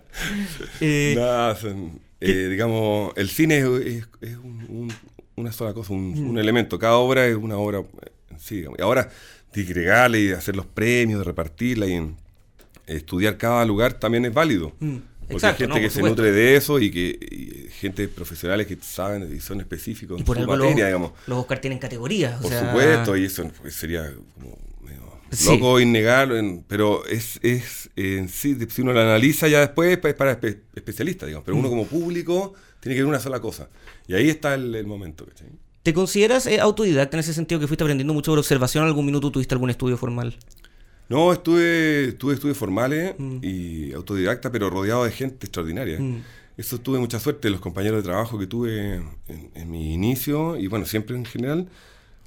Eh, 0.80 1.14
Nada, 1.16 1.56
son, 1.56 1.98
eh, 2.20 2.48
digamos, 2.50 3.12
el 3.16 3.28
cine 3.30 3.58
es, 3.58 3.64
es- 3.64 4.08
es 4.20 4.36
un- 4.36 4.66
un- 4.68 4.92
una 5.36 5.52
sola 5.52 5.72
cosa, 5.72 5.92
un, 5.92 6.12
Mm. 6.12 6.30
un 6.30 6.38
elemento. 6.38 6.78
Cada 6.78 6.96
obra 6.96 7.26
es 7.26 7.34
una 7.36 7.56
obra 7.56 7.82
sí. 8.38 8.56
digamos. 8.56 8.78
Y 8.78 8.82
ahora, 8.82 9.08
disgregarla 9.52 10.18
y 10.18 10.30
hacer 10.32 10.56
los 10.56 10.66
premios, 10.66 11.24
repartirla 11.26 11.86
y 11.86 11.92
en- 11.94 12.16
estudiar 12.86 13.36
cada 13.36 13.64
lugar 13.64 13.94
también 13.94 14.24
es 14.24 14.34
válido. 14.34 14.72
Mm, 14.80 14.96
Porque 15.20 15.34
exacto, 15.34 15.62
hay 15.64 15.68
no, 15.68 15.74
gente 15.74 15.88
que 15.88 15.94
se 15.94 16.02
nutre 16.02 16.32
de 16.32 16.56
eso 16.56 16.78
y 16.80 16.90
que 16.90 17.18
y 17.30 17.68
gente 17.70 18.08
profesionales 18.08 18.66
que 18.66 18.76
saben 18.80 19.32
y 19.34 19.38
son 19.40 19.60
específicos 19.60 20.18
y 20.18 20.20
en 20.22 20.26
por 20.26 20.36
su 20.36 20.42
algo 20.42 20.52
materia, 20.56 20.74
los, 20.76 20.86
digamos. 20.86 21.12
los 21.28 21.38
Oscar 21.38 21.60
tienen 21.60 21.78
categorías. 21.78 22.38
o 22.38 22.42
Por 22.42 22.50
sea, 22.50 22.66
supuesto, 22.66 23.16
y 23.16 23.24
eso 23.26 23.48
pues, 23.62 23.74
sería 23.74 24.12
como 24.34 24.58
Sí. 25.30 25.44
loco 25.46 25.78
innegarlo, 25.78 26.36
en- 26.36 26.64
pero 26.66 27.06
es, 27.06 27.38
es 27.42 27.88
en 27.94 28.28
sí, 28.28 28.56
si 28.68 28.82
uno 28.82 28.92
lo 28.92 29.00
analiza 29.00 29.46
ya 29.46 29.60
después 29.60 29.96
es 30.02 30.14
para 30.16 30.40
espe- 30.40 30.58
especialistas, 30.74 31.28
digamos, 31.28 31.44
pero 31.46 31.56
uno 31.56 31.68
Mm. 31.68 31.70
como 31.70 31.86
público 31.86 32.54
tiene 32.80 32.96
que 32.96 33.02
ver 33.02 33.08
una 33.08 33.20
sola 33.20 33.38
cosa. 33.38 33.68
Y 34.08 34.14
ahí 34.14 34.28
está 34.28 34.54
el, 34.54 34.74
el 34.74 34.86
momento. 34.88 35.24
¿cachai? 35.26 35.46
¿Te 35.90 35.94
consideras 35.94 36.46
eh, 36.46 36.60
autodidacta 36.60 37.16
en 37.16 37.18
ese 37.18 37.34
sentido 37.34 37.60
que 37.60 37.66
fuiste 37.66 37.82
aprendiendo 37.82 38.14
mucho 38.14 38.30
por 38.30 38.38
observación? 38.38 38.84
¿Algún 38.84 39.04
minuto 39.06 39.32
tuviste 39.32 39.56
algún 39.56 39.70
estudio 39.70 39.96
formal? 39.96 40.36
No, 41.08 41.32
estuve, 41.32 42.12
tuve 42.12 42.34
estudios 42.34 42.56
formales 42.56 43.16
Mm. 43.18 43.38
y 43.42 43.92
autodidacta, 43.92 44.52
pero 44.52 44.70
rodeado 44.70 45.02
de 45.02 45.10
gente 45.10 45.46
extraordinaria. 45.46 45.98
Mm. 45.98 46.22
Eso 46.56 46.78
tuve 46.78 47.00
mucha 47.00 47.18
suerte, 47.18 47.50
los 47.50 47.58
compañeros 47.60 48.04
de 48.04 48.04
trabajo 48.04 48.38
que 48.38 48.46
tuve 48.46 48.98
en, 49.26 49.50
en 49.52 49.68
mi 49.68 49.92
inicio, 49.92 50.56
y 50.56 50.68
bueno, 50.68 50.86
siempre 50.86 51.16
en 51.16 51.24
general, 51.24 51.66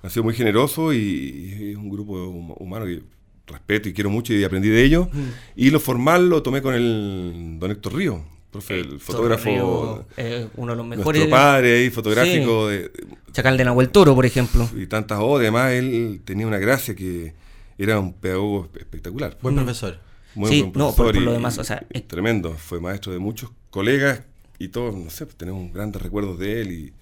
han 0.01 0.09
sido 0.09 0.25
muy 0.25 0.33
generosos 0.33 0.93
y, 0.93 1.69
es 1.71 1.77
un 1.77 1.89
grupo 1.89 2.15
hum- 2.17 2.55
humano 2.59 2.83
que 2.85 3.01
respeto 3.47 3.87
y 3.87 3.93
quiero 3.93 4.09
mucho 4.09 4.33
y 4.33 4.43
aprendí 4.43 4.67
de 4.67 4.83
ellos. 4.83 5.07
Mm. 5.13 5.19
Y 5.55 5.69
lo 5.69 5.79
formal 5.79 6.27
lo 6.27 6.43
tomé 6.43 6.61
con 6.61 6.73
el 6.75 7.55
don 7.61 7.71
Héctor 7.71 7.95
Río, 7.95 8.25
profe, 8.53 8.79
el 8.79 8.99
fotógrafo, 8.99 9.43
Río, 9.45 10.05
eh, 10.15 10.47
uno 10.55 10.71
de 10.71 10.77
los 10.77 10.85
nuestro 10.87 11.11
mejores. 11.11 11.27
padre 11.27 11.77
ahí, 11.79 11.89
fotográfico 11.89 12.67
de, 12.69 12.89
Chacal 13.33 13.57
de 13.57 13.65
Nahuel 13.65 13.89
Toro, 13.89 14.15
por 14.15 14.25
ejemplo. 14.25 14.69
y 14.77 14.87
tantas 14.87 15.19
odas. 15.19 15.41
Además, 15.41 15.71
él 15.73 16.21
tenía 16.23 16.47
una 16.47 16.59
gracia 16.59 16.95
que 16.95 17.33
era 17.77 17.99
un 17.99 18.13
pedagogo 18.13 18.69
espe- 18.71 18.79
espectacular. 18.79 19.37
Buen 19.41 19.55
Mm. 19.55 19.57
profesor. 19.59 19.99
Muy 20.35 20.49
Sí, 20.49 20.61
buen 20.61 20.71
no, 20.73 20.87
por- 20.87 20.95
profesor 20.95 21.13
por 21.15 21.23
lo 21.23 21.31
y- 21.31 21.33
demás, 21.33 21.57
o 21.57 21.63
sea, 21.63 21.85
es- 21.89 22.07
tremendo. 22.07 22.53
Fue 22.53 22.79
maestro 22.79 23.11
de 23.11 23.19
muchos 23.19 23.51
colegas 23.69 24.21
y 24.59 24.69
todos, 24.69 24.95
no 24.95 25.09
sé, 25.09 25.25
tenemos 25.25 25.73
grandes 25.73 26.01
recuerdos 26.01 26.39
de 26.39 26.61
él 26.61 26.71
y 26.71 26.93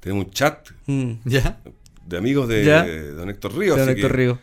tenemos 0.00 0.26
un 0.26 0.30
chat 0.30 0.68
Mm. 0.86 1.12
¿Ya? 1.24 1.58
de 2.06 2.16
amigos 2.16 2.48
de, 2.48 2.64
Ya. 2.64 2.84
de 2.84 3.10
don 3.12 3.28
Héctor 3.30 3.56
Río. 3.58 3.76
Don 3.76 3.88
Héctor 3.88 4.10
que, 4.10 4.16
Río. 4.16 4.38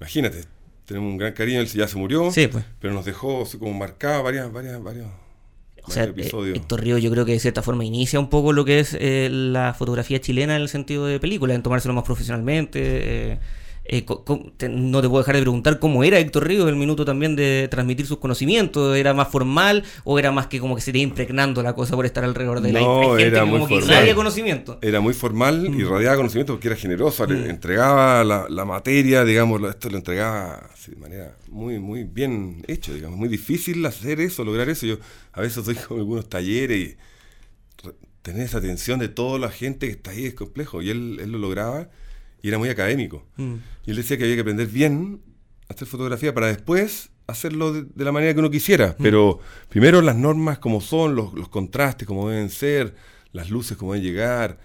Imagínate, 0.00 0.44
tenemos 0.86 1.10
un 1.10 1.18
gran 1.18 1.32
cariño, 1.32 1.60
él 1.60 1.66
ya 1.66 1.86
se 1.88 1.96
murió, 1.98 2.30
Sí, 2.30 2.46
pues. 2.48 2.64
pero 2.80 2.94
nos 2.94 3.04
dejó 3.04 3.42
así 3.42 3.58
como 3.58 3.72
marcado 3.74 4.22
varias, 4.22 4.50
varias, 4.52 4.82
varios, 4.82 5.06
O 5.88 5.90
sea, 5.90 6.04
eh, 6.04 6.08
episodios. 6.08 6.56
Héctor 6.56 6.82
Río 6.82 6.98
yo 6.98 7.10
creo 7.10 7.24
que 7.24 7.32
de 7.32 7.40
cierta 7.40 7.62
forma 7.62 7.84
inicia 7.84 8.20
un 8.20 8.28
poco 8.30 8.52
lo 8.52 8.64
que 8.64 8.80
es 8.80 8.96
eh, 8.98 9.28
la 9.30 9.74
fotografía 9.74 10.20
chilena 10.20 10.56
en 10.56 10.62
el 10.62 10.68
sentido 10.68 11.06
de 11.06 11.18
película, 11.18 11.54
en 11.54 11.62
tomárselo 11.62 11.94
más 11.94 12.04
profesionalmente. 12.04 12.80
eh, 13.32 13.38
eh, 13.88 14.04
te- 14.56 14.68
no 14.68 15.00
te 15.00 15.08
puedo 15.08 15.22
dejar 15.22 15.34
de 15.36 15.40
preguntar 15.42 15.78
cómo 15.78 16.04
era 16.04 16.18
Héctor 16.18 16.46
Río 16.46 16.62
en 16.64 16.68
el 16.68 16.76
minuto 16.76 17.04
también 17.04 17.34
de 17.36 17.68
transmitir 17.70 18.06
sus 18.06 18.18
conocimientos. 18.18 18.96
¿Era 18.96 19.14
más 19.14 19.28
formal 19.28 19.82
o 20.04 20.18
era 20.18 20.30
más 20.30 20.46
que 20.46 20.60
como 20.60 20.76
que 20.76 20.82
se 20.82 20.90
iba 20.90 20.98
impregnando 20.98 21.62
la 21.62 21.74
cosa 21.74 21.96
por 21.96 22.04
estar 22.06 22.22
alrededor 22.24 22.60
de 22.60 22.72
la 22.72 22.80
No, 22.80 23.00
hay 23.00 23.06
gente 23.08 23.26
era 23.26 23.40
que 23.40 23.44
muy 23.46 23.58
como 23.60 23.68
que 23.68 23.74
formal. 23.80 23.90
irradia 23.96 24.14
conocimiento? 24.14 24.78
Era 24.82 25.00
muy 25.00 25.14
formal 25.14 25.70
Mm. 25.70 25.80
y 25.80 25.84
radiaba 25.84 26.16
conocimiento 26.16 26.52
porque 26.54 26.68
era 26.68 26.76
generoso, 26.76 27.26
le 27.26 27.48
entregaba 27.50 28.22
la, 28.24 28.46
la 28.48 28.64
materia, 28.64 29.24
digamos, 29.24 29.62
esto 29.68 29.88
lo 29.90 29.96
entregaba 29.98 30.68
de 30.86 30.96
manera 30.96 31.36
muy, 31.50 31.78
muy 31.78 32.04
bien 32.04 32.62
hecho, 32.66 32.94
digamos, 32.94 33.18
muy 33.18 33.28
difícil 33.28 33.84
hacer 33.86 34.20
eso, 34.20 34.44
lograr 34.44 34.68
eso. 34.70 34.86
Yo 34.86 34.96
a 35.32 35.40
veces 35.42 35.64
doy 35.64 35.74
con 35.74 35.98
algunos 35.98 36.28
talleres 36.28 36.78
y 36.78 36.96
tener 38.22 38.42
esa 38.42 38.58
atención 38.58 38.98
de 38.98 39.08
toda 39.08 39.38
la 39.38 39.50
gente 39.50 39.86
que 39.86 39.92
está 39.92 40.10
ahí 40.10 40.26
es 40.26 40.34
complejo 40.34 40.82
y 40.82 40.90
él, 40.90 41.18
él 41.20 41.32
lo 41.32 41.38
lograba 41.38 41.88
y 42.42 42.48
era 42.48 42.58
muy 42.58 42.68
académico. 42.68 43.24
Mm. 43.36 43.54
Y 43.86 43.90
él 43.90 43.96
decía 43.96 44.16
que 44.16 44.24
había 44.24 44.36
que 44.36 44.40
aprender 44.42 44.66
bien 44.68 45.20
a 45.68 45.74
hacer 45.74 45.86
fotografía 45.88 46.32
para 46.34 46.46
después 46.48 47.10
hacerlo 47.26 47.72
de, 47.72 47.82
de 47.94 48.04
la 48.04 48.12
manera 48.12 48.32
que 48.32 48.40
uno 48.40 48.50
quisiera. 48.50 48.96
Pero 48.98 49.40
primero 49.68 50.00
las 50.00 50.16
normas 50.16 50.58
como 50.58 50.80
son, 50.80 51.14
los, 51.14 51.34
los 51.34 51.48
contrastes 51.48 52.06
como 52.08 52.28
deben 52.30 52.48
ser, 52.50 52.94
las 53.32 53.50
luces 53.50 53.76
como 53.76 53.92
deben 53.94 54.06
llegar, 54.08 54.58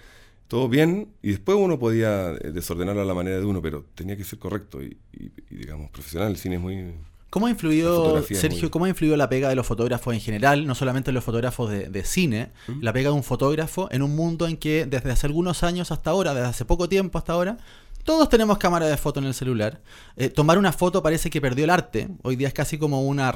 todo 0.47 0.69
bien. 0.69 1.09
Y 1.21 1.31
después 1.31 1.57
uno 1.59 1.77
podía 1.79 2.31
eh, 2.31 2.51
desordenarlo 2.51 3.01
a 3.01 3.05
la 3.05 3.13
manera 3.13 3.37
de 3.39 3.45
uno, 3.45 3.61
pero 3.61 3.85
tenía 3.95 4.15
que 4.15 4.23
ser 4.23 4.39
correcto 4.39 4.81
y, 4.81 4.97
y- 5.11 5.31
y, 5.49 5.55
digamos, 5.57 5.89
profesional. 5.91 6.29
El 6.31 6.37
cine 6.37 6.55
es 6.55 6.61
muy... 6.61 6.93
¿Cómo 7.33 7.47
ha 7.47 7.49
influido, 7.49 8.21
Sergio, 8.35 8.61
muy- 8.61 8.69
cómo 8.69 8.85
ha 8.85 8.89
influido 8.89 9.17
la 9.17 9.27
pega 9.27 9.49
de 9.49 9.55
los 9.55 9.65
fotógrafos 9.65 10.13
en 10.13 10.19
general, 10.21 10.67
no 10.67 10.75
solamente 10.75 11.11
los 11.11 11.23
fotógrafos 11.23 11.71
de, 11.71 11.89
de 11.89 12.03
cine, 12.05 12.51
¿Mm? 12.67 12.83
la 12.83 12.93
pega 12.93 13.09
de 13.09 13.15
un 13.15 13.23
fotógrafo 13.23 13.87
en 13.91 14.03
un 14.03 14.15
mundo 14.15 14.45
en 14.47 14.55
que 14.55 14.85
desde 14.85 15.09
hace 15.09 15.25
algunos 15.25 15.63
años 15.63 15.91
hasta 15.91 16.11
ahora, 16.11 16.35
desde 16.35 16.47
hace 16.49 16.63
poco 16.65 16.87
tiempo 16.87 17.17
hasta 17.17 17.33
ahora, 17.33 17.57
todos 18.03 18.27
tenemos 18.27 18.57
cámara 18.57 18.87
de 18.87 18.97
foto 18.97 19.19
en 19.19 19.25
el 19.25 19.33
celular. 19.33 19.81
Eh, 20.17 20.29
tomar 20.29 20.57
una 20.57 20.73
foto 20.73 21.01
parece 21.01 21.29
que 21.29 21.39
perdió 21.39 21.63
el 21.63 21.69
arte. 21.69 22.09
Hoy 22.23 22.35
día 22.35 22.49
es 22.49 22.53
casi 22.53 22.77
como 22.77 23.01
una, 23.01 23.31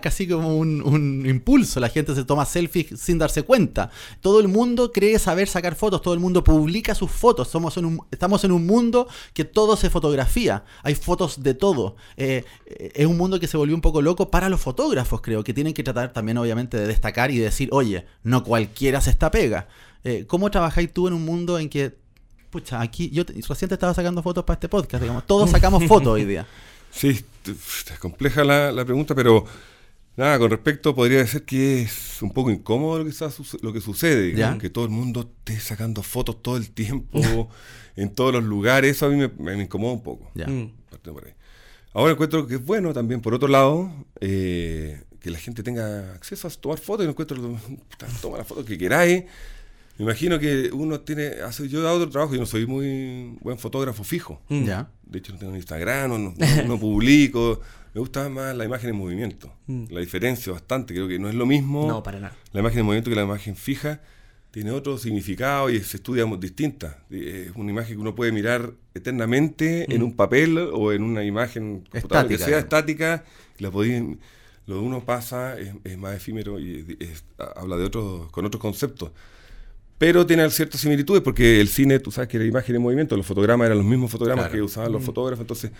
casi 0.00 0.28
como 0.28 0.56
un, 0.56 1.24
impulso. 1.26 1.80
La 1.80 1.88
gente 1.88 2.14
se 2.14 2.24
toma 2.24 2.44
selfies 2.44 3.00
sin 3.00 3.18
darse 3.18 3.42
cuenta. 3.42 3.90
Todo 4.20 4.40
el 4.40 4.46
mundo 4.46 4.92
cree 4.92 5.18
saber 5.18 5.48
sacar 5.48 5.74
fotos. 5.74 6.00
Todo 6.00 6.14
el 6.14 6.20
mundo 6.20 6.44
publica 6.44 6.94
sus 6.94 7.10
fotos. 7.10 7.52
En 7.76 7.84
un- 7.84 8.00
estamos 8.10 8.44
en 8.44 8.52
un 8.52 8.64
mundo 8.66 9.08
que 9.32 9.44
todo 9.44 9.76
se 9.76 9.90
fotografía. 9.90 10.64
Hay 10.84 10.94
fotos 10.94 11.42
de 11.42 11.54
todo. 11.54 11.96
Eh, 12.16 12.44
eh, 12.66 12.92
es 12.94 13.06
un 13.06 13.16
mundo 13.16 13.40
que 13.40 13.48
se 13.48 13.56
volvió 13.56 13.74
un 13.74 13.80
poco 13.80 14.00
loco 14.00 14.30
para 14.30 14.48
los 14.48 14.60
fotógrafos, 14.60 15.22
creo, 15.22 15.42
que 15.42 15.52
tienen 15.52 15.74
que 15.74 15.82
tratar 15.82 16.12
también, 16.12 16.38
obviamente, 16.38 16.76
de 16.76 16.86
destacar 16.86 17.32
y 17.32 17.38
decir, 17.38 17.68
oye, 17.72 18.06
no 18.22 18.44
cualquiera 18.44 19.00
se 19.00 19.10
está 19.10 19.30
pega. 19.30 19.66
¿Cómo 20.26 20.50
trabajáis 20.50 20.92
tú 20.92 21.08
en 21.08 21.14
un 21.14 21.24
mundo 21.24 21.58
en 21.58 21.70
que 21.70 22.03
Pucha, 22.54 22.80
aquí 22.80 23.10
yo 23.10 23.26
te- 23.26 23.32
recién 23.32 23.68
te 23.68 23.74
estaba 23.74 23.92
sacando 23.92 24.22
fotos 24.22 24.44
para 24.44 24.54
este 24.54 24.68
podcast, 24.68 25.02
digamos. 25.02 25.26
Todos 25.26 25.50
sacamos 25.50 25.82
fotos 25.88 26.12
hoy 26.14 26.24
día. 26.24 26.46
Sí, 26.92 27.08
es 27.08 27.98
compleja 27.98 28.44
la, 28.44 28.70
la 28.70 28.84
pregunta, 28.84 29.16
pero 29.16 29.44
nada, 30.16 30.38
con 30.38 30.48
respecto 30.48 30.94
podría 30.94 31.26
ser 31.26 31.42
que 31.42 31.82
es 31.82 32.22
un 32.22 32.30
poco 32.30 32.52
incómodo 32.52 32.98
lo 32.98 33.04
que, 33.04 33.10
está, 33.10 33.30
lo 33.62 33.72
que 33.72 33.80
sucede, 33.80 34.32
que 34.60 34.70
todo 34.70 34.84
el 34.84 34.92
mundo 34.92 35.22
esté 35.22 35.58
sacando 35.58 36.04
fotos 36.04 36.40
todo 36.40 36.56
el 36.56 36.70
tiempo, 36.70 37.50
en 37.96 38.14
todos 38.14 38.32
los 38.32 38.44
lugares, 38.44 38.92
eso 38.96 39.06
a 39.06 39.08
mí 39.08 39.16
me, 39.16 39.26
me 39.56 39.60
incomoda 39.64 39.92
un 39.94 40.04
poco. 40.04 40.30
Ya. 40.36 40.46
Mm. 40.46 40.70
Por 41.02 41.26
ahí. 41.26 41.32
Ahora 41.94 42.12
encuentro 42.12 42.46
que 42.46 42.54
es 42.54 42.64
bueno 42.64 42.92
también, 42.92 43.20
por 43.20 43.34
otro 43.34 43.48
lado, 43.48 43.92
eh, 44.20 45.02
que 45.18 45.30
la 45.30 45.38
gente 45.40 45.64
tenga 45.64 46.14
acceso 46.14 46.46
a 46.46 46.50
tomar 46.52 46.78
fotos 46.78 47.02
y 47.02 47.06
no 47.06 47.10
encuentro, 47.10 47.36
puta, 47.90 48.06
toma 48.22 48.38
la 48.38 48.44
foto 48.44 48.64
que 48.64 48.78
queráis. 48.78 49.24
Me 49.98 50.04
imagino 50.04 50.38
que 50.40 50.70
uno 50.72 51.00
tiene, 51.00 51.26
hace, 51.46 51.68
yo 51.68 51.80
he 51.80 51.82
dado 51.82 51.96
otro 51.98 52.10
trabajo 52.10 52.34
y 52.34 52.38
no 52.40 52.46
soy 52.46 52.66
muy 52.66 53.36
buen 53.40 53.58
fotógrafo 53.58 54.02
fijo. 54.04 54.40
Mm. 54.48 54.64
Ya. 54.64 54.90
De 55.04 55.18
hecho, 55.20 55.32
no 55.32 55.38
tengo 55.38 55.54
Instagram, 55.54 56.10
no, 56.10 56.18
no- 56.18 56.34
no 56.66 56.78
publico. 56.80 57.60
Me 57.94 58.00
gusta 58.00 58.28
más 58.28 58.56
la 58.56 58.64
imagen 58.64 58.90
en 58.90 58.96
movimiento. 58.96 59.52
Mm. 59.68 59.84
La 59.90 60.00
diferencia 60.00 60.52
bastante. 60.52 60.94
Creo 60.94 61.06
que 61.06 61.18
no 61.20 61.28
es 61.28 61.34
lo 61.36 61.46
mismo 61.46 61.86
No, 61.86 62.02
para 62.02 62.18
nada. 62.18 62.34
la 62.52 62.60
imagen 62.60 62.80
en 62.80 62.86
movimiento 62.86 63.10
que 63.10 63.16
la 63.16 63.22
imagen 63.22 63.54
fija. 63.54 64.00
Tiene 64.50 64.70
otro 64.72 64.98
significado 64.98 65.68
y 65.70 65.80
se 65.80 65.96
estudia 65.96 66.24
distinta. 66.38 67.04
Eh, 67.10 67.46
Es 67.50 67.56
una 67.56 67.70
imagen 67.70 67.94
que 67.96 68.00
uno 68.00 68.14
puede 68.14 68.30
mirar 68.32 68.72
eternamente 68.94 69.92
en 69.92 70.00
Mm. 70.00 70.04
un 70.04 70.16
papel 70.16 70.58
o 70.58 70.92
en 70.92 71.02
una 71.02 71.24
imagen 71.24 71.84
computadora, 71.90 72.28
que 72.28 72.34
Estática, 72.34 72.38
sea 72.38 72.46
digamos. 72.46 72.64
estática. 72.64 73.24
La 73.58 73.70
podí- 73.70 74.18
lo 74.66 74.74
de 74.76 74.80
uno 74.80 75.04
pasa, 75.04 75.58
es, 75.58 75.72
es 75.84 75.98
más 75.98 76.16
efímero 76.16 76.58
y 76.58 76.96
es- 76.98 77.08
es- 77.10 77.24
habla 77.56 77.76
de 77.76 77.84
otros, 77.84 78.30
con 78.32 78.44
otros 78.44 78.60
conceptos. 78.60 79.10
Pero 79.98 80.26
tiene 80.26 80.48
ciertas 80.50 80.80
similitudes 80.80 81.22
porque 81.22 81.60
el 81.60 81.68
cine, 81.68 81.98
tú 82.00 82.10
sabes 82.10 82.28
que 82.28 82.38
la 82.38 82.44
imagen 82.44 82.76
en 82.76 82.82
movimiento, 82.82 83.16
los 83.16 83.26
fotogramas 83.26 83.66
eran 83.66 83.78
los 83.78 83.86
mismos 83.86 84.10
fotogramas 84.10 84.46
Claro. 84.46 84.54
que 84.54 84.62
usaban 84.62 84.92
los 84.92 85.02
fotógrafos, 85.04 85.42
entonces 85.42 85.70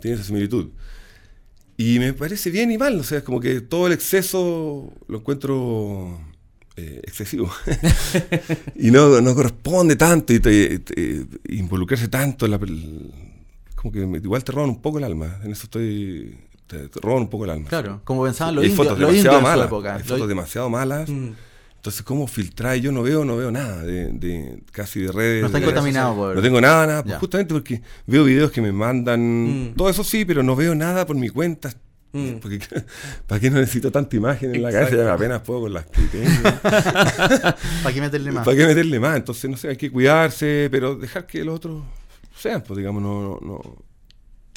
tiene 0.00 0.16
esa 0.16 0.24
similitud. 0.24 0.68
Y 1.76 1.98
me 1.98 2.12
parece 2.12 2.50
bien 2.50 2.70
y 2.72 2.76
mal, 2.78 2.98
o 2.98 3.04
sea, 3.04 3.18
es 3.18 3.24
como 3.24 3.40
que 3.40 3.60
todo 3.60 3.86
el 3.86 3.92
exceso 3.94 4.92
lo 5.08 5.18
encuentro 5.18 6.20
eh, 6.76 7.00
excesivo. 7.04 7.50
y 8.74 8.90
no, 8.90 9.20
no 9.20 9.34
corresponde 9.34 9.96
tanto 9.96 10.32
y 10.32 10.40
te- 10.40 10.78
te- 10.80 11.26
involucrarse 11.48 12.08
tanto 12.08 12.44
en 12.46 12.50
la 12.52 12.58
como 13.76 13.92
que 13.92 14.00
igual 14.22 14.44
te 14.44 14.52
roban 14.52 14.70
un 14.70 14.82
poco 14.82 14.98
el 14.98 15.04
alma. 15.04 15.38
En 15.42 15.52
eso 15.52 15.64
estoy. 15.64 16.36
Te, 16.66 16.88
te 16.88 17.00
roban 17.00 17.22
un 17.22 17.30
poco 17.30 17.44
el 17.44 17.50
alma. 17.50 17.68
Claro, 17.68 18.00
como 18.04 18.24
pensaban 18.24 18.54
los 18.56 18.64
indios, 18.64 18.76
fotos 18.76 18.98
indios 19.00 19.14
en 19.24 19.54
su 19.54 19.62
época. 19.62 19.96
Hay 19.96 20.02
fotos 20.02 20.28
demasiado 20.28 20.68
malas. 20.68 21.08
Mm. 21.08 21.30
Entonces, 21.80 22.02
¿cómo 22.02 22.26
filtrar? 22.26 22.76
Yo 22.76 22.92
no 22.92 23.02
veo, 23.02 23.24
no 23.24 23.38
veo 23.38 23.50
nada 23.50 23.82
de, 23.82 24.08
de- 24.12 24.62
casi 24.70 25.00
de 25.00 25.10
redes. 25.12 25.40
No 25.40 25.46
están 25.46 25.62
de- 25.62 25.66
contaminados 25.66 26.14
por- 26.14 26.36
No 26.36 26.42
tengo 26.42 26.60
nada, 26.60 26.86
nada. 26.86 27.02
pues 27.04 27.16
justamente 27.16 27.54
porque 27.54 27.80
veo 28.06 28.24
videos 28.24 28.50
que 28.50 28.60
me 28.60 28.70
mandan. 28.70 29.70
Mm. 29.70 29.74
Todo 29.76 29.88
eso 29.88 30.04
sí, 30.04 30.26
pero 30.26 30.42
no 30.42 30.54
veo 30.54 30.74
nada 30.74 31.06
por 31.06 31.16
mi 31.16 31.30
cuenta. 31.30 31.72
Mm. 32.12 32.32
Porque, 32.42 32.58
¿Para 33.26 33.40
qué 33.40 33.50
no 33.50 33.60
necesito 33.60 33.90
tanta 33.90 34.14
imagen 34.14 34.54
en 34.54 34.62
la 34.62 34.70
cabeza? 34.72 34.94
Ya 34.96 35.14
apenas 35.14 35.40
puedo 35.40 35.60
con 35.62 35.72
las 35.72 35.86
que 35.86 36.02
tengo. 36.02 36.28
¿Para 37.82 37.94
qué 37.94 38.00
meterle 38.02 38.30
más? 38.32 38.44
¿Para 38.44 38.56
qué 38.58 38.66
meterle 38.66 39.00
más? 39.00 39.16
Entonces, 39.16 39.50
no 39.50 39.56
sé, 39.56 39.68
hay 39.68 39.76
que 39.76 39.90
cuidarse, 39.90 40.68
pero 40.70 40.96
dejar 40.96 41.26
que 41.26 41.42
los 41.44 41.56
otros 41.56 41.82
sean, 42.36 42.62
pues 42.62 42.76
digamos, 42.76 43.02
no, 43.02 43.38
no, 43.40 43.60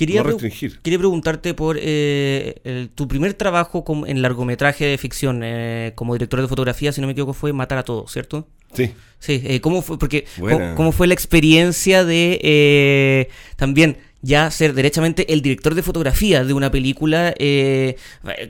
Quería, 0.06 0.20
no 0.20 0.24
pre- 0.24 0.32
restringir. 0.34 0.80
quería 0.82 1.00
preguntarte 1.00 1.54
por 1.54 1.78
eh, 1.80 2.56
el- 2.64 2.90
tu 2.94 3.08
primer 3.08 3.34
trabajo 3.34 3.84
en 4.08 4.22
largometraje 4.22 4.86
de 4.86 4.98
ficción 4.98 5.42
eh, 5.44 5.92
como 5.96 6.14
director 6.14 6.42
de 6.42 6.48
fotografía, 6.48 6.92
si 6.92 7.02
no 7.02 7.08
me 7.08 7.12
equivoco, 7.14 7.34
fue 7.34 7.54
Matar 7.54 7.78
a 7.80 7.84
Todos, 7.84 8.12
¿cierto? 8.12 8.48
Sí. 8.74 8.92
Sí, 9.20 9.42
eh, 9.46 9.62
¿cómo 9.62 9.82
fue? 9.82 9.98
Porque. 10.00 10.26
¿cómo, 10.40 10.76
cómo 10.76 10.92
fue 10.92 11.08
la 11.08 11.14
experiencia 11.14 12.04
de 12.04 12.40
eh, 12.44 13.30
también 13.56 13.98
ya 14.24 14.50
ser 14.50 14.74
derechamente 14.74 15.32
el 15.32 15.42
director 15.42 15.76
de 15.76 15.84
fotografía 15.84 16.44
de 16.44 16.54
una 16.54 16.72
película? 16.72 17.36
Eh, 17.38 17.98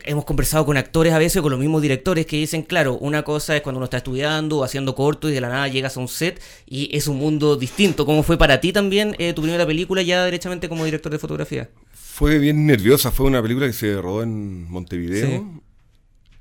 hemos 0.06 0.24
conversado 0.24 0.66
con 0.66 0.78
actores 0.78 1.12
a 1.12 1.18
veces, 1.18 1.42
con 1.42 1.52
los 1.52 1.60
mismos 1.60 1.82
directores, 1.82 2.26
que 2.26 2.38
dicen, 2.38 2.62
claro, 2.62 2.98
una 3.00 3.24
cosa 3.24 3.58
es 3.58 3.62
cuando 3.62 3.80
uno 3.80 3.86
está 3.86 3.98
estudiando 3.98 4.60
o 4.60 4.64
haciendo 4.64 4.96
corto 4.96 5.28
y 5.28 5.34
de 5.34 5.42
la 5.42 5.50
nada 5.50 5.68
llegas 5.68 5.98
a 5.98 6.00
un 6.00 6.08
set 6.08 6.42
y 6.66 6.96
es 6.96 7.08
un 7.08 7.18
mundo 7.18 7.58
distinto. 7.58 8.06
¿Cómo 8.06 8.24
fue 8.24 8.38
para 8.38 8.62
ti 8.62 8.72
también 8.72 9.16
eh, 9.18 9.34
tu 9.34 9.42
primera 9.42 9.66
película 9.66 10.02
ya 10.04 10.24
derechamente 10.24 10.70
como 10.70 10.86
director 10.86 11.12
de 11.12 11.20
fotografía? 11.20 11.70
Fue 11.94 12.38
bien 12.38 12.68
nerviosa, 12.68 13.10
fue 13.12 13.26
una 13.26 13.42
película 13.42 13.66
que 13.66 13.74
se 13.74 14.00
rodó 14.00 14.22
en 14.22 14.70
Montevideo. 14.70 15.28
Sí. 15.28 15.62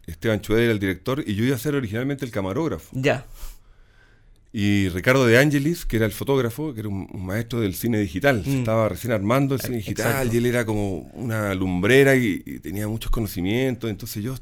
Esteban 0.06 0.40
Chueda 0.40 0.62
era 0.62 0.72
el 0.72 0.78
director 0.78 1.24
y 1.26 1.34
yo 1.34 1.44
iba 1.44 1.56
a 1.56 1.58
ser 1.58 1.74
originalmente 1.74 2.24
el 2.24 2.30
camarógrafo. 2.30 2.90
Ya. 2.92 3.24
Y 4.54 4.88
Ricardo 4.90 5.24
de 5.26 5.38
Angelis, 5.38 5.86
que 5.86 5.96
era 5.96 6.04
el 6.04 6.12
fotógrafo, 6.12 6.74
que 6.74 6.80
era 6.80 6.88
un, 6.90 7.08
un 7.10 7.24
maestro 7.24 7.60
del 7.60 7.74
cine 7.74 7.98
digital, 7.98 8.44
se 8.44 8.50
Mm. 8.50 8.58
estaba 8.58 8.88
recién 8.90 9.12
armando 9.12 9.54
el 9.54 9.60
cine 9.62 9.78
digital 9.78 10.28
y 10.32 10.36
él 10.36 10.44
era 10.46 10.66
como 10.66 10.98
una 11.14 11.54
lumbrera 11.54 12.14
y, 12.16 12.42
y 12.44 12.58
tenía 12.58 12.86
muchos 12.86 13.10
conocimientos. 13.10 13.88
Entonces 13.88 14.22
yo, 14.22 14.34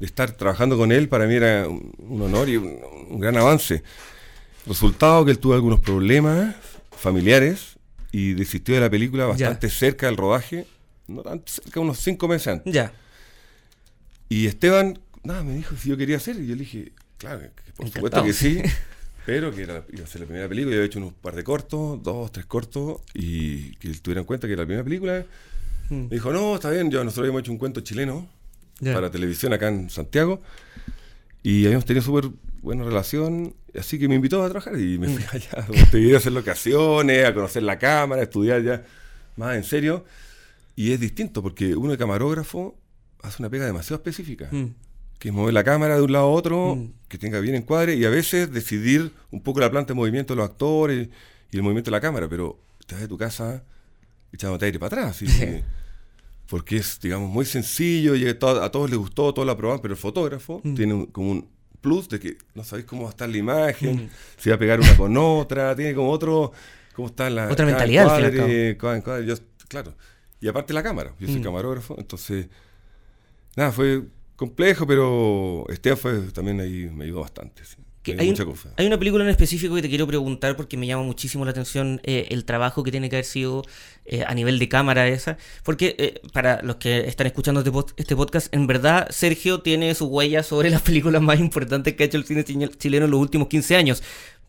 de 0.00 0.06
estar 0.06 0.32
trabajando 0.32 0.76
con 0.76 0.90
él, 0.90 1.08
para 1.08 1.26
mí 1.26 1.34
era 1.34 1.68
un, 1.68 1.92
un 1.98 2.22
honor 2.22 2.48
y 2.48 2.56
un, 2.56 2.76
un 3.08 3.20
gran 3.20 3.36
avance. 3.36 3.84
Resultado 4.66 5.24
que 5.24 5.30
él 5.30 5.38
tuvo 5.38 5.54
algunos 5.54 5.78
problemas 5.80 6.56
familiares 6.90 7.76
y 8.12 8.32
desistió 8.34 8.74
de 8.74 8.80
la 8.80 8.90
película 8.90 9.26
bastante 9.26 9.68
cerca 9.70 10.06
del 10.06 10.16
rodaje, 10.16 10.66
no 11.06 11.22
tan 11.22 11.42
cerca, 11.46 11.78
unos 11.78 11.98
cinco 12.00 12.26
meses 12.26 12.48
antes. 12.48 12.72
Ya. 12.74 12.92
Y 14.28 14.46
Esteban, 14.46 14.98
nada, 15.22 15.44
me 15.44 15.54
dijo 15.54 15.76
si 15.76 15.88
yo 15.88 15.96
quería 15.96 16.16
hacer. 16.16 16.36
Y 16.36 16.48
yo 16.48 16.54
le 16.56 16.60
dije, 16.62 16.92
claro, 17.16 17.42
por 17.76 17.88
supuesto 17.88 18.24
que 18.24 18.32
sí. 18.32 18.60
Pero 19.30 19.54
que 19.54 19.62
era, 19.62 19.84
iba 19.92 20.02
a 20.02 20.06
ser 20.08 20.22
la 20.22 20.26
primera 20.26 20.48
película. 20.48 20.72
Yo 20.74 20.80
había 20.80 20.86
hecho 20.86 20.98
unos 20.98 21.12
par 21.12 21.36
de 21.36 21.44
cortos, 21.44 22.02
dos, 22.02 22.32
tres 22.32 22.46
cortos. 22.46 23.00
Y 23.14 23.76
que 23.76 23.86
él 23.88 24.00
tuviera 24.02 24.20
en 24.22 24.26
cuenta 24.26 24.48
que 24.48 24.54
era 24.54 24.62
la 24.62 24.66
primera 24.66 24.82
película. 24.84 25.24
Mm. 25.88 25.94
Me 25.94 26.08
dijo, 26.08 26.32
no, 26.32 26.56
está 26.56 26.70
bien. 26.70 26.90
Yo, 26.90 27.04
nosotros 27.04 27.22
habíamos 27.24 27.42
hecho 27.42 27.52
un 27.52 27.58
cuento 27.58 27.80
chileno 27.80 28.28
para 28.82 29.08
televisión 29.10 29.52
acá 29.52 29.68
en 29.68 29.88
Santiago. 29.88 30.40
Y 31.44 31.64
habíamos 31.66 31.84
tenido 31.84 32.02
súper 32.04 32.30
buena 32.60 32.82
relación. 32.84 33.54
Así 33.78 33.98
que 34.00 34.08
me 34.08 34.16
invitó 34.16 34.42
a 34.42 34.48
trabajar. 34.48 34.78
Y 34.80 34.98
me 34.98 35.06
Mm. 35.08 35.14
fui 35.16 35.24
allá 35.32 35.50
a 36.12 36.14
a 36.14 36.16
hacer 36.18 36.32
locaciones, 36.32 37.24
a 37.24 37.32
conocer 37.32 37.62
la 37.62 37.78
cámara, 37.78 38.20
a 38.22 38.24
estudiar 38.24 38.62
ya 38.64 38.84
más 39.36 39.54
en 39.56 39.62
serio. 39.64 40.04
Y 40.74 40.92
es 40.92 40.98
distinto 40.98 41.40
porque 41.42 41.76
uno 41.76 41.92
de 41.92 41.98
camarógrafo 41.98 42.76
hace 43.22 43.42
una 43.42 43.50
pega 43.50 43.66
demasiado 43.66 43.96
específica 44.02 44.48
Mm. 44.50 44.74
Que 45.20 45.28
es 45.28 45.34
mover 45.34 45.54
la 45.54 45.62
cámara 45.62 45.94
de 45.96 46.02
un 46.02 46.10
lado 46.12 46.24
a 46.24 46.28
otro, 46.30 46.74
Mm. 46.74 46.92
que 47.08 47.18
tenga 47.18 47.38
bien 47.38 47.54
encuadre 47.54 47.94
y 47.94 48.04
a 48.04 48.10
veces 48.10 48.50
decidir 48.52 49.12
un 49.30 49.40
poco 49.42 49.60
la 49.60 49.70
planta 49.70 49.88
de 49.92 49.94
movimiento 49.94 50.34
de 50.34 50.38
los 50.38 50.48
actores 50.50 51.08
y 51.52 51.56
el 51.56 51.62
movimiento 51.62 51.90
de 51.90 51.96
la 51.96 52.00
cámara, 52.00 52.28
pero 52.28 52.58
te 52.86 52.94
vas 52.96 53.02
de 53.02 53.08
tu 53.08 53.16
casa 53.18 53.62
echándote 54.32 54.64
aire 54.64 54.78
para 54.80 54.96
atrás. 55.02 55.16
¿sí? 55.18 55.26
Porque 56.48 56.78
es, 56.78 56.98
digamos, 57.00 57.30
muy 57.30 57.44
sencillo 57.44 58.16
y 58.16 58.26
a, 58.26 58.36
to- 58.36 58.60
a 58.62 58.72
todos 58.72 58.90
les 58.90 58.98
gustó, 58.98 59.32
todos 59.32 59.46
la 59.46 59.52
aprobaron, 59.52 59.80
pero 59.80 59.94
el 59.94 60.00
fotógrafo 60.00 60.60
Mm. 60.64 60.74
tiene 60.74 60.94
un- 60.94 61.06
como 61.06 61.30
un 61.30 61.48
plus 61.80 62.08
de 62.08 62.18
que 62.20 62.36
no 62.54 62.64
sabéis 62.64 62.86
cómo 62.86 63.02
va 63.02 63.08
a 63.08 63.10
estar 63.10 63.28
la 63.28 63.36
imagen, 63.36 63.96
Mm. 64.04 64.08
si 64.36 64.50
va 64.50 64.56
a 64.56 64.58
pegar 64.58 64.80
una 64.80 64.96
con 64.96 65.16
otra, 65.16 65.74
tiene 65.76 65.94
como 65.94 66.10
otro, 66.10 66.52
cómo 66.94 67.08
está 67.08 67.30
la... 67.30 67.48
Otra 67.50 67.64
mentalidad, 67.66 68.18
y 68.20 68.24
al 68.24 69.26
yo- 69.26 69.34
claro. 69.68 69.94
Y 70.40 70.48
aparte 70.48 70.72
la 70.72 70.82
cámara, 70.82 71.14
yo 71.20 71.26
soy 71.28 71.40
Mm. 71.40 71.42
camarógrafo, 71.44 71.94
entonces 71.98 72.48
nada, 73.56 73.70
fue 73.72 74.02
complejo, 74.40 74.86
pero 74.86 75.64
Esteban 75.68 75.98
fue 75.98 76.18
también 76.32 76.60
ahí 76.60 76.90
me 76.92 77.04
ayudó 77.04 77.20
bastante. 77.20 77.64
sí. 77.64 77.76
Que 78.02 78.16
hay, 78.18 78.28
mucha 78.30 78.44
un- 78.44 78.48
confianza. 78.48 78.74
hay 78.80 78.86
una 78.86 78.98
película 78.98 79.22
en 79.24 79.28
específico 79.28 79.74
que 79.74 79.82
te 79.82 79.90
quiero 79.90 80.06
preguntar 80.06 80.56
porque 80.56 80.78
me 80.78 80.86
llama 80.86 81.02
muchísimo 81.02 81.44
la 81.44 81.50
atención 81.50 82.00
eh, 82.02 82.28
el 82.30 82.46
trabajo 82.46 82.82
que 82.82 82.90
tiene 82.90 83.10
que 83.10 83.16
haber 83.16 83.26
sido 83.26 83.62
eh, 84.06 84.24
a 84.26 84.34
nivel 84.34 84.58
de 84.58 84.70
cámara 84.70 85.06
esa. 85.06 85.36
Porque 85.64 85.96
eh, 85.98 86.22
para 86.32 86.62
los 86.62 86.76
que 86.76 87.00
están 87.06 87.26
escuchando 87.26 87.60
este, 87.60 87.70
este 87.98 88.16
podcast, 88.16 88.54
en 88.54 88.66
verdad 88.66 89.06
Sergio 89.10 89.60
tiene 89.60 89.94
su 89.94 90.06
huella 90.06 90.42
sobre 90.42 90.70
las 90.70 90.80
películas 90.80 91.20
más 91.20 91.38
importantes 91.40 91.92
que 91.94 92.02
ha 92.04 92.06
hecho 92.06 92.16
el 92.16 92.24
cine 92.24 92.42
chi- 92.42 92.68
chileno 92.78 93.04
en 93.04 93.10
los 93.10 93.20
últimos 93.20 93.48
15 93.48 93.76
años. 93.76 94.02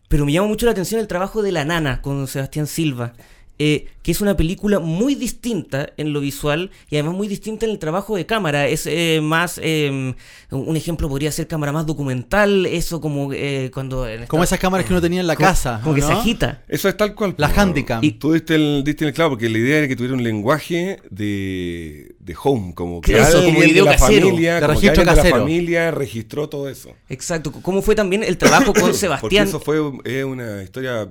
Pero 0.08 0.24
me 0.24 0.32
llama 0.32 0.48
mucho 0.48 0.64
la 0.64 0.72
atención 0.72 0.98
el 1.02 1.06
trabajo 1.06 1.42
de 1.42 1.52
La 1.52 1.66
Nana 1.66 2.00
con 2.00 2.26
Sebastián 2.28 2.66
Silva. 2.66 3.12
Eh, 3.58 3.86
que 4.02 4.10
es 4.10 4.20
una 4.20 4.36
película 4.36 4.80
muy 4.80 5.14
distinta 5.14 5.90
en 5.96 6.12
lo 6.12 6.20
visual 6.20 6.70
y 6.90 6.96
además 6.96 7.14
muy 7.14 7.28
distinta 7.28 7.66
en 7.66 7.72
el 7.72 7.78
trabajo 7.78 8.16
de 8.16 8.26
cámara. 8.26 8.66
Es 8.66 8.86
eh, 8.86 9.20
más, 9.22 9.60
eh, 9.62 10.14
un 10.50 10.76
ejemplo 10.76 11.08
podría 11.08 11.30
ser 11.30 11.46
cámara 11.46 11.70
más 11.70 11.86
documental, 11.86 12.66
eso 12.66 13.00
como 13.00 13.32
eh, 13.32 13.70
cuando... 13.72 14.06
Como 14.28 14.42
esas 14.42 14.58
cámaras 14.58 14.86
que 14.86 14.92
uno 14.92 15.00
tenía 15.00 15.20
en 15.20 15.26
la 15.26 15.36
como- 15.36 15.46
casa. 15.48 15.80
Como 15.82 15.94
que 15.94 16.00
¿no? 16.00 16.08
se 16.08 16.12
agita. 16.14 16.62
Eso 16.68 16.88
es 16.88 16.96
tal 16.96 17.14
cual. 17.14 17.34
La 17.36 17.48
pues, 17.48 17.58
Handicam. 17.58 18.02
Y 18.02 18.12
tú 18.12 18.32
diste 18.32 18.54
el, 18.56 18.82
diste 18.84 19.04
en 19.04 19.08
el 19.08 19.14
clavo, 19.14 19.30
porque 19.30 19.48
la 19.48 19.58
idea 19.58 19.78
era 19.78 19.88
que 19.88 19.94
tuviera 19.96 20.14
un 20.16 20.24
lenguaje 20.24 20.98
de, 21.10 22.14
de 22.18 22.36
home, 22.42 22.74
como 22.74 23.00
que 23.00 23.16
Eso, 23.18 23.44
como 23.44 23.60
video 23.60 23.84
de 23.84 23.90
la 23.90 23.96
casero, 23.96 24.26
familia, 24.28 24.54
de 24.56 24.60
como 24.60 24.68
que 24.72 24.74
registro 24.74 25.00
alguien 25.02 25.14
de 25.14 25.20
casero. 25.20 25.36
la 25.36 25.42
familia 25.42 25.90
registró 25.92 26.48
todo 26.48 26.68
eso. 26.68 26.90
Exacto. 27.08 27.52
¿Cómo 27.62 27.82
fue 27.82 27.94
también 27.94 28.24
el 28.24 28.36
trabajo 28.38 28.72
con 28.72 28.82
Porque 28.82 28.96
Sebastián? 28.98 29.46
eso 29.46 29.60
fue 29.60 29.78
es 30.04 30.24
una 30.24 30.62
historia 30.62 31.08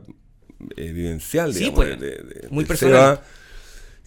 vivencial, 0.76 1.54
Sí, 1.54 1.60
digamos, 1.60 1.76
pues, 1.86 2.00
de- 2.00 2.10
de- 2.10 2.24
de- 2.42 2.48
muy 2.50 2.66
personal. 2.66 3.16
Seba. 3.18 3.24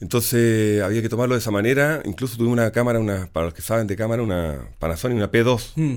Entonces 0.01 0.83
había 0.83 1.01
que 1.03 1.09
tomarlo 1.09 1.35
de 1.35 1.39
esa 1.41 1.51
manera. 1.51 2.03
Incluso 2.05 2.37
tuve 2.37 2.49
una 2.49 2.71
cámara, 2.73 2.99
una, 2.99 3.29
para 3.33 3.47
los 3.47 3.55
que 3.55 3.63
saben 3.63 3.87
de 3.87 3.97
cámara, 3.97 4.23
una 4.23 4.59
Panasonic, 4.79 5.17
una 5.17 5.31
P2. 5.31 5.73
Mm. 5.77 5.95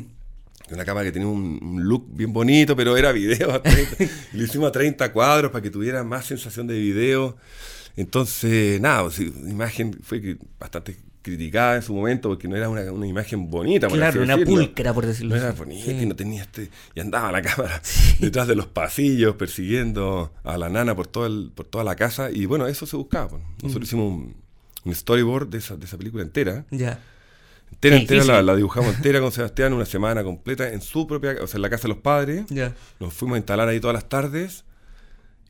Una 0.70 0.84
cámara 0.86 1.06
que 1.06 1.12
tenía 1.14 1.28
un, 1.30 1.60
un 1.64 1.84
look 1.84 2.06
bien 2.10 2.32
bonito, 2.34 2.76
pero 2.76 2.96
era 2.98 3.12
video. 3.12 3.52
a 3.54 3.62
30. 3.64 4.04
Y 4.34 4.38
lo 4.38 4.44
hicimos 4.44 4.68
a 4.70 4.72
30 4.72 5.12
cuadros 5.14 5.52
para 5.52 5.62
que 5.62 5.70
tuviera 5.70 6.04
más 6.04 6.26
sensación 6.26 6.68
de 6.68 6.78
video. 6.78 7.38
Entonces, 7.96 8.80
nada, 8.80 9.04
pues, 9.04 9.20
imagen 9.20 9.98
fue 10.04 10.38
bastante 10.60 10.98
criticada 11.28 11.76
en 11.76 11.82
su 11.82 11.94
momento 11.94 12.30
porque 12.30 12.48
no 12.48 12.56
era 12.56 12.70
una, 12.70 12.92
una 12.92 13.06
imagen 13.08 13.50
bonita. 13.50 13.88
Claro, 13.88 14.22
una 14.24 14.36
decirlo. 14.38 14.60
pulcra, 14.62 14.94
por 14.94 15.06
decirlo 15.06 15.36
No 15.36 15.42
era 15.42 15.52
bonita 15.52 15.86
Sí. 15.86 15.92
y 15.92 16.06
no 16.06 16.16
tenía 16.16 16.42
este. 16.44 16.70
Y 16.96 17.00
andaba 17.00 17.32
la 17.32 17.42
cámara 17.42 17.82
detrás 18.20 18.48
de 18.48 18.56
los 18.56 18.66
pasillos 18.68 19.36
persiguiendo 19.36 20.34
a 20.44 20.58
la 20.58 20.70
nana 20.70 20.96
por, 20.96 21.08
todo 21.08 21.26
el, 21.28 21.52
por 21.54 21.66
toda 21.68 21.84
la 21.84 21.96
casa. 21.96 22.32
Y 22.32 22.46
bueno, 22.46 22.68
eso 22.68 22.86
se 22.86 22.96
buscaba. 22.98 23.30
pues. 23.30 23.44
Nosotros 23.64 23.82
Mm. 23.82 23.84
hicimos 23.84 24.06
un, 24.14 24.36
un 24.86 24.96
storyboard 24.96 25.48
de 25.50 25.58
esa, 25.60 25.76
de 25.76 25.86
esa 25.86 25.98
película 25.98 26.24
entera. 26.24 26.66
Ya. 26.72 27.00
Entera, 27.72 27.98
entera 27.98 28.42
la, 28.42 28.56
dibujamos 28.56 28.96
entera 28.96 29.20
con 29.20 29.32
Sebastián 29.32 29.74
una 29.74 29.86
semana 29.86 30.24
completa 30.24 30.72
en 30.72 30.82
su 30.82 31.06
propia, 31.06 31.36
o 31.42 31.48
sea, 31.48 31.58
en 31.58 31.62
la 31.64 31.70
casa 31.70 31.84
de 31.84 31.90
los 31.90 31.98
padres. 31.98 32.46
Ya. 32.50 32.74
Nos 33.00 33.14
fuimos 33.14 33.36
a 33.36 33.40
instalar 33.40 33.68
ahí 33.68 33.80
todas 33.80 33.94
las 33.94 34.08
tardes 34.08 34.64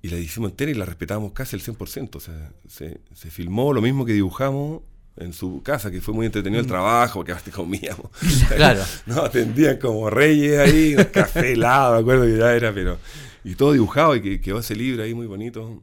y 0.01 0.09
la 0.09 0.17
hicimos 0.17 0.49
entera 0.51 0.71
y 0.71 0.73
la 0.73 0.85
respetamos 0.85 1.31
casi 1.33 1.55
al 1.55 1.61
100%. 1.61 2.15
O 2.15 2.19
sea, 2.19 2.51
se, 2.67 2.99
se 3.13 3.29
filmó 3.29 3.71
lo 3.73 3.81
mismo 3.81 4.05
que 4.05 4.13
dibujamos 4.13 4.81
en 5.17 5.33
su 5.33 5.61
casa, 5.63 5.89
que 5.91 5.99
fue 6.01 6.13
muy 6.13 6.25
entretenido 6.25 6.61
Mm. 6.61 6.65
el 6.65 6.67
trabajo, 6.67 7.19
porque 7.19 7.31
aparte 7.31 7.51
comíamos. 7.51 8.07
Claro. 8.55 8.81
Nos 9.05 9.17
atendían 9.17 9.77
como 9.77 10.09
reyes 10.09 10.59
ahí, 10.59 10.95
un 10.97 11.03
café 11.13 11.53
helado, 11.53 11.95
me 11.95 11.99
acuerdo 12.01 12.25
que 12.25 12.37
ya 12.37 12.53
era, 12.53 12.73
pero... 12.73 12.97
Y 13.43 13.55
todo 13.55 13.71
dibujado 13.71 14.15
y 14.15 14.21
que 14.21 14.41
quedó 14.41 14.59
ese 14.59 14.75
libro 14.75 15.03
ahí 15.03 15.13
muy 15.13 15.25
bonito. 15.25 15.81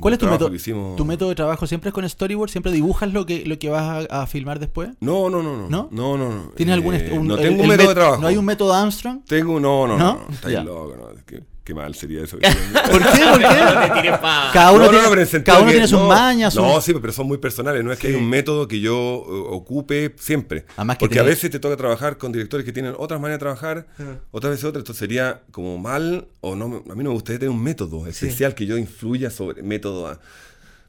¿Cuál 0.00 0.14
es 0.14 0.18
tu 0.18 0.26
método? 0.26 0.50
que 0.50 0.56
hicimos. 0.56 0.96
¿Tu 0.96 1.04
método 1.04 1.28
de 1.28 1.36
trabajo 1.36 1.68
siempre 1.68 1.90
es 1.90 1.94
con 1.94 2.08
storyboard? 2.08 2.50
¿Siempre 2.50 2.72
dibujas 2.72 3.12
lo 3.12 3.24
que, 3.24 3.44
lo 3.46 3.56
que 3.60 3.68
vas 3.68 4.08
a, 4.10 4.22
a 4.22 4.26
filmar 4.26 4.58
después? 4.58 4.90
No, 4.98 5.30
no, 5.30 5.40
no, 5.40 5.56
no. 5.56 5.68
¿No? 5.68 5.88
No, 5.92 6.18
no, 6.18 6.28
no. 6.34 6.42
¿Tienes 6.56 6.72
algún 6.74 6.96
Eh, 6.96 7.10
un- 7.12 7.28
No 7.28 7.36
el- 7.36 7.42
tengo 7.42 7.62
un 7.62 7.68
método 7.68 7.88
de 7.90 7.94
trabajo. 7.94 8.20
¿No 8.20 8.26
hay 8.26 8.36
un 8.36 8.44
método 8.44 8.74
Armstrong? 8.74 9.20
Tengo, 9.28 9.60
no, 9.60 9.86
no, 9.86 9.96
¿No? 9.96 10.14
no. 10.28 10.34
Estáis 10.34 10.54
Ya. 10.54 10.64
loco, 10.64 10.96
no. 10.96 11.22
Qué, 11.24 11.44
qué 11.64 11.74
mal 11.74 11.94
sería 11.94 12.22
eso. 12.22 12.36
¿Por 12.40 12.48
qué? 12.48 13.20
¿Por 13.24 13.38
qué? 13.40 14.10
Cada 14.52 14.70
uno 14.72 14.84
No, 14.86 14.92
no, 14.92 15.08
tiene, 15.16 15.24
no, 15.38 15.44
cada 15.44 15.58
uno 15.58 15.66
que- 15.66 15.72
tiene 15.72 15.88
sus 15.88 15.98
no, 15.98 16.06
mañas. 16.08 16.54
No, 16.54 16.80
sí, 16.80 16.92
pero 17.00 17.12
son 17.12 17.26
muy 17.26 17.38
personales. 17.38 17.82
No 17.82 17.90
es 17.92 17.98
que 17.98 18.08
hay 18.08 18.14
un 18.14 18.28
método 18.28 18.68
que 18.68 18.80
yo 18.80 18.92
eh, 19.26 19.44
ocupe 19.50 20.14
siempre. 20.18 20.66
Además 20.76 20.98
que 20.98 21.00
Porque 21.06 21.18
a 21.18 21.22
veces 21.22 21.50
te 21.50 21.58
toca 21.58 21.76
trabajar 21.76 22.18
con 22.18 22.32
directores 22.32 22.64
que 22.66 22.72
tienen 22.72 22.94
otras 22.98 23.20
maneras 23.20 23.38
de 23.38 23.40
trabajar, 23.40 23.86
otras 24.30 24.50
veces 24.52 24.64
otras. 24.64 24.82
Entonces 24.82 24.98
sería 25.00 25.42
como 25.50 25.78
mal, 25.78 26.28
o 26.40 26.54
no, 26.54 26.66
a 26.66 26.94
mí 26.94 27.02
no 27.02 27.10
me 27.10 27.14
gustaría 27.14 27.38
tener 27.40 27.50
un 27.50 27.62
método 27.62 28.06
especial 28.06 28.54
que 28.54 28.66
yo 28.66 28.76
influya 28.78 29.30
sobre 29.30 29.62
método. 29.62 30.06
a- 30.08 30.20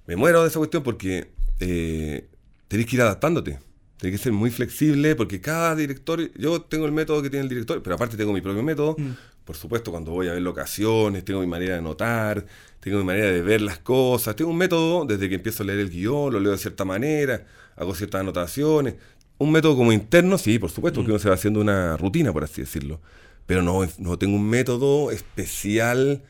Me 0.08 0.16
muero 0.16 0.42
de 0.44 0.50
esa 0.50 0.60
cuestión 0.60 0.84
porque 0.84 1.32
eh, 1.62 2.28
tenés 2.68 2.86
que 2.86 2.96
ir 2.98 3.02
adaptándote. 3.02 3.60
Tenés 3.98 4.20
que 4.20 4.24
ser 4.26 4.34
muy 4.34 4.52
flexible 4.52 5.16
porque 5.16 5.40
cada 5.40 5.74
director, 5.74 6.30
yo 6.38 6.62
tengo 6.62 6.86
el 6.86 6.92
método 6.92 7.22
que 7.22 7.30
tiene 7.30 7.44
el 7.44 7.50
director, 7.50 7.82
pero 7.82 7.96
aparte 7.96 8.18
tengo 8.18 8.34
mi 8.34 8.42
propio 8.42 8.62
método. 8.62 8.98
Por 9.46 9.56
supuesto, 9.56 9.92
cuando 9.92 10.12
voy 10.12 10.28
a 10.28 10.34
ver 10.34 10.42
locaciones, 10.42 11.24
tengo 11.24 11.40
mi 11.40 11.48
manera 11.48 11.76
de 11.76 11.82
notar, 11.82 12.46
tengo 12.80 12.98
mi 12.98 13.06
manera 13.06 13.28
de 13.28 13.42
ver 13.42 13.62
las 13.62 13.78
cosas. 13.80 14.36
Tengo 14.36 14.52
un 14.52 14.58
método 14.58 15.06
desde 15.06 15.30
que 15.30 15.36
empiezo 15.36 15.64
a 15.64 15.68
leer 15.68 15.80
el 15.80 15.90
guion, 15.92 16.34
lo 16.34 16.40
leo 16.40 16.52
de 16.52 16.58
cierta 16.58 16.84
manera, 16.84 17.46
hago 17.76 17.94
ciertas 17.94 18.22
anotaciones. 18.22 18.96
Un 19.38 19.52
método 19.52 19.76
como 19.78 19.92
interno, 19.92 20.38
sí, 20.38 20.58
por 20.60 20.72
supuesto, 20.72 21.00
porque 21.00 21.12
uno 21.12 21.20
se 21.20 21.30
va 21.30 21.36
haciendo 21.36 21.62
una 21.62 21.96
rutina, 21.98 22.34
por 22.34 22.44
así 22.44 22.62
decirlo. 22.62 23.02
Pero 23.46 23.62
no, 23.62 23.88
no 24.00 24.18
tengo 24.18 24.36
un 24.36 24.50
método 24.50 25.12
especial. 25.12 26.24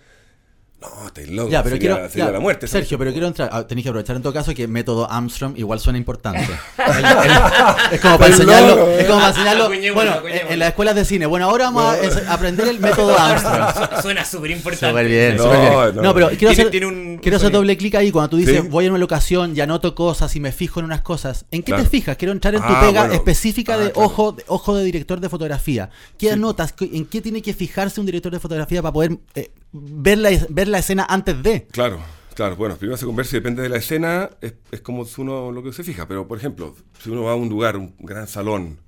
No, 1.02 1.08
estáis 1.08 1.30
loco. 1.30 1.50
Ya, 1.50 1.64
pero 1.64 1.76
sería, 1.76 1.94
quiero. 1.96 2.10
sería 2.10 2.26
ya, 2.26 2.32
la 2.32 2.40
muerte. 2.40 2.68
Sergio, 2.68 2.90
¿sabes? 2.90 3.00
pero 3.00 3.12
quiero 3.12 3.28
entrar. 3.28 3.50
ah, 3.52 3.66
Tenéis 3.68 3.84
que 3.86 3.90
aprovechar 3.90 4.16
en 4.16 4.22
todo 4.22 4.34
caso 4.34 4.54
que 4.54 4.68
método 4.68 5.10
Armstrong 5.12 5.58
igual 5.58 5.80
suena 5.80 5.98
importante. 5.98 6.42
El- 6.78 7.06
el- 7.06 7.94
es 7.94 8.02
como 8.02 8.18
para 8.18 8.32
enseñarlo. 8.32 8.90
Es 8.92 9.06
como 9.06 9.20
para 9.20 9.30
enseñarlo. 9.30 9.70
Bueno, 9.94 10.14
en, 10.50 10.60
las 10.60 10.70
escuelas 10.70 10.96
de 10.96 11.06
cine. 11.06 11.26
Bueno, 11.26 11.46
ahora 11.50 11.66
vamos 11.66 11.84
a 11.84 12.00
es- 12.00 12.28
aprender 12.28 12.68
el 12.68 12.80
método 12.80 13.18
Armstrong. 13.18 13.96
Su- 13.96 14.02
Suena 14.02 14.26
súper 14.26 14.52
importante. 14.52 14.88
Súper 14.90 15.08
bien, 15.08 15.38
No, 15.38 15.44
súper 15.44 15.60
bien. 15.60 15.74
no. 15.96 16.02
No, 16.02 16.14
pero 16.14 16.28
quiero 16.30 16.40
Tiene- 16.40 16.52
hacer, 16.54 16.70
tiene 16.72 16.86
un- 16.86 17.18
quiero 17.22 17.38
hacer 17.38 17.52
doble 17.52 17.78
clic 17.78 17.96
ahí 17.96 18.12
cuando 18.12 18.30
tú 18.30 18.38
dices 18.38 18.62
Sí. 18.62 18.68
voy 18.70 18.86
a 18.86 18.90
una 18.90 19.00
locación 19.00 19.56
y 19.56 19.62
anoto 19.62 19.96
cosas 19.96 20.36
y 20.36 20.40
me 20.40 20.52
fijo 20.52 20.80
en 20.80 20.86
unas 20.86 21.02
cosas. 21.02 21.46
¿En 21.52 21.62
qué 21.62 21.72
Claro. 21.72 21.84
te 21.84 21.90
fijas? 21.90 22.18
Quiero 22.18 22.32
entrar 22.32 22.56
en 22.56 22.62
tu 22.62 22.68
Ah, 22.68 22.80
pega 22.82 23.02
bueno. 23.02 23.14
específica 23.16 23.74
Ah, 23.76 23.78
de 23.78 23.92
claro. 23.92 24.08
ojo, 24.08 24.32
de 24.34 24.44
ojo 24.48 24.76
de 24.76 24.84
director 24.84 25.20
de 25.20 25.30
fotografía. 25.30 25.90
¿Qué 26.18 26.32
anotas? 26.32 26.74
¿Qué- 26.74 26.90
¿En 26.94 27.06
qué 27.06 27.22
tiene 27.22 27.42
que 27.42 27.54
fijarse 27.54 28.00
un 28.00 28.06
director 28.06 28.32
de 28.32 28.40
fotografía 28.40 28.82
para 28.82 28.94
poder 28.94 29.18
eh, 29.36 29.52
ver, 29.82 30.18
la, 30.18 30.30
ver 30.50 30.68
la 30.68 30.80
escena 30.80 31.06
antes 31.10 31.42
de? 31.44 31.68
Claro, 31.72 32.00
claro. 32.34 32.56
Bueno, 32.56 32.76
primero 32.78 32.98
se 32.98 33.06
conversa 33.06 33.36
y 33.36 33.40
depende 33.40 33.62
de 33.62 33.70
la 33.70 33.78
escena, 33.78 34.30
es, 34.42 34.54
es 34.72 34.82
como 34.82 35.06
si 35.06 35.22
uno 35.22 35.52
lo 35.52 35.64
que 35.64 35.74
se 35.74 35.84
fija. 35.84 36.08
Pero, 36.08 36.28
por 36.28 36.38
ejemplo, 36.38 36.76
si 37.02 37.10
uno 37.10 37.24
va 37.24 37.34
a 37.34 37.36
un 37.36 37.50
lugar, 37.50 37.78
un 37.78 37.94
gran 38.00 38.28
salón, 38.28 38.80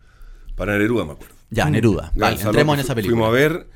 para 0.55 0.77
Neruda, 0.77 1.05
me 1.05 1.11
acuerdo. 1.13 1.35
Ya, 1.49 1.69
Neruda. 1.69 2.11
Gran 2.15 2.31
Vale, 2.31 2.37
salón 2.37 2.49
entremos 2.55 2.73
en 2.75 2.79
esa 2.81 2.95
película. 2.95 3.15
Fuimos 3.17 3.29
a 3.29 3.31
ver 3.39 3.67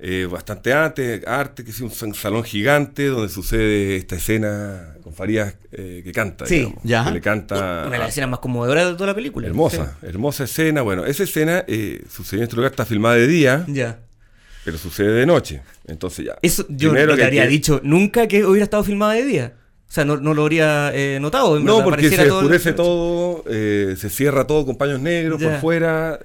eh, 0.00 0.28
bastante 0.30 0.72
antes, 0.72 1.26
arte, 1.26 1.64
que 1.64 1.70
es 1.70 1.80
un 1.80 1.90
salón 2.14 2.42
gigante 2.44 3.06
donde 3.06 3.28
sucede 3.28 3.96
esta 3.96 4.16
escena 4.16 4.94
con 5.02 5.14
Farías 5.14 5.56
eh, 5.72 6.02
que 6.04 6.12
canta, 6.12 6.46
Sí. 6.46 6.56
digamos, 6.56 6.80
Ya. 6.84 7.04
que 7.04 7.10
le 7.12 7.20
canta 7.20 7.54
Una 7.86 7.90
de 7.90 7.98
las 7.98 8.08
escenas 8.10 8.30
más 8.30 8.40
conmovedoras 8.40 8.86
de 8.88 8.94
toda 8.94 9.06
la 9.08 9.14
película. 9.14 9.46
hermosa, 9.46 9.96
hermosa 10.02 10.44
escena. 10.44 10.82
Bueno, 10.82 11.04
esa 11.06 11.22
escena 11.24 11.64
eh, 11.68 12.04
sucedió 12.10 12.40
en 12.40 12.44
este 12.44 12.56
lugar, 12.56 12.70
está 12.72 12.84
filmada 12.84 13.14
de 13.16 13.26
día. 13.26 13.64
Ya. 13.68 14.00
Pero 14.64 14.78
sucede 14.78 15.12
de 15.12 15.26
noche. 15.26 15.62
Entonces 15.86 16.24
ya. 16.26 16.36
Eso 16.42 16.64
yo 16.68 16.92
no 16.92 17.14
te 17.16 17.24
habría 17.24 17.42
que- 17.42 17.48
dicho 17.48 17.80
nunca 17.82 18.26
que 18.26 18.44
hubiera 18.44 18.64
estado 18.64 18.82
filmada 18.84 19.12
de 19.14 19.24
día. 19.24 19.54
O 19.88 19.92
sea, 19.94 20.04
no, 20.04 20.16
no 20.16 20.34
lo 20.34 20.42
habría 20.42 20.90
eh, 20.94 21.18
notado. 21.20 21.56
en 21.56 21.64
No, 21.64 21.74
verdad, 21.74 21.84
porque 21.84 21.96
pareciera 22.08 22.24
se 22.24 22.30
oscurece 22.30 22.72
todo, 22.72 23.44
eh, 23.48 23.94
se 23.96 24.10
cierra 24.10 24.44
todo 24.46 24.66
con 24.66 24.76
paños 24.76 25.00
negros 25.00 25.40
Ya. 25.40 25.50
por 25.52 25.60
fuera. 25.60 26.18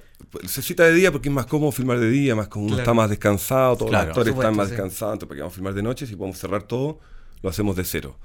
Se 0.46 0.62
cita 0.62 0.84
de 0.84 0.92
día 0.94 1.12
porque 1.12 1.28
es 1.28 1.34
más 1.34 1.46
cómodo 1.46 1.70
filmar 1.70 1.98
de 2.00 2.08
día, 2.10 2.34
más 2.34 2.48
como 2.48 2.64
uno 2.66 2.74
Claro. 2.76 2.82
está 2.82 2.94
más 2.94 3.10
descansado, 3.10 3.76
todos 3.76 3.90
Claro, 3.90 4.08
los 4.08 4.16
actores 4.16 4.34
están 4.34 4.56
más 4.56 4.68
sí. 4.68 4.72
descansados, 4.72 5.14
entonces 5.14 5.28
para 5.28 5.36
que 5.36 5.42
vamos 5.42 5.52
a 5.52 5.56
filmar 5.56 5.74
de 5.74 5.82
noche, 5.82 6.06
si 6.06 6.16
podemos 6.16 6.38
cerrar 6.38 6.62
todo, 6.64 7.00
lo 7.42 7.50
hacemos 7.50 7.76
de 7.76 7.84
cero. 7.84 8.16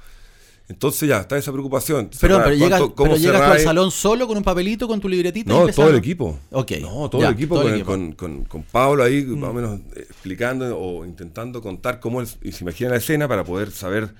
Entonces 0.68 1.08
ya, 1.08 1.20
está 1.22 1.38
esa 1.38 1.52
preocupación. 1.52 2.10
Cerrar, 2.12 2.44
pero, 2.46 2.56
llegas, 2.56 2.80
¿cuánto- 2.80 2.96
cómo 2.96 3.12
pero 3.12 3.22
llegas 3.22 3.42
al 3.42 3.60
salón 3.60 3.92
solo 3.92 4.28
con 4.28 4.36
un 4.38 4.44
papelito, 4.44 4.88
con 4.88 5.00
tu 5.00 5.08
libretita. 5.08 5.48
No, 5.54 5.68
todo 5.68 5.90
el 5.90 5.96
equipo. 5.98 6.40
Ok, 6.52 6.72
No, 6.82 7.08
todo 7.10 7.22
ya, 7.22 7.28
el 7.28 7.34
equipo, 7.36 7.56
todo 7.56 7.70
el 7.70 7.84
con, 7.84 8.02
equipo. 8.06 8.18
con- 8.18 8.36
con- 8.38 8.46
con 8.46 8.64
Pablo 8.64 9.04
ahí, 9.04 9.24
más 9.26 9.52
o 9.52 9.54
menos 9.54 9.80
eh, 9.96 10.06
explicando 10.10 10.76
o 10.80 11.06
intentando 11.06 11.62
contar 11.62 12.00
cómo 12.00 12.20
él 12.20 12.28
y 12.42 12.52
se 12.52 12.64
imagina 12.64 12.90
la 12.90 12.96
escena 12.98 13.28
para 13.28 13.44
poder 13.44 13.70
saber. 13.72 14.14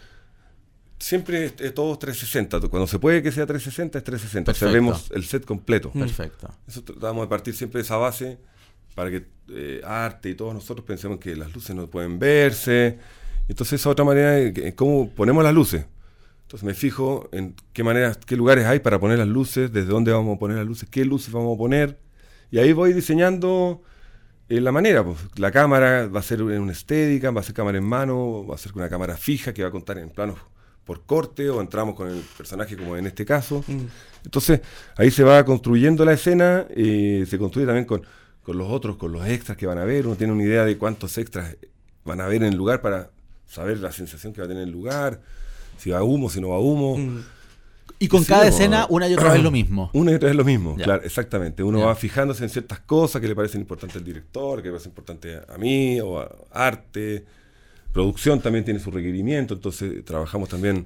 Siempre 1.00 1.46
es, 1.46 1.54
es 1.60 1.74
todo 1.74 1.98
360. 1.98 2.60
Cuando 2.70 2.88
se 2.88 3.00
puede 3.00 3.22
que 3.22 3.32
sea 3.32 3.46
360, 3.46 3.98
es 3.98 4.04
360. 4.04 4.52
O 4.52 4.56
sea, 4.56 4.68
Perfecto. 4.68 4.74
vemos 4.74 5.12
el 5.14 5.26
set 5.26 5.46
completo. 5.46 5.92
Perfecto. 5.92 6.50
Eso 6.68 6.84
tratamos 6.84 7.24
de 7.26 7.28
partir 7.28 7.54
siempre 7.54 7.80
de 7.80 7.84
esa 7.86 7.98
base 7.98 8.38
para 8.96 9.10
que 9.12 9.26
eh, 9.50 9.82
arte 9.84 10.30
y 10.30 10.36
todos 10.36 10.54
nosotros 10.54 10.86
pensemos 10.86 11.20
que 11.20 11.36
las 11.36 11.54
luces 11.54 11.76
no 11.76 11.88
pueden 11.88 12.18
verse. 12.18 12.98
Entonces, 13.48 13.80
esa 13.82 13.90
otra 13.90 14.06
manera 14.06 14.38
es 14.40 14.54
que- 14.54 14.74
cómo 14.74 15.10
ponemos 15.10 15.44
las 15.44 15.54
luces. 15.54 15.86
Entonces, 16.46 16.64
me 16.64 16.74
fijo 16.74 17.28
en 17.32 17.56
qué 17.74 17.84
maneras, 17.84 18.18
qué 18.18 18.36
lugares 18.36 18.66
hay 18.66 18.80
para 18.80 19.00
poner 19.00 19.18
las 19.18 19.28
luces, 19.28 19.72
desde 19.72 19.90
dónde 19.90 20.12
vamos 20.12 20.36
a 20.36 20.40
poner 20.40 20.58
las 20.58 20.66
luces, 20.66 20.88
qué 20.90 21.04
luces 21.04 21.34
vamos 21.34 21.56
a 21.56 21.58
poner. 21.58 22.00
Y 22.52 22.60
ahí 22.60 22.72
voy 22.72 22.94
diseñando 22.94 23.82
eh, 24.48 24.62
la 24.62 24.72
manera. 24.72 25.04
Pues. 25.04 25.18
La 25.38 25.52
cámara 25.52 26.08
va 26.08 26.20
a 26.20 26.24
ser 26.24 26.40
en 26.40 26.62
una 26.62 26.74
Steadicam, 26.74 27.36
va 27.36 27.42
a 27.42 27.44
ser 27.44 27.56
cámara 27.56 27.78
en 27.78 27.84
mano, 27.84 28.46
va 28.46 28.56
a 28.56 28.58
ser 28.58 28.72
con 28.72 28.82
una 28.82 28.90
cámara 28.90 29.18
fija 29.18 29.54
que 29.54 29.64
va 29.64 29.70
a 29.70 29.72
contar 29.72 29.98
en 29.98 30.10
planos 30.10 30.38
por 30.86 31.04
corte 31.04 31.50
o 31.50 31.60
entramos 31.62 31.96
con 31.96 32.10
el 32.10 32.22
personaje 32.38 32.78
como 32.78 32.96
en 32.96 33.08
este 33.08 33.26
caso. 33.26 33.64
Entonces 34.24 34.62
ahí 34.96 35.10
se 35.10 35.24
va 35.24 35.44
construyendo 35.44 36.06
la 36.06 36.14
escena, 36.14 36.68
eh, 36.70 37.26
se 37.28 37.40
construye 37.40 37.66
también 37.66 37.86
con, 37.86 38.04
con 38.44 38.58
los 38.58 38.70
otros, 38.70 38.96
con 38.98 39.12
los 39.12 39.28
extras 39.28 39.58
que 39.58 39.66
van 39.66 39.80
a 39.80 39.84
ver, 39.84 40.06
uno 40.06 40.16
tiene 40.16 40.32
una 40.32 40.44
idea 40.44 40.64
de 40.64 40.78
cuántos 40.78 41.18
extras 41.18 41.58
van 42.04 42.22
a 42.22 42.28
ver 42.28 42.44
en 42.44 42.54
el 42.54 42.56
lugar 42.56 42.82
para 42.82 43.10
saber 43.48 43.80
la 43.80 43.92
sensación 43.92 44.32
que 44.32 44.42
va 44.42 44.46
a 44.46 44.48
tener 44.48 44.64
el 44.64 44.72
lugar, 44.72 45.22
si 45.78 45.90
va 45.92 46.04
humo, 46.04 46.30
si 46.30 46.42
no 46.42 46.50
va 46.50 46.60
humo. 46.60 46.98
Y 47.98 48.08
con 48.10 48.22
Sí, 48.24 48.28
cada 48.28 48.48
escena, 48.48 48.88
una 48.90 49.08
y 49.08 49.14
otra 49.14 49.32
vez 49.34 49.42
lo 49.42 49.52
mismo. 49.60 49.90
Una 49.94 50.12
y 50.12 50.16
otra 50.16 50.28
vez 50.28 50.36
lo 50.36 50.44
mismo, 50.44 50.76
claro, 50.76 51.04
exactamente. 51.04 51.64
Uno 51.64 51.80
va 51.82 51.96
fijándose 51.96 52.44
en 52.44 52.50
ciertas 52.50 52.80
cosas 52.82 53.22
que 53.22 53.28
le 53.28 53.36
parecen 53.36 53.62
importantes 53.62 53.96
al 53.98 54.04
director, 54.04 54.62
que 54.62 54.68
le 54.68 54.74
parecen 54.74 54.92
importantes 54.92 55.40
a 55.48 55.58
mí, 55.58 56.00
o 56.02 56.20
a 56.20 56.30
arte. 56.52 57.26
Producción 57.94 58.42
también 58.42 58.66
tiene 58.66 58.80
su 58.82 58.92
requerimiento, 58.92 59.54
entonces 59.54 60.04
trabajamos 60.04 60.50
también 60.50 60.86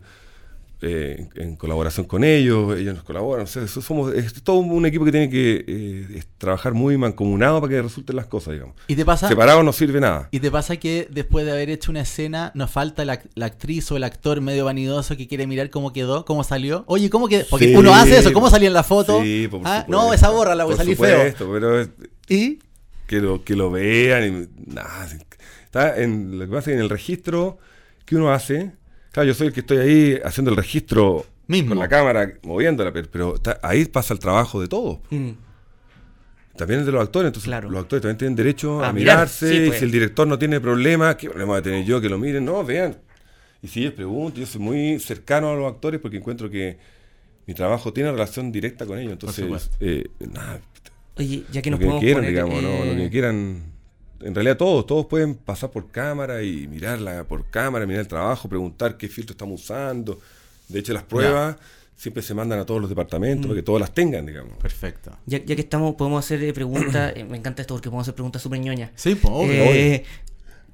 eh, 0.81 1.27
en, 1.35 1.55
colaboración 1.57 2.05
con 2.05 2.23
ellos, 2.23 2.77
ellos 2.77 2.95
nos 2.95 3.03
colaboran. 3.03 3.43
O 3.43 3.47
sea, 3.47 3.63
eso 3.63 3.81
somos, 3.81 4.13
es 4.13 4.33
todo 4.43 4.57
un 4.57 4.85
equipo 4.85 5.03
que 5.05 5.11
tiene 5.11 5.29
que 5.29 5.65
eh, 5.67 6.23
trabajar 6.37 6.73
muy 6.73 6.97
mancomunado 6.97 7.59
para 7.59 7.71
que 7.71 7.81
resulten 7.81 8.15
las 8.15 8.27
cosas, 8.27 8.53
digamos. 8.53 8.75
Y 8.87 8.95
te 8.95 9.03
pasa. 9.05 9.27
Separado 9.27 9.61
no 9.63 9.73
sirve 9.73 9.99
nada. 9.99 10.29
Y 10.31 10.39
te 10.39 10.49
pasa 10.51 10.77
que 10.77 11.07
después 11.11 11.45
de 11.45 11.51
haber 11.51 11.69
hecho 11.69 11.91
una 11.91 12.01
escena, 12.01 12.51
nos 12.55 12.71
falta 12.71 13.03
la, 13.03 13.21
la 13.35 13.45
actriz 13.47 13.91
o 13.91 13.97
el 13.97 14.03
actor 14.03 14.41
medio 14.41 14.65
vanidoso 14.65 15.17
que 15.17 15.27
quiere 15.27 15.47
mirar 15.47 15.69
cómo 15.69 15.91
quedó, 15.91 16.23
cómo 16.25 16.43
salió. 16.43 16.83
Oye, 16.87 17.09
¿cómo 17.09 17.27
quedó? 17.27 17.45
Porque 17.49 17.65
Sí, 17.67 17.75
uno 17.75 17.93
hace 17.93 18.17
eso, 18.17 18.31
¿cómo 18.31 18.49
salía 18.49 18.67
en 18.67 18.73
la 18.73 18.83
foto? 18.83 19.21
Sí, 19.21 19.47
por 19.49 19.61
Ah, 19.65 19.85
no, 19.87 20.13
esa 20.13 20.29
borra 20.29 20.55
la 20.55 20.63
voy 20.63 20.75
a 20.75 20.77
salir 20.77 20.95
feo. 20.95 21.33
pero 21.51 21.81
es- 21.81 21.89
Y 22.29 22.59
que 23.07 23.19
lo, 23.19 23.43
que 23.43 23.55
lo 23.55 23.71
vean. 23.71 24.49
Y, 24.67 24.71
nada, 24.73 25.07
está 25.65 25.99
en, 26.01 26.37
lo 26.39 26.45
que 26.45 26.51
pasa 26.51 26.59
es 26.59 26.65
que 26.65 26.73
en 26.73 26.79
el 26.79 26.89
registro 26.89 27.57
que 28.05 28.15
uno 28.15 28.31
hace, 28.31 28.71
claro, 29.19 29.27
yo 29.27 29.33
soy 29.33 29.47
el 29.47 29.53
que 29.53 29.59
estoy 29.61 29.77
ahí 29.77 30.19
haciendo 30.23 30.51
el 30.51 30.57
registro 30.57 31.25
Mismo. 31.47 31.69
con 31.69 31.79
la 31.79 31.87
cámara, 31.87 32.33
moviéndola, 32.43 32.91
pero, 32.93 33.35
está- 33.35 33.59
ahí 33.63 33.85
pasa 33.85 34.13
el 34.13 34.19
trabajo 34.19 34.61
de 34.61 34.67
todos. 34.67 34.99
Mm. 35.09 35.31
También 36.57 36.81
es 36.81 36.85
de 36.85 36.91
los 36.91 37.01
actores, 37.01 37.27
entonces 37.27 37.47
Claro. 37.47 37.69
los 37.69 37.81
actores 37.81 38.01
también 38.01 38.17
tienen 38.17 38.35
derecho 38.35 38.83
a, 38.83 38.89
A 38.89 38.93
mirar, 38.93 39.17
mirarse, 39.17 39.55
y 39.55 39.67
pues. 39.67 39.79
si 39.79 39.85
el 39.85 39.91
director 39.91 40.27
no 40.27 40.37
tiene 40.37 40.59
problema, 40.59 41.15
¿qué 41.15 41.27
problema 41.29 41.53
voy 41.53 41.59
a 41.59 41.61
tener 41.61 41.85
yo 41.85 42.01
que 42.01 42.09
lo 42.09 42.17
miren? 42.17 42.43
No, 42.45 42.63
vean. 42.65 42.97
Y 43.61 43.67
si 43.67 43.81
ellos 43.81 43.93
preguntan, 43.93 44.41
yo 44.41 44.45
soy 44.47 44.61
muy 44.61 44.99
cercano 44.99 45.49
a 45.51 45.55
los 45.55 45.71
actores 45.71 45.99
porque 46.01 46.17
encuentro 46.17 46.49
que 46.49 46.77
mi 47.47 47.53
trabajo 47.53 47.91
tiene 47.93 48.11
relación 48.11 48.51
directa 48.51 48.85
con 48.85 48.99
ellos, 48.99 49.13
entonces, 49.13 49.69
eh, 49.79 50.05
nada, 50.31 50.59
Oye, 51.17 51.43
ya 51.51 51.61
que 51.61 51.69
lo 51.71 51.77
que 51.77 51.85
podemos 51.85 52.01
quieran, 52.01 52.23
poner, 52.23 52.29
digamos, 52.31 52.61
¿no? 52.63 52.69
eh, 52.69 52.93
Lo 52.95 53.01
que 53.03 53.09
quieran. 53.09 53.63
En 54.21 54.35
realidad 54.35 54.57
todos, 54.57 54.85
todos 54.85 55.05
pueden 55.05 55.35
pasar 55.35 55.71
por 55.71 55.89
cámara 55.91 56.43
y 56.43 56.67
mirarla 56.67 57.23
por 57.23 57.45
cámara, 57.49 57.85
mirar 57.85 58.01
el 58.01 58.07
trabajo, 58.07 58.49
preguntar 58.49 58.97
qué 58.97 59.07
filtro 59.07 59.33
estamos 59.33 59.61
usando. 59.61 60.19
De 60.67 60.79
hecho, 60.79 60.93
las 60.93 61.03
pruebas 61.03 61.55
siempre 61.95 62.21
se 62.23 62.33
mandan 62.33 62.59
a 62.59 62.65
todos 62.65 62.79
los 62.81 62.89
departamentos 62.89 63.45
Mm. 63.45 63.49
para 63.49 63.59
que 63.59 63.63
todos 63.63 63.79
las 63.79 63.93
tengan, 63.93 64.25
digamos. 64.25 64.53
Perfecto. 64.57 65.11
Ya, 65.25 65.37
ya 65.43 65.55
que 65.55 65.61
estamos, 65.61 65.95
podemos 65.95 66.23
hacer 66.23 66.43
eh, 66.43 66.53
preguntas. 66.53 67.13
eh, 67.15 67.23
me 67.23 67.37
encanta 67.37 67.61
esto 67.61 67.73
porque 67.75 67.89
podemos 67.89 68.03
hacer 68.05 68.15
preguntas 68.15 68.41
súper 68.41 68.59
ñoñas. 68.59 68.91
Sí, 68.95 69.15
pues, 69.15 69.33
obvio, 69.33 69.51
Eh, 69.63 70.03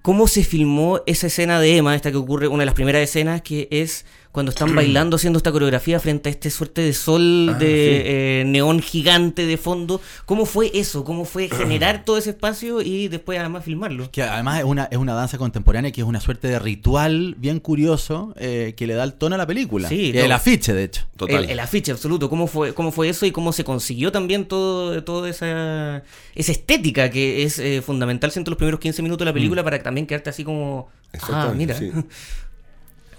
¿Cómo 0.02 0.28
se 0.28 0.44
filmó 0.44 1.02
esa 1.08 1.26
escena 1.28 1.60
de 1.60 1.78
Emma, 1.78 1.96
esta 1.96 2.12
que 2.12 2.18
ocurre, 2.18 2.48
una 2.48 2.60
de 2.62 2.68
las 2.68 2.76
primeras 2.76 3.02
escenas, 3.02 3.42
que 3.42 3.68
es 3.72 4.06
cuando 4.36 4.52
están 4.52 4.76
bailando 4.76 5.16
haciendo 5.16 5.38
esta 5.38 5.52
coreografía 5.52 6.00
frente 6.00 6.30
a 6.30 6.32
este 6.32 6.52
suerte 6.52 6.82
de 6.82 6.94
sol 6.94 7.16
Ah, 7.50 7.54
de 7.54 8.42
eh, 8.42 8.46
neón 8.46 8.82
gigante 8.82 9.46
de 9.46 9.58
fondo. 9.58 10.02
¿Cómo 10.26 10.46
fue 10.46 10.72
eso? 10.74 11.04
¿Cómo 11.04 11.26
fue 11.26 11.50
generar 11.58 12.04
todo 12.06 12.18
ese 12.18 12.32
espacio 12.32 12.82
y 12.82 13.08
después 13.08 13.40
además 13.40 13.64
filmarlo? 13.64 14.12
Que 14.12 14.24
además 14.24 14.60
es 14.60 14.66
una, 14.66 14.86
es 14.92 14.98
una 14.98 15.14
danza 15.14 15.38
contemporánea 15.38 15.92
que 15.92 16.02
es 16.02 16.08
una 16.08 16.20
suerte 16.20 16.48
de 16.48 16.60
ritual 16.60 17.36
bien 17.38 17.60
curioso 17.60 18.34
eh, 18.38 18.74
que 18.76 18.88
le 18.88 18.94
da 18.94 19.04
el 19.04 19.14
tono 19.14 19.36
a 19.36 19.38
la 19.38 19.48
película. 19.48 19.90
Sí, 19.90 20.12
es 20.14 20.24
el 20.24 20.30
no. 20.30 20.36
afiche, 20.36 20.74
de 20.74 20.84
hecho. 20.84 21.04
Total. 21.16 21.46
El, 21.46 21.52
el 21.52 21.60
afiche 21.60 21.92
absoluto, 21.92 22.30
¿cómo 22.30 22.48
fue, 22.48 22.74
cómo 22.74 22.92
fue 22.92 23.10
eso 23.10 23.26
y 23.26 23.32
cómo 23.32 23.54
se 23.54 23.64
consiguió 23.64 24.12
también 24.12 24.46
todo, 24.46 25.04
toda 25.04 25.30
esa, 25.30 26.04
esa 26.36 26.52
estética 26.52 27.10
que 27.10 27.44
es 27.44 27.60
eh, 27.60 27.82
fundamental 27.82 28.32
siento 28.32 28.52
los 28.52 28.58
primeros 28.58 28.80
15 28.80 29.02
minutos 29.02 29.20
de 29.20 29.26
la 29.26 29.34
película 29.34 29.64
para 29.64 29.82
también 29.82 30.06
quedarte 30.06 30.30
así 30.30 30.44
como, 30.44 30.90
ah, 31.30 31.54
mira. 31.56 31.76
sí. 31.76 31.92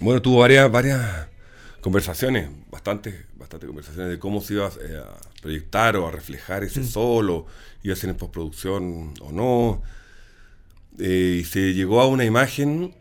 Bueno, 0.00 0.20
tuvo 0.20 0.40
varias, 0.40 0.70
varias 0.70 1.28
conversaciones, 1.80 2.48
bastantes, 2.70 3.14
bastantes 3.36 3.66
conversaciones 3.66 4.10
de 4.10 4.18
cómo 4.18 4.40
se 4.40 4.54
iba 4.54 4.68
eh, 4.82 5.00
a 5.02 5.40
proyectar 5.40 5.96
o 5.96 6.08
a 6.08 6.10
reflejar 6.10 6.64
ese 6.64 6.84
sol, 6.84 7.30
o 7.30 7.46
iba 7.82 7.94
a 7.94 7.96
ser 7.96 8.10
en 8.10 8.16
postproducción 8.16 9.14
o 9.20 9.32
no. 9.32 9.82
Eh, 10.98 11.38
y 11.40 11.44
se 11.44 11.74
llegó 11.74 12.00
a 12.00 12.06
una 12.06 12.24
imagen, 12.24 12.94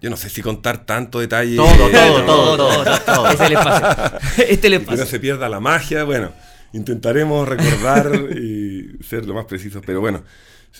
yo 0.00 0.10
no 0.10 0.16
sé 0.16 0.28
si 0.28 0.42
contar 0.42 0.86
tanto 0.86 1.20
detalle. 1.20 1.56
Todo, 1.56 1.68
todo, 1.76 1.88
no, 1.90 2.24
todo, 2.24 2.56
todo, 2.56 2.84
todo, 2.84 3.00
todo. 3.00 3.30
Este 3.30 3.48
le 3.48 3.54
pasa. 3.54 4.18
Este 4.48 4.68
le 4.70 4.76
y 4.76 4.78
que 4.80 4.84
no 4.84 4.90
pasa. 4.92 5.06
se 5.06 5.20
pierda 5.20 5.48
la 5.48 5.60
magia. 5.60 6.04
Bueno, 6.04 6.32
intentaremos 6.72 7.48
recordar 7.48 8.12
y 8.36 9.02
ser 9.04 9.26
lo 9.26 9.34
más 9.34 9.44
precisos, 9.46 9.82
pero 9.84 10.00
bueno, 10.00 10.24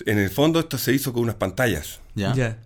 en 0.05 0.19
el 0.19 0.29
fondo 0.29 0.59
esto 0.59 0.77
se 0.77 0.93
hizo 0.93 1.13
con 1.13 1.23
unas 1.23 1.35
pantallas. 1.35 1.99
¿Ya? 2.15 2.33
Ya. 2.33 2.57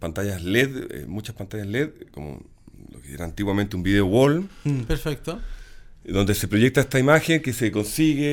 Pantallas 0.00 0.42
LED, 0.42 0.86
eh, 0.90 1.04
muchas 1.06 1.36
pantallas 1.36 1.68
LED, 1.68 1.90
como 2.10 2.42
lo 2.92 3.00
que 3.00 3.12
era 3.14 3.24
antiguamente 3.24 3.76
un 3.76 3.82
video 3.84 4.06
wall, 4.06 4.48
Mm. 4.64 4.80
Perfecto. 4.82 5.38
donde 6.04 6.34
se 6.34 6.48
proyecta 6.48 6.80
esta 6.80 6.98
imagen 6.98 7.40
que 7.42 7.52
se 7.52 7.70
consigue 7.70 8.24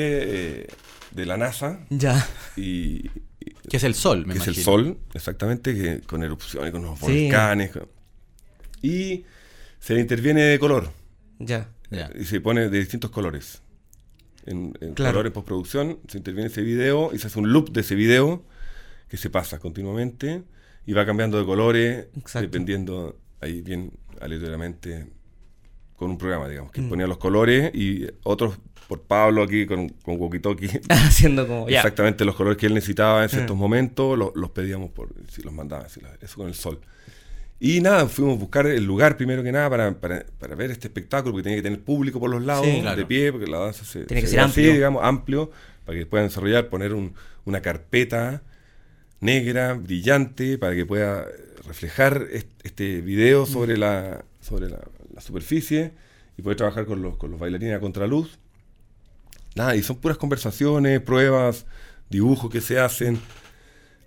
eh, 0.64 0.68
de 1.12 1.26
la 1.26 1.38
NASA 1.38 1.86
Ya. 1.90 2.26
y, 2.56 3.08
y- 3.42 3.52
Que 3.70 3.78
es 3.78 3.84
el 3.84 3.94
sol, 3.94 4.26
me 4.26 4.34
que 4.34 4.40
es 4.40 4.48
el 4.48 4.56
sol, 4.56 4.98
exactamente, 5.14 5.76
que, 5.76 6.02
con 6.02 6.24
erupciones, 6.24 6.72
con 6.72 6.82
los 6.84 6.98
Sí. 7.00 7.24
volcanes, 7.26 7.72
con- 7.72 7.90
y 8.82 9.26
se 9.80 9.94
le 9.94 10.00
interviene 10.02 10.42
de 10.44 10.60
color 10.60 10.92
Ya. 11.40 11.70
Ya. 11.92 12.10
y 12.18 12.24
se 12.26 12.40
pone 12.42 12.70
de 12.70 12.80
distintos 12.80 13.12
colores. 13.12 13.62
En, 14.46 14.74
en 14.80 14.94
Claro. 14.94 15.12
color 15.16 15.28
en 15.28 15.34
postproducción 15.34 16.00
se 16.08 16.18
interviene 16.20 16.48
ese 16.48 16.62
video 16.62 17.12
y 17.14 17.20
se 17.20 17.28
hace 17.28 17.38
un 17.40 17.52
loop 17.52 17.72
de 17.72 17.82
ese 17.82 17.96
video 17.96 18.46
que 19.10 19.18
se 19.18 19.30
pasa 19.30 19.60
continuamente 19.60 20.44
y 20.88 20.94
va 20.94 21.06
cambiando 21.06 21.38
de 21.38 21.46
colores 21.46 22.08
Exacto. 22.18 22.48
dependiendo 22.48 23.20
ahí 23.42 23.62
bien 23.62 23.92
aleatoriamente 24.20 25.06
con 25.96 26.10
un 26.12 26.18
programa, 26.18 26.48
digamos, 26.48 26.72
que 26.72 26.82
Mm. 26.82 26.90
ponía 26.90 27.08
los 27.08 27.18
colores 27.18 27.72
y 27.76 28.08
otros 28.24 28.58
por 28.88 29.02
Pablo 29.02 29.44
aquí 29.44 29.66
con, 29.66 29.90
con 29.90 30.18
walkie-talkie. 30.18 30.82
Haciendo 30.90 31.46
como, 31.48 31.70
ya. 31.70 31.78
Exactamente 31.80 32.24
los 32.24 32.36
colores 32.36 32.58
que 32.58 32.68
él 32.68 32.74
necesitaba 32.74 33.24
en 33.24 33.30
ciertos 33.30 33.56
Mm. 33.56 33.60
momentos, 33.60 34.18
lo- 34.18 34.32
los 34.36 34.52
pedíamos 34.52 34.90
por 34.92 35.14
si 35.30 35.42
los 35.44 35.54
mandaba, 35.54 35.90
si 35.90 36.00
los- 36.02 36.12
eso 36.22 36.36
con 36.38 36.48
el 36.48 36.54
sol. 36.56 36.80
Y 37.60 37.82
nada, 37.82 38.08
fuimos 38.08 38.36
a 38.36 38.40
buscar 38.40 38.68
el 38.68 38.84
lugar 38.86 39.18
primero 39.18 39.42
que 39.44 39.52
nada 39.52 39.70
para, 39.70 40.00
para, 40.00 40.24
para 40.40 40.56
ver 40.56 40.70
este 40.72 40.88
espectáculo, 40.88 41.34
porque 41.34 41.44
tenía 41.44 41.58
que 41.58 41.64
tener 41.64 41.82
público 41.82 42.20
por 42.20 42.30
los 42.30 42.44
lados, 42.44 42.66
Sí, 42.68 42.82
claro. 42.82 42.96
de 42.96 43.06
pie, 43.06 43.32
porque 43.32 43.48
la 43.48 43.58
danza 43.58 43.84
se, 43.84 44.06
Tiene 44.06 44.22
que 44.22 44.28
se 44.28 44.32
ser 44.34 44.42
así, 44.42 44.62
amplio. 44.62 44.74
digamos, 44.76 45.04
amplio, 45.04 45.52
para 45.84 45.98
que 45.98 46.06
puedan 46.06 46.28
desarrollar, 46.28 46.70
poner 46.70 46.94
un- 46.94 47.14
una 47.46 47.60
carpeta 47.62 48.44
negra, 49.20 49.74
brillante, 49.74 50.58
para 50.58 50.76
que 50.76 50.86
pueda 50.86 51.26
reflejar 51.66 52.28
est- 52.32 52.48
este 52.64 53.02
video 53.02 53.44
Mm. 53.44 53.48
sobre 53.48 53.78
la, 53.78 54.24
sobre 54.42 54.70
la, 54.70 54.80
la 55.14 55.22
superficie 55.22 55.92
y 56.38 56.42
poder 56.42 56.58
trabajar 56.58 56.86
con 56.86 57.02
los, 57.02 57.18
con 57.18 57.32
los 57.32 57.40
bailarines 57.40 57.76
a 57.76 57.80
contraluz. 57.80 58.38
Nada, 59.56 59.76
y 59.76 59.82
son 59.84 59.98
puras 59.98 60.18
conversaciones, 60.18 61.02
pruebas, 61.02 61.66
dibujos 62.10 62.52
que 62.52 62.62
se 62.62 62.80
hacen. 62.80 63.20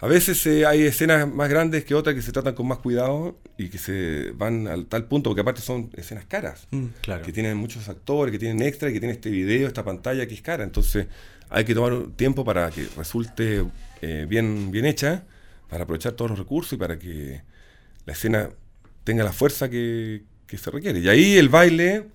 A 0.03 0.07
veces 0.07 0.47
eh, 0.47 0.65
hay 0.65 0.83
escenas 0.83 1.31
más 1.33 1.49
grandes 1.51 1.85
que 1.85 1.95
otras 1.95 2.15
que 2.15 2.23
se 2.23 2.33
tratan 2.33 2.55
con 2.55 2.67
más 2.67 2.79
cuidado 2.79 3.39
y 3.59 3.69
que 3.69 3.77
se 3.79 4.31
van 4.35 4.67
al 4.67 4.87
tal 4.87 5.05
punto, 5.07 5.29
porque 5.31 5.43
aparte 5.43 5.61
son 5.61 5.91
escenas 5.95 6.25
caras, 6.25 6.67
Mm. 6.71 6.87
Claro. 7.03 7.23
que 7.23 7.33
tienen 7.33 7.57
muchos 7.59 7.89
actores, 7.89 8.33
que 8.33 8.39
tienen 8.39 8.63
extra 8.67 8.89
y 8.89 8.95
que 8.95 9.01
tienen 9.01 9.17
este 9.17 9.29
video, 9.31 9.69
esta 9.69 9.85
pantalla 9.85 10.27
que 10.27 10.35
es 10.35 10.41
cara. 10.43 10.65
Entonces 10.65 11.07
hay 11.51 11.65
que 11.65 11.75
tomar 11.75 11.93
tiempo 12.17 12.45
para 12.45 12.71
que 12.71 12.87
resulte 12.97 13.65
eh, 14.01 14.27
bien, 14.29 14.71
bien 14.71 14.87
hecha, 14.87 15.25
para 15.69 15.85
aprovechar 15.85 16.13
todos 16.13 16.31
los 16.31 16.39
recursos 16.39 16.73
y 16.73 16.77
para 16.77 16.99
que 16.99 17.43
la 18.07 18.13
escena 18.15 18.49
tenga 19.05 19.23
la 19.23 19.33
fuerza 19.33 19.69
que, 19.69 20.23
que 20.47 20.57
se 20.57 20.71
requiere. 20.71 21.01
Y 21.01 21.09
ahí 21.09 21.37
el 21.37 21.49
baile 21.51 22.07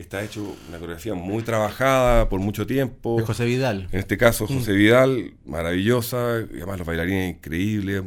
está 0.00 0.22
hecho 0.24 0.42
una 0.68 0.78
coreografía 0.78 1.14
muy 1.14 1.42
trabajada 1.42 2.28
por 2.28 2.40
mucho 2.40 2.66
tiempo. 2.66 3.16
De 3.18 3.24
José 3.24 3.44
Vidal. 3.44 3.88
En 3.92 3.98
este 4.00 4.16
caso, 4.16 4.46
José 4.46 4.72
Vidal, 4.72 5.34
maravillosa, 5.44 6.40
y 6.50 6.56
además 6.56 6.78
los 6.78 6.86
bailarines 6.86 7.36
increíbles. 7.36 8.02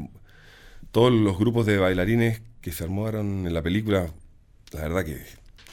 Todos 0.92 1.12
los 1.12 1.38
grupos 1.38 1.66
de 1.66 1.78
bailarines 1.78 2.42
que 2.62 2.72
se 2.72 2.84
armaron 2.84 3.48
en 3.48 3.54
la 3.54 3.62
película, 3.62 4.08
la 4.72 4.82
verdad 4.82 5.04
que 5.06 5.22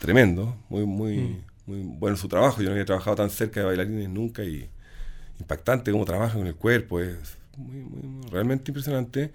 tremendo, 0.01 0.57
muy, 0.69 0.87
muy, 0.87 1.37
muy 1.67 1.83
bueno 1.83 2.17
su 2.17 2.29
trabajo. 2.29 2.61
Yo 2.63 2.67
no 2.69 2.73
había 2.73 2.85
trabajado 2.87 3.17
tan 3.17 3.31
cerca 3.31 3.61
de 3.61 3.67
bailarines 3.67 4.09
nunca 4.09 4.43
y 4.45 4.69
impactante 5.39 5.91
cómo 5.93 6.05
trabajan 6.05 6.39
con 6.39 6.47
el 6.47 6.55
cuerpo, 6.55 7.01
es 7.01 7.17
muy- 7.57 7.83
muy- 7.83 8.31
realmente 8.31 8.71
impresionante. 8.71 9.31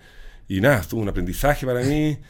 Y 0.47 0.61
nada, 0.61 0.79
estuvo 0.81 1.01
un 1.01 1.09
aprendizaje 1.09 1.65
para 1.65 1.81
mí. 1.81 2.17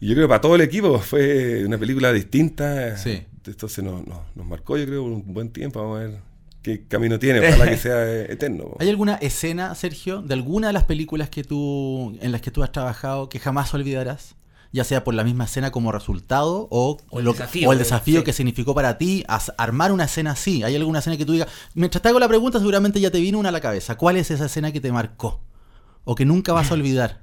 Y 0.00 0.08
yo 0.08 0.14
creo 0.14 0.26
que 0.26 0.28
para 0.30 0.40
todo 0.40 0.54
el 0.54 0.62
equipo 0.62 0.98
fue 0.98 1.64
una 1.66 1.78
película 1.78 2.12
distinta. 2.12 2.96
Sí. 2.96 3.22
Entonces 3.46 3.84
nos, 3.84 4.06
nos, 4.06 4.18
nos 4.34 4.46
marcó, 4.46 4.76
yo 4.76 4.86
creo, 4.86 5.02
un 5.04 5.32
buen 5.34 5.50
tiempo. 5.50 5.80
Vamos 5.80 5.98
a 5.98 6.00
ver 6.04 6.18
qué 6.62 6.86
camino 6.86 7.18
tiene. 7.18 7.40
Ojalá 7.46 7.68
que 7.68 7.76
sea 7.78 8.22
eterno. 8.22 8.76
¿Hay 8.78 8.88
alguna 8.88 9.14
escena, 9.16 9.74
Sergio, 9.74 10.22
de 10.22 10.34
alguna 10.34 10.68
de 10.68 10.72
las 10.72 10.84
películas 10.84 11.28
que 11.30 11.44
tú, 11.44 12.16
en 12.20 12.32
las 12.32 12.40
que 12.40 12.50
tú 12.50 12.62
has 12.62 12.72
trabajado 12.72 13.28
que 13.28 13.38
jamás 13.38 13.72
olvidarás? 13.74 14.36
Ya 14.72 14.84
sea 14.84 15.02
por 15.02 15.14
la 15.14 15.24
misma 15.24 15.44
escena 15.46 15.72
como 15.72 15.90
resultado 15.90 16.68
o, 16.70 16.96
O 17.10 17.18
el 17.18 17.24
lo- 17.24 17.32
desafío, 17.32 17.68
o 17.68 17.72
el 17.72 17.78
desafío 17.80 18.20
sí. 18.20 18.24
que 18.24 18.32
significó 18.32 18.72
para 18.72 18.98
ti 18.98 19.24
as- 19.26 19.52
armar 19.58 19.90
una 19.90 20.04
escena 20.04 20.30
así. 20.30 20.62
¿Hay 20.62 20.76
alguna 20.76 21.00
escena 21.00 21.16
que 21.16 21.26
tú 21.26 21.32
digas? 21.32 21.48
Mientras 21.74 22.00
te 22.00 22.08
hago 22.08 22.20
la 22.20 22.28
pregunta, 22.28 22.58
seguramente 22.60 23.00
ya 23.00 23.10
te 23.10 23.18
vino 23.18 23.38
una 23.40 23.48
a 23.48 23.52
la 23.52 23.60
cabeza. 23.60 23.96
¿Cuál 23.96 24.16
es 24.16 24.30
esa 24.30 24.46
escena 24.46 24.70
que 24.70 24.80
te 24.80 24.92
marcó? 24.92 25.40
O 26.04 26.14
que 26.14 26.24
nunca 26.24 26.52
vas 26.52 26.70
a 26.70 26.74
olvidar. 26.74 27.20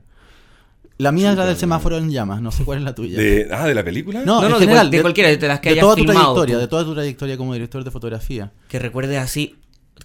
La 0.99 1.11
mía 1.11 1.31
es 1.31 1.37
la 1.37 1.45
del 1.45 1.57
semáforo 1.57 1.97
en 1.97 2.09
llamas, 2.09 2.41
no 2.41 2.51
sé 2.51 2.63
cuál 2.63 2.79
es 2.79 2.83
la 2.83 2.95
tuya. 2.95 3.19
De, 3.19 3.47
ah, 3.51 3.67
¿de 3.67 3.75
la 3.75 3.83
película? 3.83 4.23
No, 4.25 4.41
No, 4.41 4.49
no, 4.49 4.55
de 4.55 4.61
general, 4.65 4.85
cual- 4.85 4.91
de 4.91 5.01
cualquiera 5.01 5.29
de 5.29 5.47
las 5.47 5.59
que 5.59 5.69
de 5.69 5.73
hayas 5.73 5.83
toda 5.83 5.95
tu 5.95 6.01
filmado 6.01 6.19
trayectoria, 6.33 6.55
tú. 6.55 6.59
de 6.61 6.67
toda 6.67 6.83
tu 6.85 6.93
trayectoria 6.95 7.37
como 7.37 7.53
director 7.53 7.83
de 7.83 7.91
fotografía. 7.91 8.51
Que 8.67 8.79
recuerdes 8.79 9.19
así. 9.19 9.55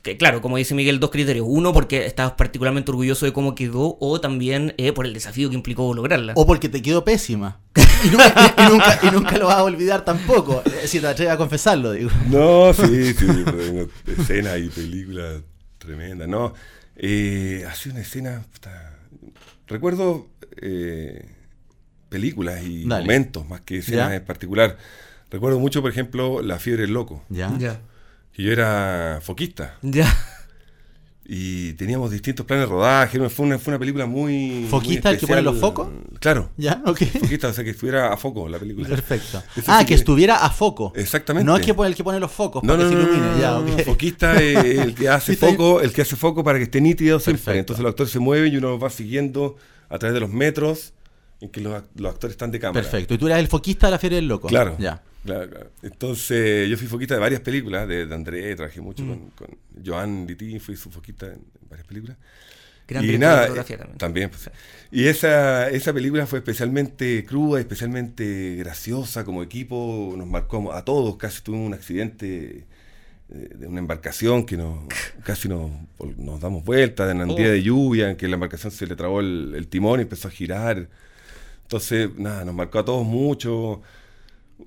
Que 0.03 0.17
claro, 0.17 0.41
como 0.43 0.57
dice 0.57 0.75
Miguel, 0.75 1.01
dos 1.01 1.11
criterios. 1.11 1.47
Uno, 1.49 1.73
porque 1.73 2.07
estabas 2.07 2.33
particularmente 2.33 2.91
orgulloso 2.91 3.25
de 3.27 3.33
cómo 3.33 3.55
quedó, 3.55 3.97
o 4.01 4.21
también 4.21 4.75
eh, 4.79 4.93
por 4.93 5.07
el 5.07 5.13
desafío 5.15 5.49
que 5.51 5.55
implicó 5.55 5.93
lograrla. 5.95 6.33
O 6.37 6.47
porque 6.47 6.69
te 6.69 6.83
quedó 6.83 7.05
pésima. 7.05 7.61
Y 8.05 8.09
nunca, 8.11 8.55
y 8.59 8.71
nunca, 8.73 8.99
y 9.05 9.11
nunca 9.13 9.39
lo 9.39 9.47
vas 9.47 9.59
a 9.59 9.63
olvidar 9.65 10.05
tampoco. 10.05 10.61
eh, 10.67 10.89
Si 10.89 10.99
te 10.99 11.07
atreves 11.07 11.33
a 11.33 11.37
confesarlo, 11.37 11.93
digo. 11.93 12.11
No, 12.29 12.73
sí, 12.75 13.15
sí, 13.15 13.27
tengo 13.45 13.87
escenas 14.19 14.59
y 14.59 14.69
películas 14.69 15.41
tremendas. 15.79 16.27
No, 16.27 16.53
eh, 16.97 17.65
ha 17.71 17.75
sido 17.77 17.95
una 17.95 18.03
escena. 18.03 18.45
puta, 18.53 18.99
recuerdo 19.69 20.27
eh, 20.61 21.27
películas 22.09 22.63
y 22.65 22.85
Dale. 22.87 23.05
momentos 23.05 23.49
más 23.49 23.61
que 23.63 23.79
escenas 23.79 24.11
Ya. 24.11 24.17
en 24.17 24.25
particular. 24.25 24.77
Recuerdo 25.31 25.59
mucho, 25.59 25.81
por 25.81 25.91
ejemplo, 25.91 26.43
La 26.43 26.59
fiebre 26.59 26.83
del 26.83 26.93
loco. 26.93 27.25
¿Ya? 27.31 27.53
Ya. 27.59 27.81
Que 28.33 28.43
yo 28.43 28.53
era 28.53 29.21
foquista 29.23 29.77
Ya. 29.83 30.15
y 31.25 31.73
teníamos 31.75 32.11
distintos 32.11 32.45
planes 32.45 32.67
de 32.67 32.73
rodaje. 32.75 33.19
Fue 33.31 33.47
una, 33.47 33.59
fue 33.59 33.73
una 33.73 33.79
película 33.79 34.07
muy. 34.07 34.67
¿Foquista 34.69 35.09
muy 35.09 35.15
el 35.15 35.21
que 35.21 35.27
pone 35.27 35.41
los 35.43 35.59
focos? 35.59 35.89
Claro, 36.19 36.51
¿Ya? 36.57 36.83
Ok. 36.85 37.03
foquista, 37.21 37.49
o 37.49 37.53
sea 37.53 37.63
que 37.65 37.71
estuviera 37.71 38.13
a 38.13 38.17
foco 38.17 38.49
la 38.49 38.59
película. 38.59 38.89
Perfecto. 38.89 39.43
Ah, 39.67 39.79
sí 39.81 39.85
que 39.85 39.89
que- 39.91 39.95
estuviera 39.95 40.45
a 40.45 40.51
foco. 40.51 40.93
Exactamente. 40.97 41.47
No 41.47 41.57
es 41.57 41.65
que 41.65 41.73
pone 41.75 41.89
el 41.91 41.95
que 41.95 42.03
pone 42.05 42.19
los 42.21 42.33
focos 42.33 42.63
No, 42.65 42.73
para 42.75 42.85
no, 42.85 42.91
que 42.91 42.97
no, 42.97 43.03
se 43.03 43.09
ilumine. 43.09 43.27
no, 43.35 43.39
ya, 43.41 43.51
no, 43.53 43.59
ok. 43.61 43.69
no, 43.69 43.79
Foquista 43.85 44.43
es 44.43 44.57
el 44.79 44.95
que 44.95 45.09
hace 45.09 45.37
foco, 45.37 45.81
el 45.81 45.93
que 45.93 46.03
hace 46.03 46.17
foco 46.17 46.43
para 46.43 46.59
que 46.59 46.65
esté 46.65 46.81
nítido. 46.81 47.17
Entonces 47.25 47.79
los 47.79 47.91
actores 47.91 48.11
se 48.13 48.19
mueven 48.19 48.53
y 48.53 48.57
uno 48.57 48.79
va 48.79 48.91
siguiendo 48.91 49.57
a 49.93 49.99
través 49.99 50.15
de 50.15 50.21
los 50.21 50.31
metros 50.31 50.93
en 51.41 51.51
que 51.51 51.61
los, 51.61 51.83
los 51.97 52.13
actores 52.13 52.33
están 52.35 52.51
de 52.51 52.59
cámara. 52.61 52.83
Perfecto. 52.83 53.15
Y 53.15 53.19
tú 53.19 53.27
eras 53.27 53.39
el 53.41 53.49
foquista 53.49 53.87
de 53.89 53.91
la 53.93 53.99
Feria 53.99 54.17
del 54.17 54.29
Loco. 54.29 54.49
Claro. 54.49 54.77
Ya. 54.79 55.03
Claro, 55.25 55.49
claro. 55.49 55.71
Entonces 55.83 56.69
yo 56.69 56.77
fui 56.77 56.89
foquista 56.89 57.15
de 57.15 57.21
varias 57.21 57.41
películas, 57.43 57.87
de, 57.87 58.07
de 58.07 58.15
André, 58.15 58.55
trabajé 58.57 58.81
mucho 58.81 59.05
Mm. 59.05 59.09
con, 59.09 59.31
con 59.31 59.59
Joan 59.85 60.27
Litti, 60.27 60.59
fui 60.59 60.75
su 60.77 60.91
foquista 60.91 61.27
en, 61.27 61.33
en 61.35 61.69
varias 61.69 61.87
películas. 61.87 62.17
Gran 62.89 63.05
y 63.05 63.17
nada, 63.19 63.43
fotografía 63.43 63.77
eh, 63.77 63.89
también. 63.97 64.29
pues. 64.31 64.51
Y 64.91 65.07
esa, 65.07 65.71
esa 65.71 65.93
película 65.93 66.27
fue 66.27 66.41
especialmente 66.41 67.25
cruda, 67.25 67.61
especialmente 67.61 68.57
graciosa 68.59 69.25
como 69.25 69.43
equipo, 69.45 70.13
nos 70.17 70.27
marcó 70.27 70.73
a 70.73 70.85
todos, 70.85 71.17
casi 71.17 71.43
tuvimos 71.43 71.69
un 71.69 71.75
accidente 71.75 72.59
eh, 72.59 72.65
de 73.33 73.67
una 73.67 73.79
embarcación 73.81 74.45
que 74.45 74.57
nos, 74.57 74.79
casi 75.25 75.49
nos, 75.49 75.71
nos 76.19 76.41
damos 76.41 76.65
vueltas 76.65 77.11
en 77.11 77.21
un 77.23 77.35
día 77.37 77.49
Oh. 77.49 77.51
de 77.53 77.63
lluvia, 77.63 78.11
en 78.11 78.17
que 78.17 78.29
la 78.29 78.35
embarcación 78.35 78.71
se 78.71 78.87
le 78.87 78.95
trabó 78.97 79.21
el, 79.21 79.55
el 79.57 79.69
timón 79.69 80.01
y 80.01 80.03
empezó 80.03 80.29
a 80.29 80.31
girar. 80.31 80.89
Entonces, 81.63 82.11
nada, 82.17 82.45
nos 82.45 82.55
marcó 82.55 82.81
a 82.81 82.85
todos 82.85 83.07
mucho. 83.07 83.81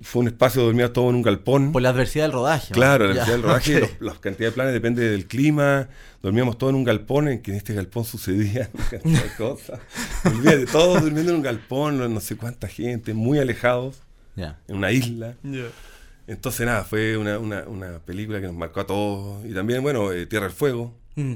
fue 0.02 0.22
un 0.22 0.28
espacio, 0.28 0.62
dormía 0.62 0.92
todo 0.92 1.08
en 1.10 1.16
un 1.16 1.22
galpón. 1.22 1.72
Por 1.72 1.80
la 1.80 1.90
adversidad 1.90 2.24
del 2.24 2.32
rodaje. 2.32 2.70
¿no? 2.70 2.74
Claro, 2.74 3.06
la 3.06 3.14
Ya, 3.14 3.24
velocidad 3.24 3.34
del 3.36 3.42
rodaje, 3.42 3.76
ok. 3.82 3.82
los- 4.00 4.14
la 4.14 4.20
cantidad 4.20 4.48
de 4.48 4.52
planes 4.52 4.72
depende 4.74 5.08
del 5.10 5.26
clima. 5.26 5.88
Dormíamos 6.22 6.58
todos 6.58 6.70
en 6.72 6.76
un 6.76 6.84
galpón, 6.84 7.28
en 7.28 7.40
que 7.40 7.52
en 7.52 7.56
este 7.58 7.72
galpón 7.72 8.04
sucedían 8.04 8.68
una 8.74 8.88
cantidad 8.88 9.22
de 9.22 9.34
cosas. 9.38 9.78
Olvídate, 10.24 10.66
todos 10.66 11.02
durmiendo 11.02 11.30
en 11.30 11.36
un 11.36 11.42
galpón, 11.42 12.12
no, 12.12 12.20
sé 12.20 12.36
cuánta 12.36 12.66
gente, 12.66 13.14
muy 13.14 13.38
alejados, 13.38 14.02
Ya. 14.34 14.58
en 14.68 14.76
una 14.76 14.90
isla. 14.90 15.36
Entonces, 16.26 16.66
nada, 16.66 16.82
fue 16.84 17.16
una, 17.16 17.38
una- 17.38 17.64
una 17.68 17.98
película 18.00 18.40
que 18.40 18.46
nos 18.46 18.56
marcó 18.56 18.80
a 18.80 18.86
todos. 18.86 19.44
Y 19.46 19.52
también, 19.54 19.82
bueno, 19.82 20.12
eh, 20.12 20.26
Tierra 20.26 20.46
del 20.46 20.54
Fuego, 20.54 20.94
Mm. 21.14 21.34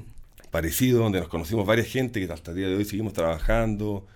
parecido, 0.50 1.00
donde 1.02 1.20
nos 1.20 1.28
conocimos 1.28 1.64
varias 1.66 1.86
gente 1.86 2.24
que 2.24 2.32
hasta 2.32 2.50
el 2.50 2.56
día 2.56 2.68
de 2.68 2.74
hoy 2.76 2.84
seguimos 2.84 3.12
trabajando. 3.12 4.06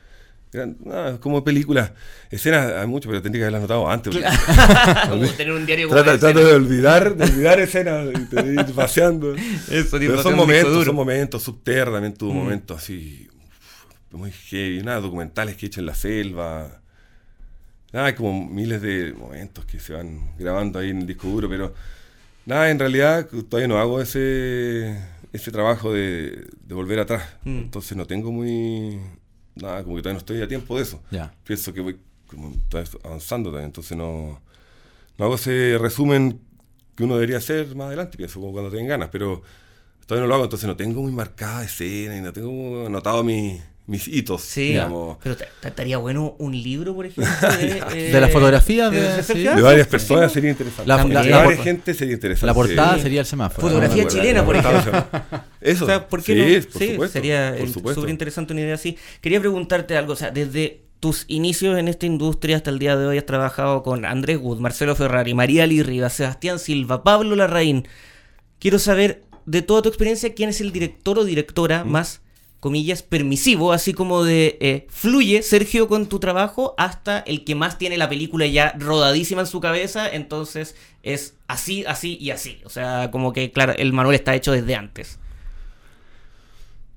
Eran, 0.53 0.77
nada, 0.85 1.19
como 1.21 1.43
películas, 1.43 1.91
escenas, 2.31 2.73
hay 2.75 2.87
mucho, 2.87 3.09
pero 3.09 3.21
tendría 3.23 3.41
que 3.41 3.45
haberlas 3.47 3.63
notado 3.63 3.91
antes. 3.91 4.15
Como 5.09 5.27
tener 5.33 5.53
un 5.53 5.67
diario 5.67 5.89
como 5.89 6.01
Trata, 6.01 6.13
de 6.13 6.31
escena. 6.33 6.49
de 6.49 6.55
olvidar, 6.55 7.17
de 7.17 7.25
olvidar 7.25 7.59
escenas 7.61 8.07
y 8.15 8.25
te 8.27 8.41
ir 8.53 8.65
paseando. 8.75 9.35
Eso, 9.71 9.99
Pero 9.99 10.23
son 10.23 10.37
momentos, 10.37 10.85
son 10.85 10.95
momentos. 10.95 11.43
Subterra 11.43 11.91
también 11.93 12.15
tuvo 12.15 12.33
Mm. 12.33 12.37
momentos 12.37 12.79
así 12.79 13.29
uf, 13.33 14.13
muy 14.13 14.31
heavy. 14.31 14.83
Nada, 14.85 15.01
documentales 15.01 15.57
que 15.57 15.67
he 15.67 15.69
hecho 15.69 15.81
en 15.81 15.87
la 15.87 15.95
selva. 15.97 16.81
Nada, 17.95 18.07
hay 18.07 18.15
como 18.15 18.45
miles 18.49 18.83
de 18.83 19.15
momentos 19.17 19.65
que 19.67 19.79
se 19.79 19.93
van 19.93 20.37
grabando 20.37 20.81
ahí 20.81 20.91
en 20.91 20.99
el 21.03 21.07
disco 21.07 21.29
duro, 21.29 21.49
pero 21.49 21.73
nada, 22.45 22.69
en 22.69 22.79
realidad 22.81 23.29
todavía 23.49 23.69
no 23.69 23.79
hago 23.79 24.01
ese, 24.01 24.99
ese 25.33 25.53
trabajo 25.53 25.93
de, 25.93 26.45
de 26.67 26.75
volver 26.75 26.99
atrás. 26.99 27.23
Mm. 27.45 27.59
Entonces 27.59 27.97
no 27.97 28.05
tengo 28.05 28.33
muy... 28.33 28.99
Nada, 29.55 29.85
como 29.85 29.95
que 29.95 30.03
todavía 30.03 30.15
no 30.15 30.19
estoy 30.19 30.43
a 30.43 30.49
tiempo 30.49 30.77
de 30.77 30.83
eso 30.83 31.01
Ya. 31.13 31.33
pienso 31.45 31.73
que 31.73 31.81
voy 31.81 31.97
como 32.27 32.53
avanzando 33.05 33.51
también, 33.51 33.67
entonces 33.67 33.97
no, 33.97 34.41
no 35.17 35.25
hago 35.25 35.37
ese 35.37 35.79
resumen 35.81 36.41
que 36.97 37.05
uno 37.05 37.15
debería 37.15 37.37
hacer 37.37 37.77
más 37.77 37.87
adelante, 37.87 38.17
pienso 38.17 38.41
como 38.41 38.51
cuando 38.53 38.71
tengan 38.73 38.89
ganas, 38.89 39.11
pero 39.13 39.43
todavía 40.07 40.23
no 40.25 40.29
lo 40.29 40.35
hago, 40.35 40.45
entonces 40.45 40.67
no 40.67 40.75
tengo 40.75 41.01
muy 41.01 41.13
marcada 41.13 41.63
escena 41.63 42.17
y 42.17 42.21
no 42.23 42.33
tengo 42.33 42.87
anotado 42.87 43.23
mis, 43.23 43.63
mis 43.87 44.09
hitos, 44.09 44.41
Sí, 44.41 44.69
digamos, 44.69 45.19
pero 45.23 45.37
estaría 45.63 45.99
bueno 45.99 46.37
un 46.39 46.53
libro, 46.53 46.95
por 46.95 47.05
ejemplo, 47.05 47.33
de, 47.59 47.83
eh, 48.09 48.13
De 48.13 48.21
las 48.21 48.31
fotografías 48.33 48.91
de- 48.91 49.01
de 49.01 49.23
sí. 49.23 49.43
De 49.43 49.61
varias 49.61 49.87
personas 49.89 50.33
sería 50.33 50.51
interesante. 50.51 50.89
La- 50.89 50.97
la- 51.05 51.23
de 51.23 51.29
la- 51.31 51.37
varias 51.43 51.59
la- 51.59 51.65
gente 51.65 51.93
sería 51.95 52.15
interesante. 52.15 52.47
La 52.47 52.55
portada 52.55 52.95
sí. 52.97 53.03
sería 53.03 53.21
el 53.21 53.27
semáforo. 53.27 53.61
Fotografía 53.69 54.05
Ah, 54.05 54.09
chilena, 54.09 54.45
por 54.45 54.57
ejemplo. 54.57 55.07
Eso, 55.61 55.85
O 55.85 55.87
sea, 55.87 56.09
¿por 56.09 56.23
qué 56.23 56.33
sí, 56.35 56.39
no? 56.65 56.73
por 56.73 56.81
Sí, 56.83 56.91
supuesto, 56.93 57.13
sería 57.13 57.55
súper 57.95 58.09
interesante 58.11 58.53
una 58.55 58.63
idea 58.63 58.75
así. 58.75 58.97
Quería 59.21 59.41
preguntarte 59.41 59.97
algo, 59.99 60.15
o 60.15 60.17
sea, 60.17 60.31
desde 60.31 60.81
tus 61.01 61.27
inicios 61.29 61.79
en 61.79 61.87
esta 61.89 62.07
industria 62.07 62.57
hasta 62.57 62.71
el 62.71 62.79
día 62.79 62.97
de 62.97 63.07
hoy 63.07 63.19
has 63.19 63.27
trabajado 63.27 63.83
con 63.83 64.07
Andrés 64.07 64.39
Wood, 64.41 64.61
Marcelo 64.61 64.97
Ferrari, 64.97 65.35
María 65.35 65.67
Lee 65.67 65.83
Rivas, 65.83 66.15
Sebastián 66.15 66.59
Silva, 66.59 67.05
Pablo 67.05 67.37
Larraín. 67.37 67.87
Quiero 68.59 68.79
saber, 68.79 69.25
de 69.45 69.61
toda 69.61 69.83
tu 69.83 69.91
experiencia, 69.91 70.33
quién 70.33 70.49
es 70.49 70.63
el 70.63 70.73
director 70.73 71.19
o 71.19 71.25
directora 71.25 71.85
más, 71.85 72.23
comillas, 72.65 73.03
permisivo, 73.03 73.75
así 73.75 73.93
como 73.93 74.25
de 74.25 74.57
eh, 74.63 74.87
fluye 74.89 75.43
Sergio 75.43 75.87
con 75.87 76.09
tu 76.09 76.19
trabajo, 76.19 76.75
hasta 76.79 77.19
el 77.19 77.45
que 77.45 77.55
más 77.55 77.77
tiene 77.77 77.99
la 77.99 78.09
película 78.09 78.47
ya 78.47 78.75
rodadísima 78.79 79.43
en 79.43 79.47
su 79.47 79.61
cabeza, 79.61 80.09
entonces 80.09 80.75
es 81.03 81.35
así, 81.47 81.85
así 81.87 82.17
y 82.19 82.31
así. 82.31 82.63
O 82.65 82.71
sea, 82.71 83.11
como 83.11 83.35
que, 83.35 83.53
claro, 83.53 83.75
el 83.77 83.93
manual 83.93 84.15
está 84.15 84.35
hecho 84.35 84.51
desde 84.53 84.77
antes. 84.77 85.19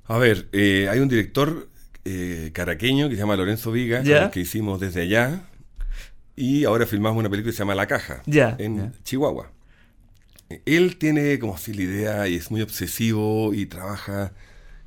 A 0.06 0.18
ver, 0.18 0.48
eh, 0.54 0.88
hay 0.90 1.00
un 1.00 1.10
director 1.10 1.68
eh, 2.06 2.52
caraqueño 2.54 3.10
que 3.10 3.16
se 3.16 3.20
llama 3.20 3.36
Lorenzo 3.36 3.74
Viga, 3.74 4.02
Ya. 4.04 4.16
con 4.16 4.24
el 4.28 4.32
que 4.32 4.40
hicimos 4.40 4.80
desde 4.80 5.02
allá. 5.02 5.42
Y 6.38 6.64
ahora 6.64 6.86
filmamos 6.86 7.20
una 7.20 7.30
película 7.30 7.52
que 7.52 7.58
se 7.58 7.60
llama 7.60 7.76
La 7.76 7.88
Caja, 7.88 8.24
Ya. 8.26 8.56
en 8.58 8.78
Ya. 8.78 8.92
Chihuahua. 9.04 9.52
Él 10.66 10.96
tiene 10.96 11.38
como 11.40 11.56
así 11.56 11.74
la 11.74 11.82
idea 11.82 12.28
y 12.30 12.36
es 12.36 12.52
muy 12.52 12.62
obsesivo 12.62 13.54
y 13.54 13.66
trabaja 13.66 14.32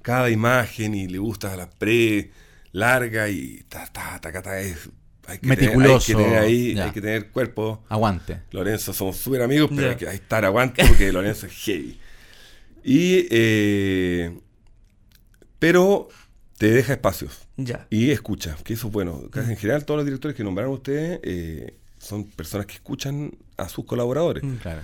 cada 0.03 0.31
imagen 0.31 0.95
y 0.95 1.09
le 1.09 1.19
gusta 1.19 1.57
la 1.57 1.69
pre 1.71 2.31
larga 2.73 3.29
y 3.29 3.65
ta, 3.69 3.87
ta, 3.93 4.19
ta, 4.21 4.31
ta, 4.33 4.43
ta, 4.43 4.61
es, 4.61 4.89
hay 5.27 5.39
que 5.39 5.47
Meticuloso, 5.47 6.07
Tener, 6.17 6.23
hay 6.25 6.29
que 6.29 6.31
tener 6.31 6.39
ahí, 6.43 6.75
ya. 6.75 6.85
hay 6.87 6.91
que 6.93 7.01
tener 7.01 7.31
cuerpo. 7.31 7.85
Aguante. 7.89 8.41
Lorenzo, 8.53 8.93
somos 8.93 9.17
súper 9.17 9.43
amigos, 9.43 9.71
pero 9.75 9.91
hay 9.91 9.97
que 9.97 10.07
hay 10.09 10.19
que 10.19 10.23
estar 10.23 10.45
aguante 10.45 10.85
porque 10.87 11.13
Lorenzo 11.13 11.47
es 11.47 11.53
heavy. 11.53 11.99
Y, 12.83 13.27
eh, 13.31 14.39
pero 15.59 16.09
te 16.57 16.71
deja 16.71 16.93
espacios 16.95 17.47
Ya. 17.57 17.87
y 17.91 18.11
escucha, 18.11 18.57
que 18.65 18.75
eso 18.75 18.87
es 18.89 18.93
bueno. 18.93 19.23
Casi 19.31 19.51
En 19.51 19.57
general, 19.57 19.85
todos 19.85 19.99
los 19.99 20.07
directores 20.07 20.37
que 20.37 20.45
nombraron 20.45 20.73
ustedes 20.73 21.21
eh, 21.23 21.75
son 21.99 22.25
personas 22.25 22.67
que 22.67 22.75
escuchan 22.75 23.33
a 23.57 23.69
sus 23.69 23.85
colaboradores. 23.85 24.43
Mm. 24.43 24.57
Claro. 24.57 24.81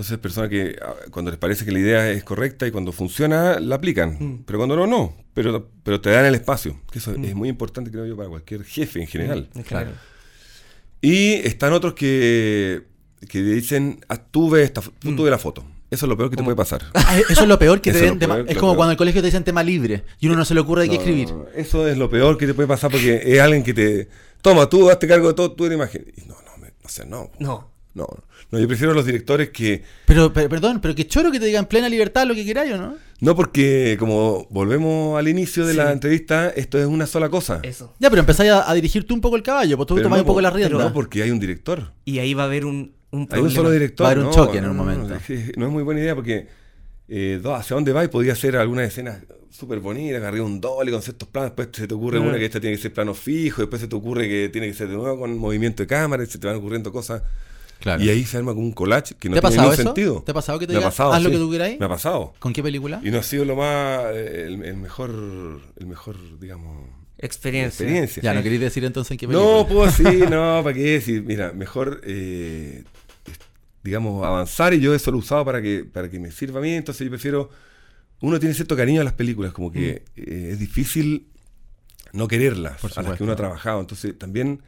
Entonces, 0.00 0.16
personas 0.18 0.48
que 0.48 0.76
ah, 0.80 0.94
cuando 1.10 1.30
les 1.30 1.38
parece 1.38 1.64
que 1.66 1.72
la 1.72 1.78
idea 1.78 2.10
es 2.10 2.24
correcta 2.24 2.66
y 2.66 2.70
cuando 2.70 2.90
funciona, 2.90 3.60
la 3.60 3.74
aplican. 3.76 4.16
Mm. 4.18 4.44
Pero 4.46 4.58
cuando 4.58 4.74
no, 4.76 4.86
no. 4.86 5.14
Pero, 5.34 5.68
pero 5.82 6.00
te 6.00 6.08
dan 6.08 6.24
el 6.24 6.34
espacio. 6.34 6.80
Que 6.90 6.98
eso 7.00 7.10
Mm. 7.16 7.24
es 7.26 7.34
muy 7.34 7.48
importante, 7.50 7.90
creo 7.90 8.06
yo, 8.06 8.16
para 8.16 8.30
cualquier 8.30 8.64
jefe 8.64 9.00
en 9.02 9.06
general. 9.06 9.50
En 9.54 9.62
Claro. 9.62 9.90
Y 11.02 11.32
están 11.34 11.72
otros 11.74 11.92
que, 11.94 12.82
que 13.28 13.42
dicen, 13.42 14.00
ah, 14.08 14.16
tú 14.16 14.48
ves 14.50 14.64
esta, 14.64 14.80
fo- 14.80 14.92
tú 15.00 15.10
Mm. 15.10 15.16
ves 15.22 15.30
la 15.30 15.38
foto. 15.38 15.64
Eso 15.90 16.06
es 16.06 16.08
lo 16.08 16.16
peor 16.16 16.30
que 16.30 16.36
te 16.36 16.42
puede 16.44 16.56
pasar. 16.56 16.82
Ah, 16.94 17.18
eso 17.28 17.42
es 17.42 17.48
lo 17.48 17.58
peor 17.58 17.80
que 17.82 17.92
te 17.92 18.00
den 18.00 18.18
peor, 18.18 18.46
Es 18.48 18.56
como 18.56 18.72
peor. 18.72 18.76
cuando 18.76 18.84
en 18.84 18.90
el 18.92 18.96
colegio 18.96 19.20
te 19.20 19.26
dicen 19.26 19.44
tema 19.44 19.62
libre 19.62 20.04
y 20.18 20.28
uno 20.28 20.36
no 20.36 20.44
se 20.46 20.54
le 20.54 20.60
ocurre 20.60 20.82
de 20.84 20.88
qué 20.88 20.96
escribir. 20.96 21.28
no, 21.28 21.38
no. 21.40 21.46
Eso 21.54 21.86
es 21.86 21.98
lo 21.98 22.08
peor 22.08 22.38
que 22.38 22.46
te 22.46 22.54
puede 22.54 22.68
pasar 22.68 22.90
porque 22.90 23.20
es 23.22 23.38
alguien 23.40 23.62
que 23.64 23.74
te... 23.74 24.08
Toma, 24.40 24.66
tú 24.68 24.88
hazte 24.88 25.06
cargo 25.06 25.28
de 25.28 25.34
todo, 25.34 25.52
tú 25.52 25.66
eres 25.66 25.76
imagen. 25.76 26.06
Y 26.16 26.22
no, 26.28 26.36
no, 26.46 26.56
me, 26.58 26.68
o 26.84 26.88
sea, 26.88 27.04
no. 27.04 27.30
No. 27.38 27.70
No, 27.92 28.06
no, 28.50 28.58
yo 28.60 28.68
prefiero 28.68 28.92
a 28.92 28.94
los 28.94 29.04
directores 29.04 29.50
que... 29.50 29.82
Pero, 30.06 30.32
pero, 30.32 30.48
perdón, 30.48 30.80
pero 30.80 30.94
qué 30.94 31.06
choro 31.08 31.32
que 31.32 31.40
te 31.40 31.46
digan 31.46 31.66
plena 31.66 31.88
libertad 31.88 32.24
lo 32.26 32.34
que 32.34 32.44
queráis, 32.44 32.72
¿o 32.72 32.78
no? 32.78 32.96
No 33.20 33.34
porque, 33.34 33.96
como 33.98 34.46
volvemos 34.50 35.18
al 35.18 35.26
inicio 35.28 35.66
de 35.66 35.74
la 35.74 35.90
entrevista, 35.92 36.50
esto 36.50 36.78
es 36.78 36.86
una 36.86 37.06
sola 37.06 37.28
cosa. 37.28 37.60
Eso. 37.64 37.92
Ya, 37.98 38.08
pero 38.08 38.20
empezáis 38.20 38.50
a, 38.52 38.70
a 38.70 38.74
dirigir 38.74 39.04
tú 39.04 39.14
un 39.14 39.20
poco 39.20 39.36
el 39.36 39.42
caballo, 39.42 39.76
pues 39.76 39.86
tú 39.88 39.96
tomás 39.96 40.18
no 40.18 40.22
un 40.22 40.26
poco 40.26 40.40
la 40.40 40.50
rienda. 40.50 40.78
No 40.78 40.92
porque 40.92 41.22
hay 41.22 41.30
un 41.30 41.40
director. 41.40 41.92
Y 42.04 42.18
ahí 42.20 42.32
va 42.32 42.44
a 42.44 42.46
haber 42.46 42.64
un, 42.64 42.94
un 43.10 43.20
Hay 43.22 43.26
problema. 43.26 43.48
un 43.48 43.54
solo 43.54 43.70
director. 43.72 44.04
Va 44.04 44.08
a 44.08 44.12
haber 44.12 44.24
un 44.24 44.30
no, 44.30 44.36
choque 44.36 44.58
en 44.58 44.64
un 44.64 44.76
no, 44.76 44.84
no, 44.84 44.92
momento. 44.92 45.14
es 45.14 45.22
que 45.24 45.52
no 45.56 45.66
es 45.66 45.72
muy 45.72 45.82
buena 45.82 46.00
idea 46.00 46.14
porque 46.14 46.46
eh, 47.08 47.42
hacia 47.44 47.74
dónde 47.74 47.92
va 47.92 48.04
y 48.04 48.08
podía 48.08 48.32
hacer 48.32 48.56
algunas 48.56 48.86
escenas 48.86 49.18
súper 49.50 49.80
bonitas, 49.80 50.22
arriba 50.22 50.46
un 50.46 50.60
doble 50.60 50.92
con 50.92 51.02
ciertos 51.02 51.28
planos, 51.28 51.50
después 51.50 51.68
se 51.72 51.88
te 51.88 51.92
ocurre 51.92 52.20
una 52.20 52.38
que 52.38 52.44
esta 52.46 52.60
tiene 52.60 52.76
que 52.76 52.82
ser 52.82 52.92
plano 52.94 53.12
fijo, 53.14 53.60
después 53.60 53.82
se 53.82 53.88
te 53.88 53.96
ocurre 53.96 54.28
que 54.28 54.48
tiene 54.48 54.68
que 54.68 54.74
ser 54.74 54.88
de 54.88 54.94
nuevo 54.94 55.18
con 55.18 55.36
movimiento 55.36 55.82
de 55.82 55.88
cámara, 55.88 56.22
y 56.22 56.26
se 56.26 56.38
te 56.38 56.46
van 56.46 56.56
ocurriendo 56.56 56.92
cosas. 56.92 57.22
Claro. 57.80 58.02
Y 58.02 58.08
ahí 58.10 58.24
se 58.24 58.36
arma 58.36 58.52
como 58.54 58.66
un 58.66 58.72
collage 58.72 59.14
que 59.18 59.28
no 59.28 59.34
¿Te 59.34 59.38
ha 59.38 59.48
tiene 59.48 59.56
ningún 59.62 59.74
eso? 59.74 59.82
sentido. 59.82 60.22
¿Te 60.24 60.30
ha 60.30 60.34
pasado 60.34 60.58
que 60.58 60.66
te 60.66 60.72
digan, 60.74 60.84
pasado, 60.88 61.12
haz 61.12 61.22
lo 61.22 61.30
que 61.30 61.36
tú 61.36 61.50
queráis? 61.50 61.80
Me 61.80 61.86
ha 61.86 61.88
pasado. 61.88 62.34
¿Con 62.38 62.52
qué 62.52 62.62
película? 62.62 63.00
Y 63.02 63.10
no 63.10 63.18
ha 63.18 63.22
sido 63.22 63.44
lo 63.44 63.56
más, 63.56 64.04
eh, 64.14 64.44
el, 64.46 64.62
el 64.64 64.76
mejor, 64.76 65.10
el 65.76 65.86
mejor, 65.86 66.16
digamos, 66.38 66.86
Experiencia. 67.18 67.84
experiencia. 67.84 68.22
Ya, 68.22 68.30
sí. 68.32 68.36
no 68.36 68.42
queréis 68.42 68.60
decir 68.60 68.84
entonces 68.84 69.10
en 69.12 69.18
qué 69.18 69.26
película. 69.28 69.50
No, 69.50 69.66
puedo 69.66 69.86
decir, 69.86 70.28
no, 70.30 70.60
¿para 70.62 70.74
qué 70.74 70.80
decir? 70.92 71.22
Mira, 71.22 71.52
mejor, 71.52 72.00
eh, 72.04 72.84
digamos, 73.82 74.24
avanzar 74.26 74.74
y 74.74 74.80
yo 74.80 74.94
eso 74.94 75.10
lo 75.10 75.16
he 75.16 75.20
usado 75.20 75.44
para 75.44 75.60
que, 75.62 75.84
para 75.84 76.10
que 76.10 76.18
me 76.18 76.30
sirva 76.30 76.58
a 76.60 76.62
mí, 76.62 76.72
entonces 76.74 77.04
yo 77.04 77.10
prefiero, 77.10 77.50
uno 78.20 78.38
tiene 78.38 78.54
cierto 78.54 78.76
cariño 78.76 79.00
a 79.00 79.04
las 79.04 79.14
películas, 79.14 79.52
como 79.52 79.70
que 79.72 80.04
eh, 80.16 80.48
es 80.52 80.58
difícil 80.58 81.26
no 82.12 82.26
quererlas, 82.28 82.80
Por 82.80 82.90
a 82.96 83.02
las 83.02 83.16
que 83.16 83.22
uno 83.22 83.32
ha 83.32 83.36
trabajado, 83.36 83.80
entonces 83.80 84.18
también 84.18 84.62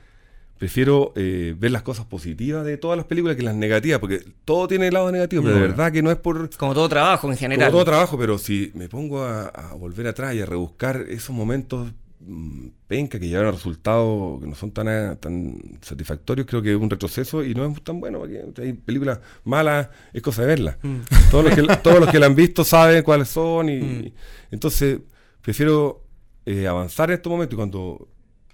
prefiero 0.63 1.13
eh, 1.17 1.57
ver 1.59 1.73
las 1.73 1.83
cosas 1.83 2.07
positivas 2.07 2.65
de 2.65 2.77
todas 2.77 2.97
las 2.97 3.05
películas 3.07 3.35
que 3.35 3.43
las 3.43 3.57
negativas, 3.57 3.99
porque 3.99 4.23
todo 4.45 4.69
tiene 4.69 4.87
el 4.87 4.95
lado 4.95 5.11
negativo, 5.11 5.43
pero 5.43 5.57
de 5.57 5.61
verdad 5.63 5.91
que 5.91 6.03
no 6.05 6.11
es 6.13 6.17
por... 6.19 6.49
Como 6.57 6.73
todo 6.73 6.89
trabajo 6.89 7.27
en 7.27 7.33
Como 7.35 7.41
general. 7.41 7.73
todo 7.73 7.85
trabajo, 7.85 8.17
pero 8.17 8.39
si 8.39 8.71
me 8.75 8.89
pongo 8.89 9.25
a, 9.25 9.47
a 9.49 9.75
volver 9.75 10.07
atrás 10.07 10.37
y 10.37 10.41
a 10.41 10.47
rebuscar 10.47 11.05
esos 11.09 11.35
momentos 11.35 11.91
mm, 12.21 12.69
penca 12.87 13.19
que 13.19 13.27
llevaron 13.27 13.49
a 13.49 13.57
resultados 13.57 14.41
que 14.41 14.47
no 14.47 14.55
son 14.55 14.71
tan, 14.71 14.87
a- 14.87 15.17
tan 15.17 15.57
satisfactorios, 15.81 16.47
creo 16.47 16.63
que 16.63 16.71
es 16.71 16.81
un 16.81 16.89
retroceso 16.91 17.43
y 17.43 17.57
no 17.57 17.67
es 17.67 17.83
tan 17.83 17.99
bueno, 17.99 18.21
porque 18.21 18.45
hay 18.59 18.73
películas 18.75 19.19
malas, 19.43 19.89
es 20.13 20.23
cosa 20.23 20.43
de 20.43 20.47
verlas. 20.47 20.77
Mm. 20.81 20.99
Todos, 21.33 21.45
los 21.47 21.55
que, 21.57 21.63
todos 21.83 21.99
los 21.99 22.09
que 22.09 22.21
la 22.21 22.27
han 22.27 22.37
visto 22.37 22.63
saben 22.63 23.03
cuáles 23.03 23.27
son 23.27 23.69
y 23.69 23.81
Mm. 23.81 24.13
entonces 24.53 25.01
prefiero 25.41 26.05
eh, 26.47 26.69
avanzar 26.69 27.11
en 27.11 27.15
estos 27.17 27.31
momentos 27.33 27.55
y 27.55 27.57
cuando 27.57 28.09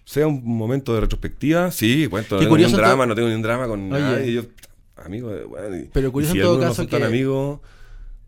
sea 0.09 0.27
un 0.27 0.43
momento 0.45 0.95
de 0.95 1.01
retrospectiva, 1.03 1.71
sí, 1.71 2.07
cuento, 2.09 2.37
no 2.37 2.41
tengo 2.41 2.57
ni 2.57 2.65
un 2.65 2.73
drama, 2.73 3.05
no 3.05 3.15
tengo 3.15 3.29
ni 3.29 3.35
un 3.35 3.43
drama 3.43 3.67
con 3.67 3.93
Oye. 3.93 4.01
nadie, 4.03 4.33
yo, 4.33 4.43
amigo, 5.05 5.29
de- 5.31 5.45
bueno, 5.45 5.77
y- 5.77 5.91
Pero 5.93 6.11
curioso 6.11 6.33
si 6.33 6.39
en 6.39 6.45
todo 6.45 6.53
algunos 6.55 6.69
no 6.69 6.71
caso 6.71 6.83
son 6.83 6.91
tan 6.91 7.01
que- 7.01 7.07
amigos, 7.07 7.61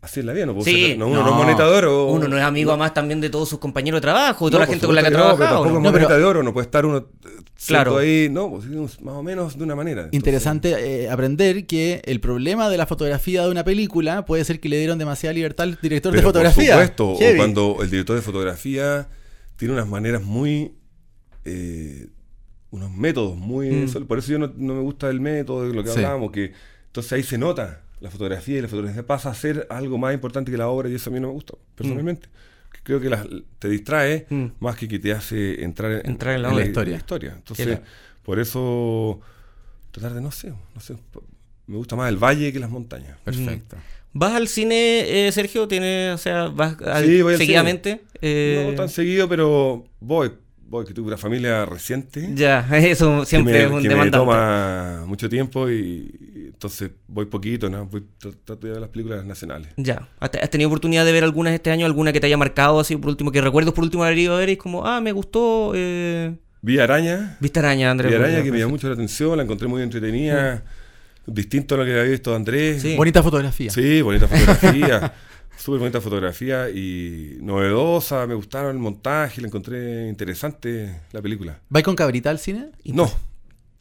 así 0.01 0.19
es 0.19 0.25
la 0.27 0.33
vida, 0.33 0.45
no 0.45 0.53
puedo 0.53 0.65
Sí, 0.65 0.89
ser- 0.89 0.97
no, 0.99 1.07
uno 1.07 1.17
no. 1.21 1.23
no, 1.25 1.31
es 1.31 1.35
moneta 1.37 1.65
de 1.67 1.75
oro. 1.75 2.05
Uno 2.07 2.27
no 2.27 2.37
es 2.37 2.43
amigo 2.43 2.67
no- 2.67 2.73
además 2.73 2.93
también 2.93 3.19
de 3.19 3.31
todos 3.31 3.49
sus 3.49 3.57
compañeros 3.57 3.97
de 3.97 4.01
trabajo, 4.01 4.45
de 4.45 4.51
toda 4.51 4.59
no, 4.59 4.65
la 4.67 4.71
gente 4.73 4.85
con 4.85 4.93
la 4.95 5.01
que 5.01 5.07
ha 5.07 5.09
no, 5.11 5.15
pero 5.17 5.25
trabajado. 5.37 5.55
tampoco 5.63 5.69
¿no? 5.73 5.77
es 5.87 5.91
moneta 5.93 6.07
pero- 6.09 6.19
de 6.19 6.25
oro, 6.25 6.43
no 6.43 6.53
puede 6.53 6.65
estar 6.65 6.85
uno 6.85 6.97
eh, 6.97 7.29
Claro. 7.65 7.97
ahí, 7.97 8.27
no, 8.31 8.49
pues, 8.51 9.01
más 9.01 9.15
o 9.15 9.23
menos 9.23 9.57
de 9.57 9.63
una 9.63 9.75
manera. 9.75 10.01
Entonces, 10.03 10.17
Interesante 10.19 11.03
eh, 11.03 11.09
aprender 11.09 11.65
que 11.67 12.01
el 12.05 12.19
problema 12.19 12.69
de 12.69 12.77
la 12.77 12.85
fotografía 12.87 13.43
de 13.43 13.49
una 13.51 13.63
película 13.63 14.25
puede 14.25 14.43
ser 14.45 14.59
que 14.59 14.69
le 14.69 14.77
dieron 14.77 14.97
demasiada 14.99 15.33
libertad 15.33 15.63
al 15.63 15.79
director 15.81 16.13
de 16.13 16.21
fotografía. 16.21 16.75
Por 16.75 16.83
supuesto, 16.85 17.15
Heavy. 17.17 17.33
o 17.33 17.37
cuando 17.37 17.77
el 17.81 17.89
director 17.89 18.15
de 18.15 18.21
fotografía 18.21 19.07
tiene 19.57 19.73
unas 19.75 19.87
maneras 19.87 20.21
muy 20.23 20.73
eh, 21.45 22.07
unos 22.71 22.91
métodos 22.91 23.37
muy... 23.37 23.69
Mm. 23.69 23.83
eso- 23.83 24.05
Por 24.07 24.19
eso 24.19 24.31
yo 24.31 24.39
no, 24.39 24.51
no 24.55 24.75
me 24.75 24.81
gusta 24.81 25.09
el 25.09 25.19
método, 25.19 25.67
de 25.67 25.73
lo 25.73 25.83
que 25.83 25.89
Sí. 25.89 25.97
hablábamos, 25.97 26.31
que 26.31 26.53
entonces 26.87 27.11
ahí 27.13 27.23
se 27.23 27.37
nota 27.37 27.81
la 27.99 28.09
fotografía 28.09 28.57
y 28.57 28.61
la 28.61 28.67
fotografía 28.67 29.05
pasa 29.05 29.29
a 29.29 29.35
ser 29.35 29.67
algo 29.69 29.97
más 29.97 30.13
importante 30.13 30.51
que 30.51 30.57
la 30.57 30.67
obra 30.69 30.89
y 30.89 30.95
eso 30.95 31.09
a 31.09 31.13
mí 31.13 31.19
no 31.19 31.27
me 31.27 31.33
gusta, 31.33 31.53
personalmente. 31.75 32.29
Creo 32.83 32.99
que 32.99 33.09
la- 33.09 33.27
te 33.59 33.69
distrae 33.69 34.25
Mm. 34.29 34.45
más 34.59 34.75
que 34.75 34.87
que 34.87 34.97
te 34.99 35.11
hace 35.11 35.63
entrar 35.63 35.91
en, 35.91 36.09
Entrar 36.11 36.35
en 36.35 36.41
la 36.41 36.65
historia. 36.65 36.97
historia. 36.97 37.33
Entonces, 37.35 37.79
por 38.23 38.39
eso 38.39 39.19
tratar 39.91 40.13
de, 40.13 40.21
no 40.21 40.31
sé, 40.31 40.49
no 40.73 40.81
sé, 40.81 40.95
me 41.67 41.77
gusta 41.77 41.95
más 41.95 42.09
el 42.09 42.17
valle 42.17 42.51
que 42.51 42.59
las 42.59 42.69
montañas. 42.69 43.17
Perfecto. 43.23 43.77
¿Vas 44.13 44.33
al 44.33 44.47
cine, 44.47 45.27
eh, 45.27 45.31
Sergio? 45.31 45.67
¿Tienes, 45.67 46.15
o 46.15 46.17
sea, 46.17 46.47
vas 46.47 46.75
al- 46.81 47.05
Sí, 47.05 47.21
voy 47.21 47.33
al 47.33 47.39
seguidamente? 47.39 48.01
Eh, 48.21 48.65
No 48.69 48.75
tan 48.75 48.89
seguido, 48.89 49.29
pero 49.29 49.85
voy, 49.99 50.31
voy, 50.71 50.85
que 50.85 50.93
tuve 50.93 51.07
una 51.07 51.17
familia 51.17 51.65
reciente. 51.65 52.29
Ya, 52.33 52.65
eso 52.77 53.25
siempre 53.25 53.53
que 53.53 53.59
me, 53.59 53.65
es 53.65 53.71
un 53.71 53.77
que 53.81 53.87
me 53.89 53.93
demandante. 53.93 54.17
toma 54.17 55.03
mucho 55.05 55.29
tiempo 55.29 55.69
y, 55.69 55.75
y 56.35 56.45
entonces 56.47 56.91
voy 57.07 57.25
poquito, 57.25 57.69
¿no? 57.69 57.85
Voy, 57.85 58.01
tr- 58.19 58.35
trato 58.43 58.65
de 58.65 58.71
ver 58.73 58.81
las 58.81 58.89
películas 58.89 59.25
nacionales. 59.25 59.67
Ya. 59.77 60.07
¿Has 60.19 60.49
tenido 60.49 60.69
oportunidad 60.69 61.05
de 61.05 61.11
ver 61.11 61.23
algunas 61.23 61.53
este 61.53 61.69
año? 61.71 61.85
¿Alguna 61.85 62.13
que 62.13 62.19
te 62.19 62.27
haya 62.27 62.37
marcado 62.37 62.79
así 62.79 62.95
por 62.95 63.09
último? 63.09 63.31
Que 63.31 63.41
recuerdos 63.41 63.73
por 63.73 63.83
último 63.83 64.03
haber 64.03 64.17
ido 64.17 64.35
a 64.35 64.39
ver 64.39 64.49
y 64.49 64.53
es 64.53 64.57
como, 64.57 64.87
ah, 64.87 65.01
me 65.01 65.11
gustó. 65.11 65.73
Eh... 65.75 66.33
Vi 66.63 66.79
Araña, 66.79 67.37
Viste 67.39 67.59
araña, 67.59 67.91
Andrés. 67.91 68.11
vi 68.11 68.17
Araña 68.17 68.43
que 68.43 68.51
me 68.51 68.59
llamó 68.59 68.71
mucho 68.71 68.87
la 68.87 68.93
atención, 68.93 69.35
la 69.35 69.43
encontré 69.43 69.67
muy 69.67 69.81
entretenida, 69.81 70.63
distinto 71.25 71.75
a 71.75 71.79
lo 71.79 71.85
que 71.85 71.91
había 71.91 72.03
visto 72.11 72.35
Andrés. 72.35 72.81
Sí. 72.81 72.95
Bonita 72.95 73.21
fotografía. 73.23 73.71
Sí, 73.71 74.01
bonita 74.01 74.27
fotografía, 74.27 75.11
súper 75.57 75.79
bonita 75.79 76.01
fotografía 76.01 76.69
y 76.69 77.37
novedosa, 77.41 78.25
me 78.27 78.33
gustaron 78.33 78.71
el 78.75 78.81
montaje, 78.81 79.41
la 79.41 79.47
encontré 79.47 80.07
interesante 80.09 81.01
la 81.11 81.21
película. 81.21 81.59
¿Vais 81.69 81.85
con 81.85 81.95
cabrita 81.95 82.29
al 82.29 82.39
cine? 82.39 82.71
No, 82.85 83.11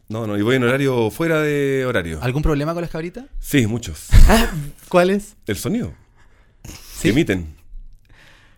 no, 0.09 0.27
no, 0.27 0.37
y 0.39 0.43
voy 0.43 0.57
en 0.57 0.65
horario 0.65 1.11
fuera 1.11 1.41
de 1.41 1.85
horario. 1.87 2.19
¿Algún 2.23 2.43
problema 2.43 2.73
con 2.75 2.83
las 2.83 2.91
cabritas? 2.91 3.25
Sí, 3.39 3.67
muchos. 3.67 4.09
¿Cuáles? 4.89 5.37
El 5.47 5.57
sonido 5.57 5.93
¿Sí? 6.65 7.03
que 7.03 7.09
emiten. 7.11 7.55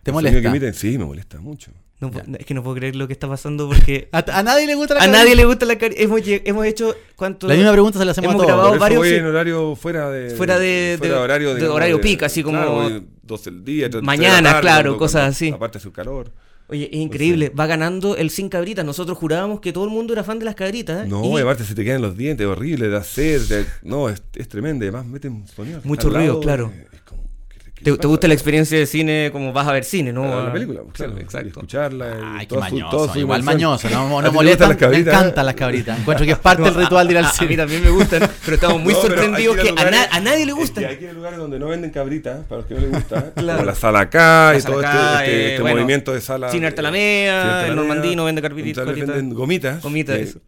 ¿Te 0.03 0.11
El 0.11 0.15
sonido 0.15 0.31
molesta? 0.31 0.41
que 0.41 0.47
emiten, 0.47 0.73
sí, 0.73 0.97
me 0.97 1.05
molesta 1.05 1.39
mucho. 1.39 1.71
No 2.07 2.11
puedo- 2.11 2.37
es 2.37 2.45
que 2.45 2.53
no 2.53 2.63
puedo 2.63 2.75
creer 2.75 2.95
lo 2.95 3.07
que 3.07 3.13
está 3.13 3.27
pasando 3.27 3.67
porque 3.67 4.07
¿A, 4.13 4.23
a 4.39 4.43
nadie 4.43 4.65
le 4.67 4.75
gusta 4.75 4.95
la 4.95 5.03
a 5.03 5.07
nadie 5.07 5.35
le 5.35 5.45
gusta 5.45 5.65
la 5.65 5.75
cari- 5.77 5.95
Hemos, 5.97 6.21
hemos 6.25 6.65
hecho 6.65 6.95
cuánto. 7.15 7.47
La 7.47 7.55
misma 7.55 7.71
pregunta 7.71 7.99
se 7.99 8.05
la 8.05 8.11
hacemos 8.11 8.31
Hemos 8.31 8.43
a 8.43 8.45
todos. 8.47 8.47
grabado 8.57 8.77
Por 8.79 8.91
eso 8.91 8.99
varios 9.01 9.19
en 9.19 9.25
horario 9.25 9.75
fuera 9.75 10.09
de... 10.09 10.29
Fuera 10.31 10.59
de- 10.59 10.97
de- 11.01 11.11
horario, 11.13 11.53
de 11.55 11.67
horario 11.67 11.99
peak, 12.01 12.23
así 12.23 12.43
como- 12.43 12.57
claro, 12.57 12.71
voy 12.73 13.07
12 13.23 13.51
del 13.51 13.63
día, 13.65 13.85
3 13.89 13.91
de 13.93 13.97
la 14.01 14.05
Mañana, 14.05 14.49
tarde, 14.49 14.61
claro, 14.61 14.81
cuando- 14.91 14.97
cosas 14.99 15.29
así. 15.35 15.49
Aparte 15.49 15.77
hace 15.79 15.91
calor. 15.91 16.31
Oye, 16.69 16.85
es 16.91 16.97
increíble. 16.97 17.49
Va 17.49 17.67
ganando 17.67 18.15
el 18.15 18.29
sin 18.29 18.47
cabritas. 18.47 18.85
Nosotros 18.85 19.17
jurábamos 19.17 19.59
que 19.59 19.73
todo 19.73 19.83
el 19.83 19.89
mundo 19.91 20.13
era 20.13 20.23
fan 20.23 20.39
de 20.39 20.45
las 20.45 20.55
cabritas. 20.55 21.05
¿eh? 21.05 21.09
No, 21.09 21.37
Y 21.37 21.41
aparte 21.41 21.65
se 21.65 21.75
te 21.75 21.83
quedan 21.83 22.01
los 22.01 22.15
dientes, 22.17 22.47
horrible, 22.47 22.87
da 22.87 23.03
sed, 23.03 23.41
te- 23.47 23.65
no, 23.83 24.07
es, 24.09 24.23
es 24.35 24.47
tremendo, 24.47 24.83
además 24.85 25.05
meten 25.05 25.45
sonido. 25.47 25.81
Mucho 25.83 26.09
ruido, 26.09 26.27
lado, 26.33 26.39
claro. 26.39 26.71
eh, 26.73 26.87
es 26.93 27.01
como, 27.01 27.21
¿qué- 27.49 27.59
qué 27.59 27.71
¿Te, 27.83 27.91
gusta 28.07 28.27
la 28.27 28.33
experiencia 28.33 28.77
de 28.79 28.85
cine 28.85 29.29
como 29.31 29.51
vas 29.53 29.67
a 29.67 29.71
ver 29.73 29.83
cine, 29.83 30.11
no? 30.13 30.23
Ah, 30.23 30.43
la 30.43 30.47
Ah, 30.49 30.53
película, 30.53 30.81
claro, 30.93 31.17
exacto. 31.17 31.47
y 31.47 31.49
escucharla. 31.49 32.07
y 32.07 32.39
Ay, 32.39 32.47
qué 32.47 32.55
mañoso. 32.57 33.13
su 33.13 33.19
igual 33.19 33.43
mañoso. 33.43 33.89
No, 33.89 34.19
¿A 34.19 34.21
no 34.23 34.31
molestan. 34.31 34.69
Me 34.69 34.77
cabritas? 34.77 35.13
encantan 35.13 35.45
las 35.45 35.55
cabritas. 35.55 35.99
Encuentro 35.99 36.25
que 36.25 36.31
es 36.31 36.37
parte 36.39 36.63
del 36.65 36.75
ritual 36.75 37.07
de 37.07 37.13
ir 37.13 37.17
al 37.19 37.25
A 37.25 37.27
mí 37.29 37.33
cine. 37.37 37.57
también 37.57 37.83
me 37.83 37.89
gustan, 37.89 38.29
pero 38.45 38.55
estamos 38.55 38.81
muy 38.81 38.93
No, 38.93 38.99
pero 39.01 39.13
sorprendidos 39.15 39.57
hay 39.57 39.63
que 39.75 39.81
a, 39.81 39.91
na- 39.91 40.07
a 40.11 40.19
nadie 40.19 40.37
le 40.45 40.51
es 40.51 40.55
que 40.55 40.61
gustan. 40.61 40.85
hay 40.85 40.97
que 40.97 41.03
ir 41.05 41.09
a 41.09 41.13
lugares 41.13 41.39
donde 41.39 41.59
no 41.59 41.67
venden 41.67 41.91
cabritas, 41.91 42.45
para 42.45 42.57
los 42.61 42.65
que 42.67 42.73
no 42.75 42.79
les 42.81 42.91
gusta. 42.91 43.31
Claro. 43.33 43.59
Como 43.59 43.65
la 43.65 43.75
sala 43.75 43.99
acá 44.01 44.51
La 44.51 44.57
y 44.57 44.61
sala 44.61 44.73
todo 44.75 44.85
acá, 44.87 45.13
este, 45.25 45.31
este- 45.31 45.31
eh, 45.43 45.49
este 45.51 45.61
bueno, 45.61 45.75
movimiento 45.77 46.13
de 46.13 46.21
sala. 46.21 46.49
Cine 46.49 46.67
el 46.67 46.79
Alameda, 46.79 47.67
Normandino 47.75 48.25
vende 48.25 48.41
cositas. 48.41 48.85
venden 48.85 49.33
gomitas. 49.33 49.81
Gomitas, 49.81 50.17
eso. 50.17 50.39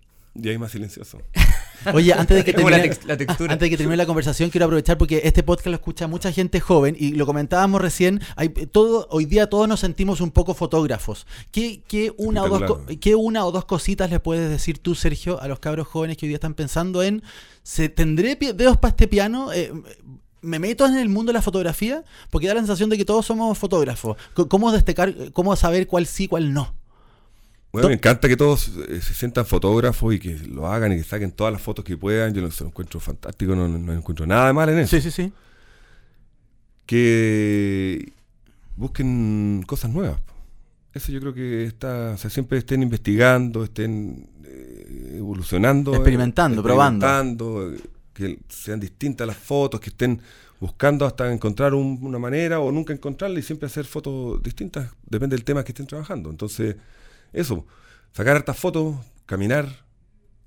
Y 0.42 0.50
ahí 0.50 0.58
más 0.58 0.72
silencioso. 0.72 1.20
Oye, 1.94 2.14
antes 2.14 2.36
de 2.38 2.44
que 2.44 2.52
termine, 2.54 2.84
tex- 2.90 3.06
la 3.06 3.16
textura. 3.16 3.54
antes 3.54 3.66
de 3.66 3.70
que 3.70 3.78
termine 3.78 3.96
la 3.96 4.06
conversación, 4.08 4.50
quiero 4.50 4.66
aprovechar 4.66 4.98
porque 4.98 5.22
este 5.24 5.44
podcast 5.44 5.68
lo 5.68 5.74
escucha 5.76 6.08
mucha 6.08 6.32
gente 6.32 6.60
joven 6.60 6.96
y 7.00 7.12
lo 7.12 7.26
comentábamos 7.26 7.80
recién. 7.80 8.22
Hay, 8.36 8.50
todo, 8.50 9.08
hoy 9.12 9.26
día 9.26 9.48
todos 9.50 9.68
nos 9.68 9.80
sentimos 9.82 10.20
un 10.20 10.32
poco 10.32 10.54
fotógrafos. 10.56 11.28
¿Qué, 11.52 11.84
qué 11.88 12.12
una 12.18 12.44
o 12.44 12.50
dos, 12.50 12.60
co- 12.60 12.66
Espectacular. 12.66 13.00
¿Qué 13.00 13.16
una 13.16 13.46
o 13.46 13.52
dos 13.52 13.66
cositas 13.66 14.10
les 14.10 14.20
puedes 14.20 14.50
decir 14.50 14.80
tú, 14.80 14.96
Sergio, 14.96 15.40
a 15.42 15.48
los 15.48 15.60
cabros 15.60 15.88
jóvenes 15.88 16.18
que 16.18 16.26
hoy 16.26 16.30
día 16.30 16.38
están 16.38 16.56
pensando 16.56 17.04
en 17.04 17.22
¿se 17.64 17.88
tendré 17.90 18.36
dedos 18.36 18.78
para 18.78 18.90
este 18.90 19.08
piano? 19.08 19.54
Eh, 19.54 19.72
¿Me 20.42 20.60
meto 20.60 20.86
en 20.86 20.96
el 20.98 21.10
mundo 21.10 21.32
de 21.32 21.34
la 21.34 21.42
fotografía? 21.42 22.04
Porque 22.30 22.48
da 22.48 22.54
la 22.56 22.60
sensación 22.62 22.90
de 22.90 22.98
que 22.98 23.06
todos 23.06 23.26
somos 23.26 23.58
fotógrafos. 23.58 24.18
¿Cómo 24.50 24.72
destacar, 24.72 25.14
cómo 25.34 25.56
saber 25.56 25.88
cuál 25.88 26.06
sí, 26.06 26.28
cuál 26.28 26.54
no? 26.54 26.74
Bueno, 27.76 27.88
me 27.90 27.94
encanta 27.96 28.28
que 28.28 28.38
todos 28.38 28.72
eh, 28.90 29.02
se 29.02 29.14
sientan 29.14 29.46
fotógrafos 29.46 30.14
y 30.16 30.20
que 30.20 30.38
lo 30.50 30.68
hagan 30.68 30.92
y 30.94 30.98
que 30.98 31.04
saquen 31.04 31.32
todas 31.32 31.54
las 31.54 31.62
fotos 31.62 31.84
que 31.86 31.96
puedan. 31.98 32.34
Yo 32.34 32.42
lo, 32.42 32.52
se 32.52 32.64
lo 32.64 32.70
encuentro 32.70 33.00
fantástico, 33.00 33.56
no, 33.56 33.68
no- 33.68 33.78
no 33.80 33.94
encuentro 33.94 34.26
nada 34.26 34.48
de 34.48 34.54
mal 34.54 34.70
en 34.70 34.80
eso. 34.80 34.96
Sí, 34.96 35.02
sí, 35.02 35.12
sí. 35.12 35.32
Que 36.86 38.12
busquen 38.76 39.64
cosas 39.66 39.92
nuevas. 39.92 40.20
Eso 40.94 41.12
yo 41.12 41.20
creo 41.20 41.34
que 41.34 41.66
está, 41.66 42.12
o 42.12 42.18
sea, 42.18 42.30
siempre 42.30 42.58
estén 42.58 42.82
investigando, 42.84 43.64
estén 43.64 44.30
eh, 44.46 45.16
evolucionando. 45.18 45.92
eh, 45.94 45.96
Experimentando, 45.98 46.64
probando. 46.64 47.06
experimentando, 47.06 47.74
eh, 47.74 47.80
que 48.14 48.40
sean 48.48 48.80
distintas 48.80 49.28
las 49.28 49.36
fotos, 49.38 49.80
que 49.82 49.90
estén 49.90 50.22
buscando 50.60 51.06
hasta 51.06 51.32
encontrar 51.34 51.74
un- 51.74 52.00
una 52.02 52.18
manera 52.18 52.60
o 52.62 52.72
nunca 52.72 52.94
encontrarla 52.94 53.40
y 53.40 53.44
siempre 53.44 53.66
hacer 53.68 53.86
fotos 53.86 54.42
distintas, 54.42 54.90
depende 55.10 55.36
del 55.36 55.44
tema 55.44 55.64
que 55.66 55.72
estén 55.74 55.86
trabajando. 55.88 56.30
Entonces, 56.30 56.78
eso, 57.36 57.66
sacar 58.14 58.36
hartas 58.38 58.58
fotos, 58.58 58.96
caminar, 59.26 59.68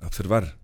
observar. 0.03 0.57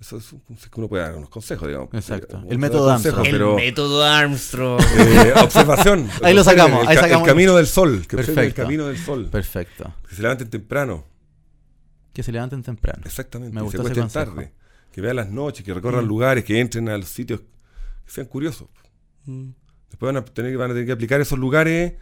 Eso 0.00 0.16
es 0.16 0.32
un 0.32 0.40
que 0.48 0.68
uno 0.80 0.88
puede 0.88 1.02
dar 1.02 1.14
unos 1.14 1.28
consejos, 1.28 1.68
digamos. 1.68 1.90
Exacto. 1.92 2.38
Eh, 2.38 2.46
El 2.52 2.58
método 2.58 2.88
Armstrong. 2.90 3.26
El 3.26 3.54
método 3.56 4.02
Armstrong. 4.02 4.80
eh, 4.98 5.34
observación. 5.42 6.08
Ahí 6.22 6.32
lo 6.32 6.42
sacamos, 6.42 6.82
El, 6.84 6.88
ahí 6.88 6.94
ca- 6.96 7.02
sacamos. 7.02 7.28
el 7.28 7.34
camino 7.34 7.54
del 7.56 7.66
sol. 7.66 8.06
Que 8.08 8.16
observen 8.16 8.20
el 8.30 8.34
Perfecto. 8.46 8.62
camino 8.62 8.86
del 8.86 8.96
sol. 8.96 9.28
Perfecto. 9.30 9.92
Que 10.08 10.14
se 10.14 10.22
levanten 10.22 10.48
temprano. 10.48 11.04
Que 12.14 12.22
se 12.22 12.32
levanten 12.32 12.62
temprano. 12.62 13.02
Exactamente. 13.04 13.54
Me 13.54 13.60
gustó 13.60 13.84
se 13.86 13.92
ese 13.92 14.02
tarde. 14.08 14.52
Que 14.90 15.02
vean 15.02 15.16
las 15.16 15.28
noches, 15.28 15.64
que 15.64 15.74
recorran 15.74 16.06
lugares, 16.06 16.44
que 16.44 16.58
entren 16.58 16.88
a 16.88 16.96
los 16.96 17.08
sitios, 17.08 17.40
que 17.40 18.10
sean 18.10 18.26
curiosos. 18.26 18.68
Mm. 19.26 19.50
Después 19.90 20.14
van 20.14 20.16
a 20.16 20.24
tener, 20.24 20.56
van 20.56 20.70
a 20.70 20.74
tener 20.74 20.86
que 20.86 20.92
aplicar 20.92 21.20
esos 21.20 21.38
lugares. 21.38 21.92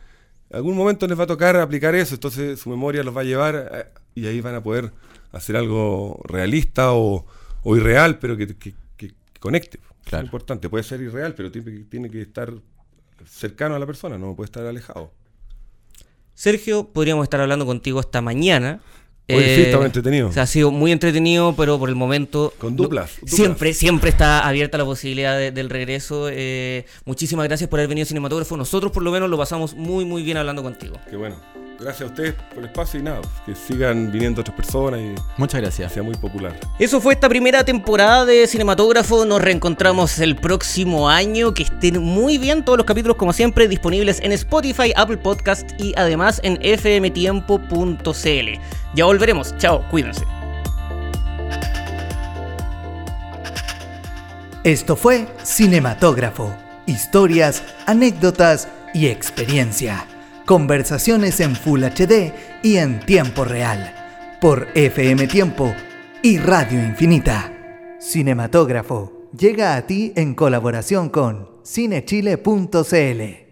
Algún 0.50 0.76
momento 0.76 1.06
les 1.06 1.18
va 1.18 1.24
a 1.24 1.26
tocar 1.26 1.56
aplicar 1.56 1.94
eso, 1.94 2.14
entonces 2.14 2.58
su 2.58 2.70
memoria 2.70 3.02
los 3.02 3.14
va 3.16 3.20
a 3.20 3.24
llevar 3.24 3.70
eh, 3.72 3.86
y 4.14 4.26
ahí 4.26 4.40
van 4.40 4.54
a 4.54 4.62
poder 4.62 4.92
hacer 5.32 5.56
algo 5.56 6.20
realista 6.24 6.92
o, 6.92 7.26
o 7.62 7.76
irreal, 7.76 8.18
pero 8.18 8.36
que, 8.36 8.46
que- 8.56 8.74
que- 8.96 9.08
que 9.08 9.40
conecte. 9.40 9.78
Claro. 10.04 10.22
Es 10.24 10.28
importante, 10.28 10.70
puede 10.70 10.84
ser 10.84 11.02
irreal, 11.02 11.34
pero 11.34 11.50
tiene, 11.52 11.70
que- 11.72 11.84
tiene 11.84 12.10
que 12.10 12.22
estar 12.22 12.52
cercano 13.26 13.74
a 13.74 13.78
la 13.78 13.84
persona, 13.86 14.16
no 14.16 14.34
puede 14.34 14.46
estar 14.46 14.64
alejado. 14.66 15.12
Sergio, 16.34 16.88
podríamos 16.92 17.24
estar 17.24 17.40
hablando 17.40 17.66
contigo 17.66 17.98
hasta 18.00 18.20
mañana. 18.22 18.80
Eh, 19.30 19.36
Oye, 19.36 19.56
sí, 19.56 19.60
estaba 19.62 19.84
entretenido. 19.84 20.28
o 20.28 20.32
sea, 20.32 20.44
ha 20.44 20.46
sido 20.46 20.70
muy 20.70 20.90
entretenido, 20.90 21.54
pero 21.54 21.78
por 21.78 21.90
el 21.90 21.94
momento. 21.94 22.54
Con 22.58 22.74
no- 22.76 22.82
duplas, 22.84 23.12
duplas. 23.20 23.34
Siempre, 23.36 23.74
siempre 23.74 24.08
está 24.10 24.46
abierta 24.48 24.78
la 24.78 24.86
posibilidad 24.86 25.36
de- 25.36 25.50
del 25.52 25.68
regreso. 25.68 26.28
Eh, 26.32 26.86
muchísimas 27.04 27.46
gracias 27.46 27.68
por 27.68 27.78
haber 27.78 27.88
venido 27.88 28.06
cinematógrafo. 28.06 28.56
Nosotros, 28.56 28.90
por 28.90 29.02
lo 29.02 29.10
menos, 29.12 29.28
lo 29.28 29.36
pasamos 29.36 29.74
muy, 29.74 30.06
muy 30.06 30.22
bien 30.22 30.38
hablando 30.38 30.62
contigo. 30.62 30.96
Qué 31.10 31.16
bueno. 31.16 31.36
Gracias 31.80 32.02
a 32.02 32.06
ustedes 32.06 32.34
por 32.34 32.58
el 32.58 32.64
espacio 32.64 32.98
y 32.98 33.04
nada, 33.04 33.20
que 33.46 33.54
sigan 33.54 34.10
viniendo 34.10 34.40
otras 34.40 34.56
personas 34.56 34.98
y 35.00 35.14
Muchas 35.36 35.60
gracias. 35.60 35.92
sea 35.92 36.02
muy 36.02 36.16
popular. 36.16 36.58
Eso 36.80 37.00
fue 37.00 37.14
esta 37.14 37.28
primera 37.28 37.64
temporada 37.64 38.24
de 38.24 38.48
Cinematógrafo. 38.48 39.24
Nos 39.24 39.40
reencontramos 39.40 40.18
el 40.18 40.34
próximo 40.34 41.08
año. 41.08 41.54
Que 41.54 41.62
estén 41.62 42.02
muy 42.02 42.36
bien 42.36 42.64
todos 42.64 42.78
los 42.78 42.86
capítulos, 42.86 43.16
como 43.16 43.32
siempre, 43.32 43.68
disponibles 43.68 44.18
en 44.20 44.32
Spotify, 44.32 44.92
Apple 44.96 45.18
Podcast 45.18 45.70
y 45.80 45.94
además 45.96 46.40
en 46.42 46.56
fmtiempo.cl. 46.56 48.60
Ya 48.94 49.04
volveremos. 49.04 49.56
Chao, 49.58 49.88
cuídense. 49.88 50.24
Esto 54.64 54.96
fue 54.96 55.28
Cinematógrafo. 55.44 56.52
Historias, 56.86 57.62
anécdotas 57.86 58.66
y 58.92 59.06
experiencia. 59.06 60.04
Conversaciones 60.48 61.40
en 61.40 61.54
Full 61.54 61.84
HD 61.84 62.32
y 62.62 62.78
en 62.78 63.00
tiempo 63.00 63.44
real. 63.44 63.94
Por 64.40 64.68
FM 64.74 65.26
Tiempo 65.26 65.74
y 66.22 66.38
Radio 66.38 66.82
Infinita. 66.82 67.52
Cinematógrafo 68.00 69.28
llega 69.38 69.76
a 69.76 69.86
ti 69.86 70.14
en 70.16 70.34
colaboración 70.34 71.10
con 71.10 71.50
cinechile.cl. 71.66 73.46